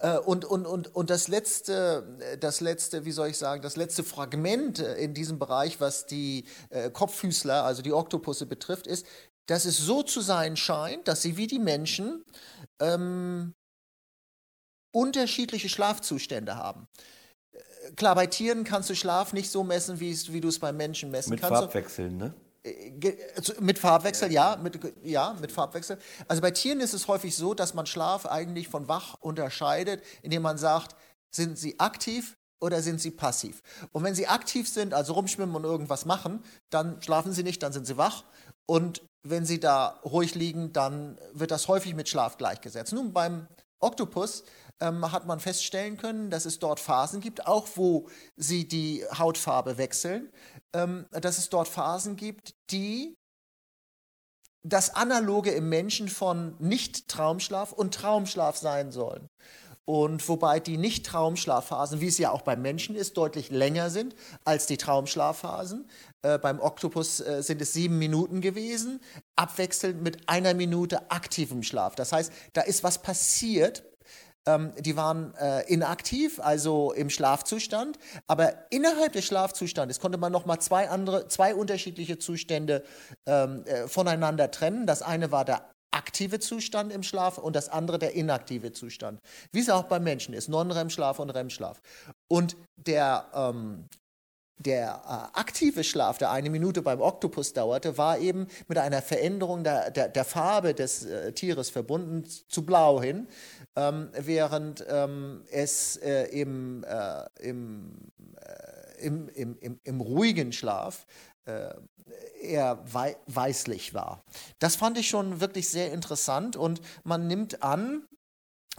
Äh, 0.00 0.16
und, 0.18 0.46
und, 0.46 0.66
und, 0.66 0.94
und 0.94 1.10
das 1.10 1.28
letzte, 1.28 2.04
das 2.40 2.60
letzte, 2.60 3.04
wie 3.04 3.12
soll 3.12 3.28
ich 3.28 3.36
sagen, 3.36 3.60
das 3.62 3.76
letzte 3.76 4.04
Fragment 4.04 4.78
in 4.78 5.12
diesem 5.12 5.38
Bereich, 5.38 5.82
was 5.82 6.06
die 6.06 6.46
äh, 6.70 6.88
Kopffüßler, 6.90 7.64
also 7.64 7.82
die 7.82 7.92
Oktopusse 7.92 8.46
betrifft, 8.46 8.86
ist, 8.86 9.04
dass 9.48 9.64
es 9.64 9.78
so 9.78 10.02
zu 10.02 10.20
sein 10.20 10.56
scheint, 10.56 11.08
dass 11.08 11.22
sie 11.22 11.36
wie 11.36 11.46
die 11.46 11.58
Menschen 11.58 12.24
ähm, 12.80 13.54
unterschiedliche 14.92 15.68
Schlafzustände 15.68 16.56
haben. 16.56 16.86
Äh, 17.52 17.92
klar, 17.96 18.14
bei 18.14 18.26
Tieren 18.26 18.64
kannst 18.64 18.90
du 18.90 18.94
Schlaf 18.94 19.32
nicht 19.32 19.50
so 19.50 19.64
messen, 19.64 20.00
wie, 20.00 20.40
du 20.40 20.48
es 20.48 20.58
beim 20.58 20.76
Menschen 20.76 21.10
messen 21.10 21.30
mit 21.30 21.40
kannst. 21.40 21.62
Mit 21.62 21.72
Farbwechseln, 21.72 22.16
ne? 22.18 22.34
Äh, 22.62 22.92
mit 23.60 23.78
Farbwechsel, 23.78 24.30
ja, 24.30 24.56
mit, 24.56 24.78
ja, 25.02 25.34
mit 25.40 25.50
Farbwechsel. 25.50 25.98
Also 26.26 26.42
bei 26.42 26.50
Tieren 26.50 26.80
ist 26.80 26.92
es 26.92 27.08
häufig 27.08 27.34
so, 27.34 27.54
dass 27.54 27.72
man 27.72 27.86
Schlaf 27.86 28.26
eigentlich 28.26 28.68
von 28.68 28.86
wach 28.86 29.14
unterscheidet, 29.20 30.02
indem 30.20 30.42
man 30.42 30.58
sagt, 30.58 30.94
sind 31.30 31.58
sie 31.58 31.80
aktiv 31.80 32.36
oder 32.60 32.82
sind 32.82 33.00
sie 33.00 33.12
passiv? 33.12 33.62
Und 33.92 34.02
wenn 34.04 34.14
sie 34.14 34.26
aktiv 34.26 34.68
sind, 34.68 34.92
also 34.92 35.14
rumschwimmen 35.14 35.54
und 35.54 35.64
irgendwas 35.64 36.04
machen, 36.04 36.42
dann 36.70 37.00
schlafen 37.00 37.32
sie 37.32 37.44
nicht, 37.44 37.62
dann 37.62 37.72
sind 37.72 37.86
sie 37.86 37.96
wach. 37.96 38.24
Und 38.68 39.02
wenn 39.22 39.46
sie 39.46 39.60
da 39.60 40.00
ruhig 40.04 40.34
liegen, 40.34 40.72
dann 40.72 41.18
wird 41.32 41.50
das 41.50 41.68
häufig 41.68 41.94
mit 41.94 42.08
Schlaf 42.08 42.36
gleichgesetzt. 42.36 42.92
Nun, 42.92 43.12
beim 43.12 43.48
Oktopus 43.80 44.44
ähm, 44.80 45.10
hat 45.10 45.26
man 45.26 45.40
feststellen 45.40 45.96
können, 45.96 46.30
dass 46.30 46.44
es 46.44 46.58
dort 46.58 46.80
Phasen 46.80 47.20
gibt, 47.20 47.46
auch 47.46 47.66
wo 47.76 48.08
sie 48.36 48.68
die 48.68 49.04
Hautfarbe 49.16 49.78
wechseln, 49.78 50.30
ähm, 50.74 51.06
dass 51.10 51.38
es 51.38 51.48
dort 51.48 51.68
Phasen 51.68 52.16
gibt, 52.16 52.54
die 52.70 53.14
das 54.64 54.94
Analoge 54.94 55.50
im 55.52 55.68
Menschen 55.68 56.08
von 56.08 56.54
Nicht-Traumschlaf 56.58 57.72
und 57.72 57.94
Traumschlaf 57.94 58.56
sein 58.56 58.92
sollen. 58.92 59.28
Und 59.88 60.28
wobei 60.28 60.60
die 60.60 60.76
Nicht-Traumschlafphasen, 60.76 62.02
wie 62.02 62.08
es 62.08 62.18
ja 62.18 62.30
auch 62.30 62.42
beim 62.42 62.60
Menschen 62.60 62.94
ist, 62.94 63.16
deutlich 63.16 63.48
länger 63.48 63.88
sind 63.88 64.14
als 64.44 64.66
die 64.66 64.76
Traumschlafphasen. 64.76 65.88
Äh, 66.22 66.38
beim 66.38 66.60
Oktopus 66.60 67.20
äh, 67.20 67.42
sind 67.42 67.62
es 67.62 67.72
sieben 67.72 67.98
Minuten 67.98 68.40
gewesen, 68.40 69.00
abwechselnd 69.36 70.02
mit 70.02 70.28
einer 70.28 70.54
Minute 70.54 71.10
aktivem 71.10 71.62
Schlaf. 71.62 71.94
Das 71.94 72.12
heißt, 72.12 72.32
da 72.54 72.62
ist 72.62 72.82
was 72.82 73.02
passiert. 73.02 73.84
Ähm, 74.46 74.72
die 74.78 74.96
waren 74.96 75.34
äh, 75.36 75.62
inaktiv, 75.72 76.40
also 76.40 76.92
im 76.92 77.10
Schlafzustand, 77.10 77.98
aber 78.26 78.70
innerhalb 78.70 79.12
des 79.12 79.26
Schlafzustandes 79.26 80.00
konnte 80.00 80.18
man 80.18 80.32
nochmal 80.32 80.60
zwei 80.60 80.88
andere, 80.88 81.28
zwei 81.28 81.54
unterschiedliche 81.54 82.18
Zustände 82.18 82.82
ähm, 83.26 83.64
äh, 83.66 83.86
voneinander 83.86 84.50
trennen. 84.50 84.86
Das 84.86 85.02
eine 85.02 85.30
war 85.30 85.44
der 85.44 85.70
aktive 85.90 86.38
Zustand 86.40 86.92
im 86.92 87.02
Schlaf 87.02 87.38
und 87.38 87.54
das 87.54 87.68
andere 87.68 87.98
der 87.98 88.14
inaktive 88.14 88.72
Zustand. 88.72 89.20
Wie 89.52 89.60
es 89.60 89.70
auch 89.70 89.84
beim 89.84 90.02
Menschen 90.02 90.34
ist, 90.34 90.48
Non-REM-Schlaf 90.48 91.18
und 91.18 91.30
REM-Schlaf. 91.30 91.80
Und 92.28 92.56
der, 92.76 93.26
ähm, 93.34 93.86
der 94.58 95.02
äh, 95.34 95.38
aktive 95.38 95.84
Schlaf, 95.84 96.18
der 96.18 96.30
eine 96.30 96.50
Minute 96.50 96.82
beim 96.82 97.00
Oktopus 97.00 97.52
dauerte, 97.52 97.96
war 97.96 98.18
eben 98.18 98.48
mit 98.66 98.78
einer 98.78 99.02
Veränderung 99.02 99.64
der, 99.64 99.90
der, 99.90 100.08
der 100.08 100.24
Farbe 100.24 100.74
des 100.74 101.04
äh, 101.04 101.32
Tieres 101.32 101.70
verbunden 101.70 102.24
zu 102.48 102.66
blau 102.66 103.00
hin, 103.00 103.28
ähm, 103.76 104.10
während 104.12 104.84
ähm, 104.88 105.44
es 105.50 105.96
äh, 105.96 106.24
im, 106.24 106.84
äh, 106.84 107.24
äh, 107.40 107.54
im, 109.00 109.28
im, 109.28 109.58
im, 109.60 109.80
im 109.82 110.00
ruhigen 110.00 110.52
Schlaf 110.52 111.06
äh, 111.44 111.70
eher 112.40 112.82
weißlich 113.26 113.94
war. 113.94 114.24
Das 114.58 114.76
fand 114.76 114.98
ich 114.98 115.08
schon 115.08 115.40
wirklich 115.40 115.68
sehr 115.68 115.92
interessant 115.92 116.56
und 116.56 116.80
man 117.04 117.26
nimmt 117.26 117.62
an, 117.62 118.08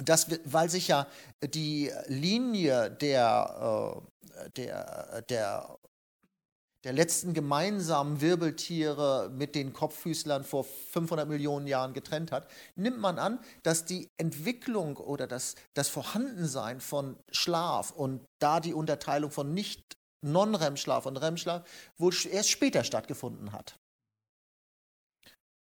dass, 0.04 0.28
weil 0.45 0.70
sich 0.70 0.88
ja 0.88 1.08
die 1.43 1.91
Linie 2.08 2.91
der, 2.91 4.04
äh, 4.45 4.50
der, 4.52 5.22
der, 5.30 5.78
der 6.84 6.93
letzten 6.93 7.34
gemeinsamen 7.34 8.22
Wirbeltiere 8.22 9.30
mit 9.34 9.56
den 9.56 9.74
Kopffüßlern 9.74 10.43
vor 10.43 10.64
500 10.64 11.28
Millionen 11.28 11.68
Jahren 11.68 11.93
getrennt 11.93 12.32
hat, 12.32 12.47
nimmt 12.76 13.00
man 13.00 13.20
an, 13.20 13.39
dass 13.64 13.86
die 13.86 14.10
Entwicklung 14.18 14.97
oder 14.97 15.28
das, 15.28 15.56
das 15.74 15.89
Vorhandensein 15.89 16.80
von 16.80 17.18
Schlaf 17.32 17.91
und 17.91 18.26
da 18.39 18.60
die 18.60 18.74
Unterteilung 18.74 19.32
von 19.32 19.54
nicht 19.54 19.97
Non-REM-Schlaf 20.22 21.06
und 21.06 21.18
REM-Schlaf 21.18 21.64
wohl 21.97 22.14
erst 22.30 22.50
später 22.50 22.84
stattgefunden 22.84 23.52
hat. 23.52 23.80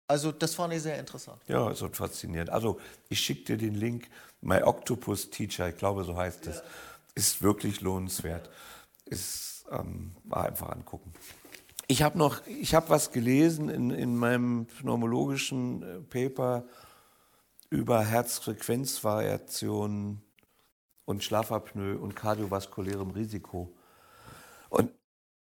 Also 0.07 0.31
das 0.31 0.53
fand 0.53 0.71
ich 0.73 0.83
sehr 0.83 0.99
interessant. 0.99 1.41
Ja, 1.47 1.73
so 1.73 1.89
faszinierend. 1.89 2.51
Also 2.51 2.79
ich 3.09 3.19
schicke 3.19 3.43
dir 3.43 3.57
den 3.57 3.73
Link, 3.75 4.07
My 4.41 4.61
Octopus 4.61 5.31
Teacher, 5.31 5.69
ich 5.69 5.77
glaube 5.77 6.03
so 6.03 6.15
heißt 6.15 6.45
es. 6.47 6.57
Ja. 6.57 6.63
Ist 7.15 7.41
wirklich 7.41 7.81
lohnenswert. 7.81 8.49
Ist 9.05 9.65
ähm, 9.71 10.15
einfach 10.29 10.69
angucken. 10.69 11.11
Ich 11.87 12.01
habe 12.01 12.17
noch, 12.17 12.41
ich 12.47 12.73
habe 12.73 12.89
was 12.89 13.11
gelesen 13.11 13.69
in, 13.69 13.91
in 13.91 14.17
meinem 14.17 14.65
pneumologischen 14.65 15.83
äh, 15.83 15.99
Paper 16.01 16.65
über 17.69 18.03
Herzfrequenzvariationen 18.03 20.23
und 21.05 21.23
Schlafapnoe 21.23 21.97
und 21.97 22.15
kardiovaskulärem 22.15 23.11
Risiko. 23.11 23.71
Und 24.69 24.91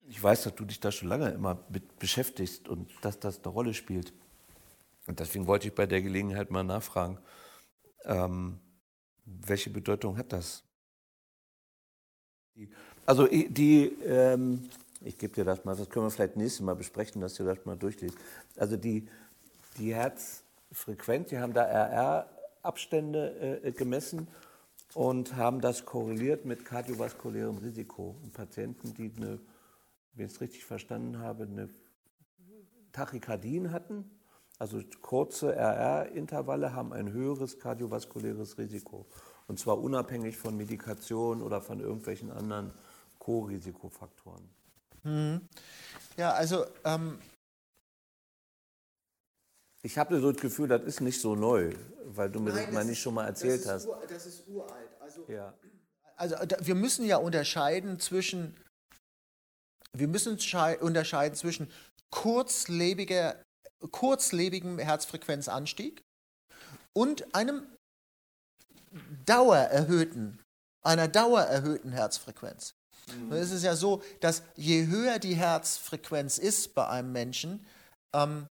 ich 0.09 0.20
weiß, 0.22 0.44
dass 0.44 0.55
du 0.55 0.64
dich 0.64 0.78
da 0.80 0.92
schon 0.92 1.09
lange 1.09 1.30
immer 1.30 1.59
mit 1.68 1.99
beschäftigst 1.99 2.68
und 2.68 2.88
dass 3.03 3.18
das 3.18 3.42
eine 3.42 3.53
Rolle 3.53 3.74
spielt. 3.74 4.12
Und 5.07 5.20
deswegen 5.20 5.46
wollte 5.46 5.68
ich 5.68 5.74
bei 5.74 5.86
der 5.86 6.02
Gelegenheit 6.02 6.50
mal 6.50 6.64
nachfragen, 6.64 7.18
ähm, 8.04 8.59
welche 9.24 9.70
Bedeutung 9.70 10.16
hat 10.16 10.32
das? 10.32 10.62
Also 13.04 13.26
die, 13.26 13.86
ähm, 14.04 14.68
ich 15.00 15.18
gebe 15.18 15.34
dir 15.34 15.44
das 15.44 15.64
mal, 15.64 15.76
das 15.76 15.88
können 15.88 16.07
wir 16.07 16.11
vielleicht 16.11 16.36
nächstes 16.36 16.62
Mal 16.62 16.74
besprechen, 16.74 17.20
dass 17.20 17.34
du 17.34 17.44
das 17.44 17.64
mal 17.64 17.76
durchliest. 17.76 18.16
Also 18.57 18.76
die, 18.76 19.09
die 19.78 19.94
Herz, 19.94 20.42
Frequenz, 20.72 21.28
die 21.28 21.38
haben 21.38 21.52
da 21.52 21.62
RR-Abstände 21.64 23.61
äh, 23.62 23.72
gemessen 23.72 24.26
und 24.94 25.36
haben 25.36 25.61
das 25.61 25.84
korreliert 25.84 26.44
mit 26.44 26.64
kardiovaskulärem 26.64 27.59
Risiko. 27.59 28.16
Und 28.22 28.32
Patienten, 28.32 28.94
die 28.94 29.12
eine, 29.16 29.38
wenn 30.14 30.26
ich 30.26 30.32
es 30.32 30.40
richtig 30.40 30.64
verstanden 30.64 31.18
habe, 31.18 31.44
eine 31.44 31.68
Tachykardien 32.92 33.72
hatten, 33.72 34.11
also 34.59 34.80
kurze 35.02 35.54
RR-Intervalle, 35.54 36.72
haben 36.72 36.92
ein 36.92 37.12
höheres 37.12 37.59
kardiovaskuläres 37.59 38.59
Risiko. 38.59 39.07
Und 39.46 39.59
zwar 39.59 39.78
unabhängig 39.78 40.36
von 40.36 40.57
Medikation 40.57 41.42
oder 41.42 41.61
von 41.61 41.80
irgendwelchen 41.80 42.30
anderen 42.30 42.72
Co-Risikofaktoren. 43.18 44.48
Hm. 45.02 45.40
Ja, 46.16 46.32
also 46.32 46.66
ähm 46.84 47.18
ich 49.82 49.98
habe 49.98 50.20
so 50.20 50.32
das 50.32 50.42
Gefühl, 50.42 50.66
das 50.66 50.82
ist 50.82 51.00
nicht 51.00 51.20
so 51.20 51.36
neu, 51.36 51.72
weil 52.07 52.28
du 52.28 52.40
mir 52.40 52.52
Nein, 52.52 52.64
das 52.64 52.74
mal 52.74 52.84
nicht 52.84 53.00
schon 53.00 53.14
mal 53.14 53.26
erzählt 53.26 53.64
das 53.64 53.72
hast. 53.72 53.86
Ur, 53.86 54.02
das 54.09 54.26
ist 54.26 54.48
uralt. 54.48 54.90
Also, 54.98 55.24
ja. 55.28 55.54
also 56.16 56.34
wir 56.61 56.74
müssen 56.74 57.07
ja 57.07 57.18
unterscheiden 57.18 58.00
zwischen 58.00 58.57
wir 59.92 60.09
müssen 60.09 60.38
unterscheiden 60.80 61.36
zwischen 61.36 61.70
kurzlebiger, 62.11 63.40
kurzlebigem 63.89 64.78
Herzfrequenzanstieg 64.78 66.03
und 66.97 67.34
einem 67.34 67.66
dauererhöhten, 69.24 70.43
einer 70.84 71.09
dauererhöhten 71.09 71.93
Herzfrequenz. 71.93 72.74
Mhm. 73.12 73.32
Es 73.32 73.51
ist 73.51 73.62
ja 73.62 73.76
so, 73.76 74.03
dass 74.20 74.43
je 74.57 74.87
höher 74.87 75.18
die 75.18 75.34
Herzfrequenz 75.34 76.39
ist 76.39 76.74
bei 76.74 76.89
einem 76.89 77.12
Menschen, 77.12 77.66
ähm, 78.14 78.47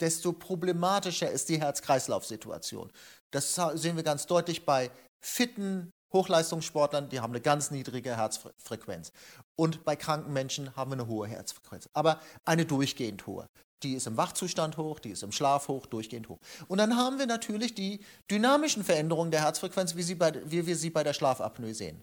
desto 0.00 0.32
problematischer 0.32 1.30
ist 1.30 1.48
die 1.48 1.60
Herz-Kreislauf-Situation. 1.60 2.90
Das 3.32 3.54
sehen 3.74 3.96
wir 3.96 4.04
ganz 4.04 4.26
deutlich 4.26 4.64
bei 4.64 4.90
fitten 5.24 5.90
Hochleistungssportlern, 6.12 7.08
die 7.08 7.20
haben 7.20 7.32
eine 7.32 7.40
ganz 7.40 7.70
niedrige 7.70 8.16
Herzfrequenz. 8.16 9.12
Und 9.56 9.84
bei 9.84 9.96
kranken 9.96 10.32
Menschen 10.32 10.74
haben 10.76 10.90
wir 10.90 10.94
eine 10.94 11.06
hohe 11.06 11.28
Herzfrequenz, 11.28 11.88
aber 11.92 12.20
eine 12.44 12.64
durchgehend 12.64 13.26
hohe. 13.26 13.46
Die 13.82 13.94
ist 13.94 14.06
im 14.06 14.16
Wachzustand 14.16 14.76
hoch, 14.76 14.98
die 14.98 15.10
ist 15.10 15.22
im 15.22 15.30
Schlaf 15.30 15.68
hoch, 15.68 15.86
durchgehend 15.86 16.28
hoch. 16.28 16.38
Und 16.66 16.78
dann 16.78 16.96
haben 16.96 17.18
wir 17.18 17.26
natürlich 17.26 17.74
die 17.74 18.04
dynamischen 18.30 18.82
Veränderungen 18.82 19.30
der 19.30 19.42
Herzfrequenz, 19.42 19.94
wie, 19.94 20.14
bei, 20.14 20.32
wie 20.50 20.66
wir 20.66 20.76
sie 20.76 20.90
bei 20.90 21.04
der 21.04 21.12
Schlafapnoe 21.12 21.74
sehen. 21.74 22.02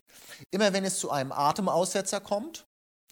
Immer 0.52 0.72
wenn 0.72 0.86
es 0.86 1.00
zu 1.00 1.12
einem 1.12 1.34
Atemaussetzer 1.34 2.22
kommt 2.22 2.66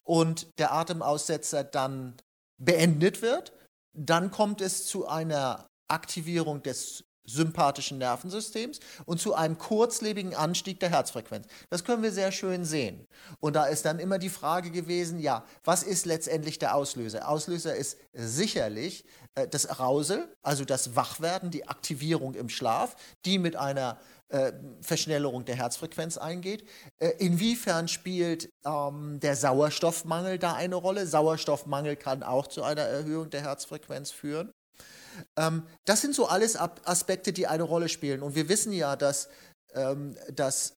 und 0.03 0.47
der 0.59 0.71
Atemaussetzer 0.71 1.63
dann 1.63 2.15
beendet 2.57 3.21
wird, 3.21 3.51
dann 3.93 4.31
kommt 4.31 4.61
es 4.61 4.85
zu 4.85 5.07
einer 5.07 5.67
Aktivierung 5.89 6.63
des 6.63 7.03
sympathischen 7.25 7.97
Nervensystems 7.97 8.79
und 9.05 9.19
zu 9.21 9.33
einem 9.33 9.57
kurzlebigen 9.57 10.35
Anstieg 10.35 10.79
der 10.79 10.89
Herzfrequenz. 10.89 11.47
Das 11.69 11.83
können 11.83 12.03
wir 12.03 12.11
sehr 12.11 12.31
schön 12.31 12.65
sehen. 12.65 13.07
Und 13.39 13.55
da 13.55 13.65
ist 13.65 13.85
dann 13.85 13.99
immer 13.99 14.19
die 14.19 14.29
Frage 14.29 14.71
gewesen, 14.71 15.19
ja, 15.19 15.45
was 15.63 15.83
ist 15.83 16.05
letztendlich 16.05 16.59
der 16.59 16.75
Auslöser? 16.75 17.29
Auslöser 17.29 17.75
ist 17.75 17.97
sicherlich 18.13 19.05
äh, 19.35 19.47
das 19.47 19.65
Arousal, 19.65 20.27
also 20.41 20.65
das 20.65 20.95
Wachwerden, 20.95 21.51
die 21.51 21.67
Aktivierung 21.67 22.35
im 22.35 22.49
Schlaf, 22.49 22.95
die 23.25 23.39
mit 23.39 23.55
einer 23.55 23.97
äh, 24.29 24.51
Verschnellerung 24.81 25.45
der 25.45 25.55
Herzfrequenz 25.55 26.17
eingeht. 26.17 26.67
Äh, 26.99 27.11
inwiefern 27.19 27.87
spielt 27.87 28.49
ähm, 28.65 29.19
der 29.19 29.35
Sauerstoffmangel 29.35 30.39
da 30.39 30.53
eine 30.53 30.75
Rolle? 30.75 31.05
Sauerstoffmangel 31.07 31.95
kann 31.95 32.23
auch 32.23 32.47
zu 32.47 32.63
einer 32.63 32.81
Erhöhung 32.81 33.29
der 33.29 33.41
Herzfrequenz 33.41 34.11
führen. 34.11 34.51
Ähm, 35.37 35.63
das 35.85 36.01
sind 36.01 36.15
so 36.15 36.27
alles 36.27 36.55
Aspekte, 36.55 37.33
die 37.33 37.47
eine 37.47 37.63
Rolle 37.63 37.89
spielen. 37.89 38.21
Und 38.21 38.35
wir 38.35 38.49
wissen 38.49 38.71
ja, 38.73 38.95
dass, 38.95 39.29
ähm, 39.73 40.15
dass, 40.31 40.75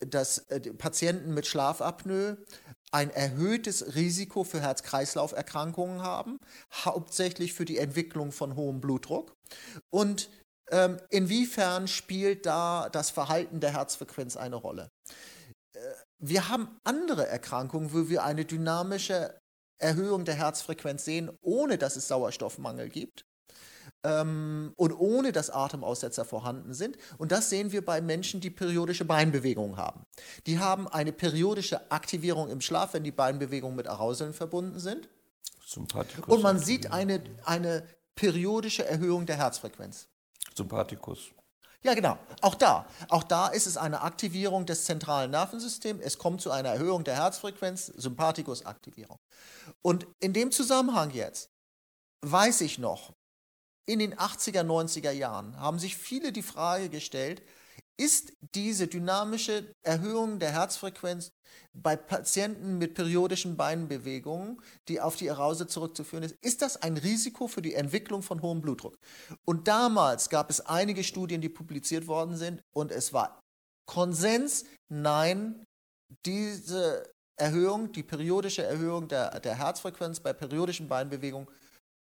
dass 0.00 0.38
äh, 0.48 0.60
Patienten 0.72 1.34
mit 1.34 1.46
Schlafapnoe 1.46 2.38
ein 2.92 3.10
erhöhtes 3.10 3.94
Risiko 3.94 4.44
für 4.44 4.60
Herz-Kreislauf-Erkrankungen 4.60 6.02
haben, 6.02 6.36
hauptsächlich 6.84 7.54
für 7.54 7.64
die 7.64 7.78
Entwicklung 7.78 8.32
von 8.32 8.54
hohem 8.54 8.80
Blutdruck. 8.80 9.34
Und 9.90 10.28
ähm, 10.70 11.00
inwiefern 11.08 11.88
spielt 11.88 12.46
da 12.46 12.88
das 12.90 13.10
Verhalten 13.10 13.60
der 13.60 13.72
Herzfrequenz 13.72 14.36
eine 14.36 14.56
Rolle? 14.56 14.90
Äh, 15.74 15.80
wir 16.18 16.48
haben 16.48 16.78
andere 16.84 17.26
Erkrankungen, 17.26 17.92
wo 17.92 18.08
wir 18.08 18.24
eine 18.24 18.44
dynamische 18.44 19.38
Erhöhung 19.80 20.24
der 20.24 20.34
Herzfrequenz 20.34 21.04
sehen, 21.04 21.30
ohne 21.40 21.78
dass 21.78 21.96
es 21.96 22.08
Sauerstoffmangel 22.08 22.88
gibt 22.88 23.24
ähm, 24.04 24.72
und 24.76 24.92
ohne 24.92 25.32
dass 25.32 25.50
Atemaussetzer 25.50 26.24
vorhanden 26.24 26.74
sind. 26.74 26.96
Und 27.18 27.32
das 27.32 27.50
sehen 27.50 27.72
wir 27.72 27.84
bei 27.84 28.00
Menschen, 28.00 28.40
die 28.40 28.50
periodische 28.50 29.04
Beinbewegungen 29.04 29.76
haben. 29.76 30.04
Die 30.46 30.58
haben 30.58 30.88
eine 30.88 31.12
periodische 31.12 31.90
Aktivierung 31.90 32.50
im 32.50 32.60
Schlaf, 32.60 32.94
wenn 32.94 33.04
die 33.04 33.12
Beinbewegungen 33.12 33.76
mit 33.76 33.88
Arauseln 33.88 34.32
verbunden 34.32 34.78
sind. 34.78 35.08
Und 36.26 36.42
man 36.42 36.58
sieht 36.58 36.92
eine, 36.92 37.22
eine 37.44 37.86
periodische 38.14 38.84
Erhöhung 38.84 39.26
der 39.26 39.36
Herzfrequenz. 39.36 40.08
Sympathikus. 40.54 41.30
Ja, 41.84 41.94
genau. 41.94 42.16
Auch 42.42 42.54
da. 42.54 42.86
Auch 43.08 43.24
da 43.24 43.48
ist 43.48 43.66
es 43.66 43.76
eine 43.76 44.02
Aktivierung 44.02 44.66
des 44.66 44.84
zentralen 44.84 45.32
Nervensystems. 45.32 46.00
Es 46.02 46.18
kommt 46.18 46.40
zu 46.40 46.50
einer 46.50 46.68
Erhöhung 46.68 47.02
der 47.02 47.16
Herzfrequenz, 47.16 47.86
Sympathikus-Aktivierung. 47.86 49.18
Und 49.82 50.06
in 50.20 50.32
dem 50.32 50.52
Zusammenhang 50.52 51.10
jetzt 51.10 51.50
weiß 52.20 52.60
ich 52.60 52.78
noch, 52.78 53.14
in 53.86 53.98
den 53.98 54.14
80er, 54.14 54.62
90er 54.62 55.10
Jahren 55.10 55.58
haben 55.58 55.78
sich 55.78 55.96
viele 55.96 56.32
die 56.32 56.42
Frage 56.42 56.88
gestellt, 56.88 57.42
ist 57.96 58.32
diese 58.54 58.88
dynamische 58.88 59.74
Erhöhung 59.82 60.38
der 60.38 60.52
Herzfrequenz 60.52 61.32
bei 61.74 61.96
Patienten 61.96 62.78
mit 62.78 62.94
periodischen 62.94 63.56
Beinbewegungen, 63.56 64.60
die 64.88 65.00
auf 65.00 65.16
die 65.16 65.30
Arouse 65.30 65.66
zurückzuführen 65.68 66.24
ist, 66.24 66.36
ist 66.40 66.62
das 66.62 66.76
ein 66.76 66.96
Risiko 66.96 67.48
für 67.48 67.62
die 67.62 67.74
Entwicklung 67.74 68.22
von 68.22 68.42
hohem 68.42 68.60
Blutdruck? 68.60 68.98
Und 69.44 69.68
damals 69.68 70.30
gab 70.30 70.50
es 70.50 70.60
einige 70.60 71.04
Studien, 71.04 71.40
die 71.40 71.48
publiziert 71.48 72.06
worden 72.06 72.36
sind 72.36 72.62
und 72.74 72.92
es 72.92 73.12
war 73.12 73.40
Konsens, 73.86 74.64
nein, 74.88 75.64
diese 76.24 77.10
Erhöhung, 77.36 77.92
die 77.92 78.02
periodische 78.02 78.62
Erhöhung 78.62 79.08
der, 79.08 79.40
der 79.40 79.56
Herzfrequenz 79.56 80.20
bei 80.20 80.32
periodischen 80.32 80.88
Beinbewegungen 80.88 81.48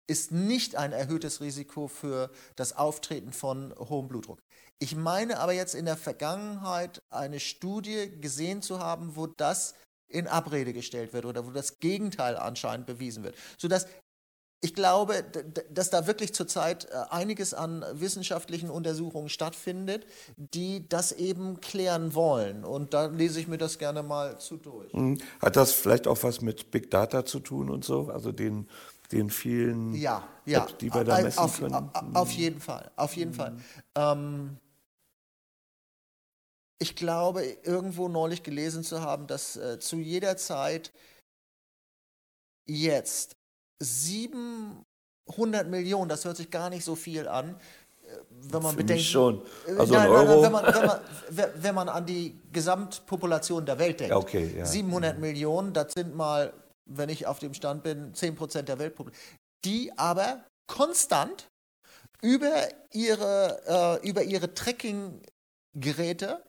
ist 0.10 0.32
nicht 0.32 0.76
ein 0.76 0.91
erhöhtes 0.91 1.39
Risiko 1.39 1.88
für 1.88 2.32
das 2.55 2.76
Auftreten 2.76 3.32
von 3.32 3.74
hohem 3.78 4.07
Blutdruck. 4.07 4.39
Ich 4.80 4.95
meine 4.95 5.39
aber 5.39 5.53
jetzt 5.53 5.76
in 5.76 5.86
der 5.86 5.97
Vergangenheit 5.97 7.01
eine 7.10 7.39
Studie 7.39 8.10
gesehen 8.20 8.62
zu 8.62 8.80
haben, 8.80 9.16
wo 9.16 9.28
das 9.28 9.76
in 10.07 10.28
Abrede 10.28 10.74
gestellt 10.74 11.14
wird 11.14 11.26
oder 11.26 11.45
wo 11.45 11.51
das 11.51 11.80
Gegenteil 11.80 12.38
anscheinend 12.38 12.88
bewiesen 12.88 13.24
wird, 13.24 13.36
sodass 13.57 13.86
ich 14.62 14.74
glaube, 14.76 15.24
dass 15.72 15.89
da 15.89 16.05
wirklich 16.05 16.34
zurzeit 16.34 16.86
äh, 16.86 16.95
einiges 17.12 17.53
an 17.53 17.86
wissenschaftlichen 17.93 18.70
Untersuchungen 18.70 19.30
stattfindet, 19.30 20.05
die 20.36 20.88
das 20.89 21.14
eben 21.14 21.62
klären 21.62 22.14
wollen. 22.14 22.66
Und 22.66 22.93
da 22.93 23.05
lese 23.05 23.39
ich 23.39 23.47
mir 23.47 23.57
das 23.57 23.78
gerne 23.78 24.03
mal 24.03 24.38
zu 24.39 24.57
durch. 24.57 24.93
Mhm. 24.93 25.20
Hat 25.39 25.55
das 25.55 25.72
vielleicht 25.72 26.07
auch 26.07 26.22
was 26.24 26.41
mit 26.41 26.72
Big 26.72 26.91
Data 26.91 27.26
zu 27.26 27.39
tun 27.39 27.70
und 27.70 27.86
so? 27.86 28.10
Also 28.10 28.34
den, 28.34 28.68
den 29.12 29.30
vielen, 29.30 29.93
ja, 29.93 30.28
ja. 30.45 30.68
die 30.80 30.93
wir 30.93 31.03
da 31.03 31.22
messen 31.22 31.39
auf, 31.39 31.60
können? 31.60 31.89
Auf 32.14 32.32
jeden 32.32 32.60
Fall, 32.60 32.91
auf 32.95 33.16
jeden 33.16 33.32
mhm. 33.32 33.36
Fall. 33.36 33.57
Ähm, 33.95 34.57
ich 36.80 36.95
glaube, 36.95 37.43
irgendwo 37.64 38.07
neulich 38.07 38.43
gelesen 38.43 38.84
zu 38.84 39.01
haben, 39.01 39.28
dass 39.28 39.57
äh, 39.57 39.80
zu 39.80 39.97
jeder 39.97 40.38
Zeit 40.38 40.93
jetzt 42.66 43.36
700 43.80 45.68
Millionen, 45.68 46.10
das 46.10 46.24
hört 46.26 46.38
sich 46.38 46.49
gar 46.49 46.70
nicht 46.70 46.86
so 46.86 46.95
viel 46.95 47.28
an, 47.28 47.55
äh, 48.03 48.18
wenn 48.30 48.64
man 48.64 48.72
Für 48.72 48.78
bedenkt. 48.78 49.03
Schon. 49.03 49.41
Äh, 49.68 49.72
also 49.78 49.93
nein, 49.93 50.10
nein, 50.12 50.26
nein, 50.26 50.41
wenn, 50.41 50.51
man, 50.51 50.74
wenn, 50.74 50.86
man, 50.86 50.99
wenn, 51.64 51.76
man, 51.76 51.89
an 51.89 52.05
die 52.05 52.39
Gesamtpopulation 52.51 53.66
der 53.66 53.78
Welt 53.78 53.99
denkt. 53.99 54.16
Okay, 54.16 54.55
ja. 54.57 54.66
700 54.66 55.16
mhm. 55.16 55.22
Millionen, 55.22 55.74
das 55.74 55.93
sind 55.93 56.16
mal, 56.16 56.53
wenn 56.90 57.10
ich 57.10 57.28
auf 57.28 57.40
dem 57.40 57.54
Stand 57.54 57.84
bin, 57.84 58.14
10 58.14 58.36
Prozent 58.36 58.70
der 58.70 58.80
Weltpopulation. 58.80 59.26
Die 59.66 59.98
aber 59.98 60.44
konstant 60.68 61.50
über 62.22 62.68
ihre, 62.92 64.00
äh, 64.04 64.08
über 64.08 64.24
ihre 64.24 64.54
Tracking-Geräte 64.54 66.44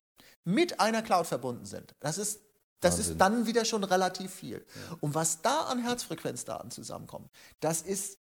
mit 0.44 0.80
einer 0.80 1.02
Cloud 1.02 1.26
verbunden 1.26 1.64
sind. 1.64 1.92
Das 2.00 2.18
ist 2.18 2.40
das 2.80 2.94
Wahnsinn. 2.94 3.12
ist 3.12 3.20
dann 3.20 3.46
wieder 3.46 3.64
schon 3.64 3.84
relativ 3.84 4.32
viel. 4.32 4.64
Ja. 4.74 4.96
Und 5.00 5.14
was 5.14 5.42
da 5.42 5.64
an 5.64 5.82
Herzfrequenzdaten 5.82 6.70
zusammenkommt, 6.70 7.30
das 7.60 7.82
ist, 7.82 8.18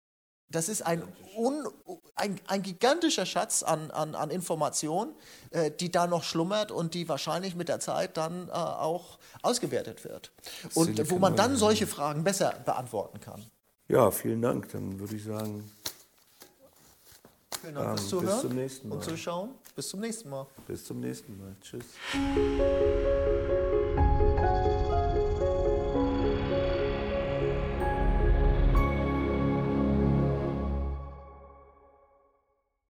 das 0.50 0.70
ist 0.70 0.82
ein, 0.82 1.04
un, 1.36 1.68
ein, 2.16 2.40
ein 2.48 2.62
gigantischer 2.64 3.26
Schatz 3.26 3.64
an, 3.64 3.92
an, 3.92 4.16
an 4.16 4.30
Informationen, 4.30 5.14
äh, 5.52 5.72
die 5.72 5.92
da 5.92 6.08
noch 6.08 6.24
schlummert 6.24 6.72
und 6.72 6.94
die 6.94 7.10
wahrscheinlich 7.10 7.56
mit 7.56 7.68
der 7.70 7.80
Zeit 7.80 8.16
dann 8.18 8.48
äh, 8.48 8.52
auch 8.52 9.20
ausgewertet 9.42 10.04
wird. 10.06 10.32
Und 10.74 10.86
Silicon 10.86 11.10
wo 11.12 11.20
man 11.20 11.36
dann 11.36 11.58
solche 11.58 11.88
Fragen 11.88 12.24
besser 12.24 12.54
beantworten 12.66 13.20
kann. 13.20 13.46
Ja, 13.90 14.12
vielen 14.12 14.42
Dank. 14.42 14.70
Dann 14.72 15.00
würde 15.00 15.16
ich 15.16 15.24
sagen, 15.24 15.70
Vielen 17.62 17.76
Dank 17.76 18.00
fürs 18.00 18.02
Ähm, 18.02 18.08
Zuhören 18.10 18.34
bis 18.34 18.42
zum 18.42 18.56
nächsten 18.56 18.90
Mal. 18.90 18.96
und 18.96 19.04
Zuschauen. 19.04 19.50
Bis 19.76 19.90
zum 19.90 20.00
nächsten 20.00 20.30
Mal. 20.30 20.48
Bis 20.68 20.86
zum 20.86 21.00
nächsten 21.00 21.38
Mal. 21.38 21.56
Tschüss. 21.62 21.86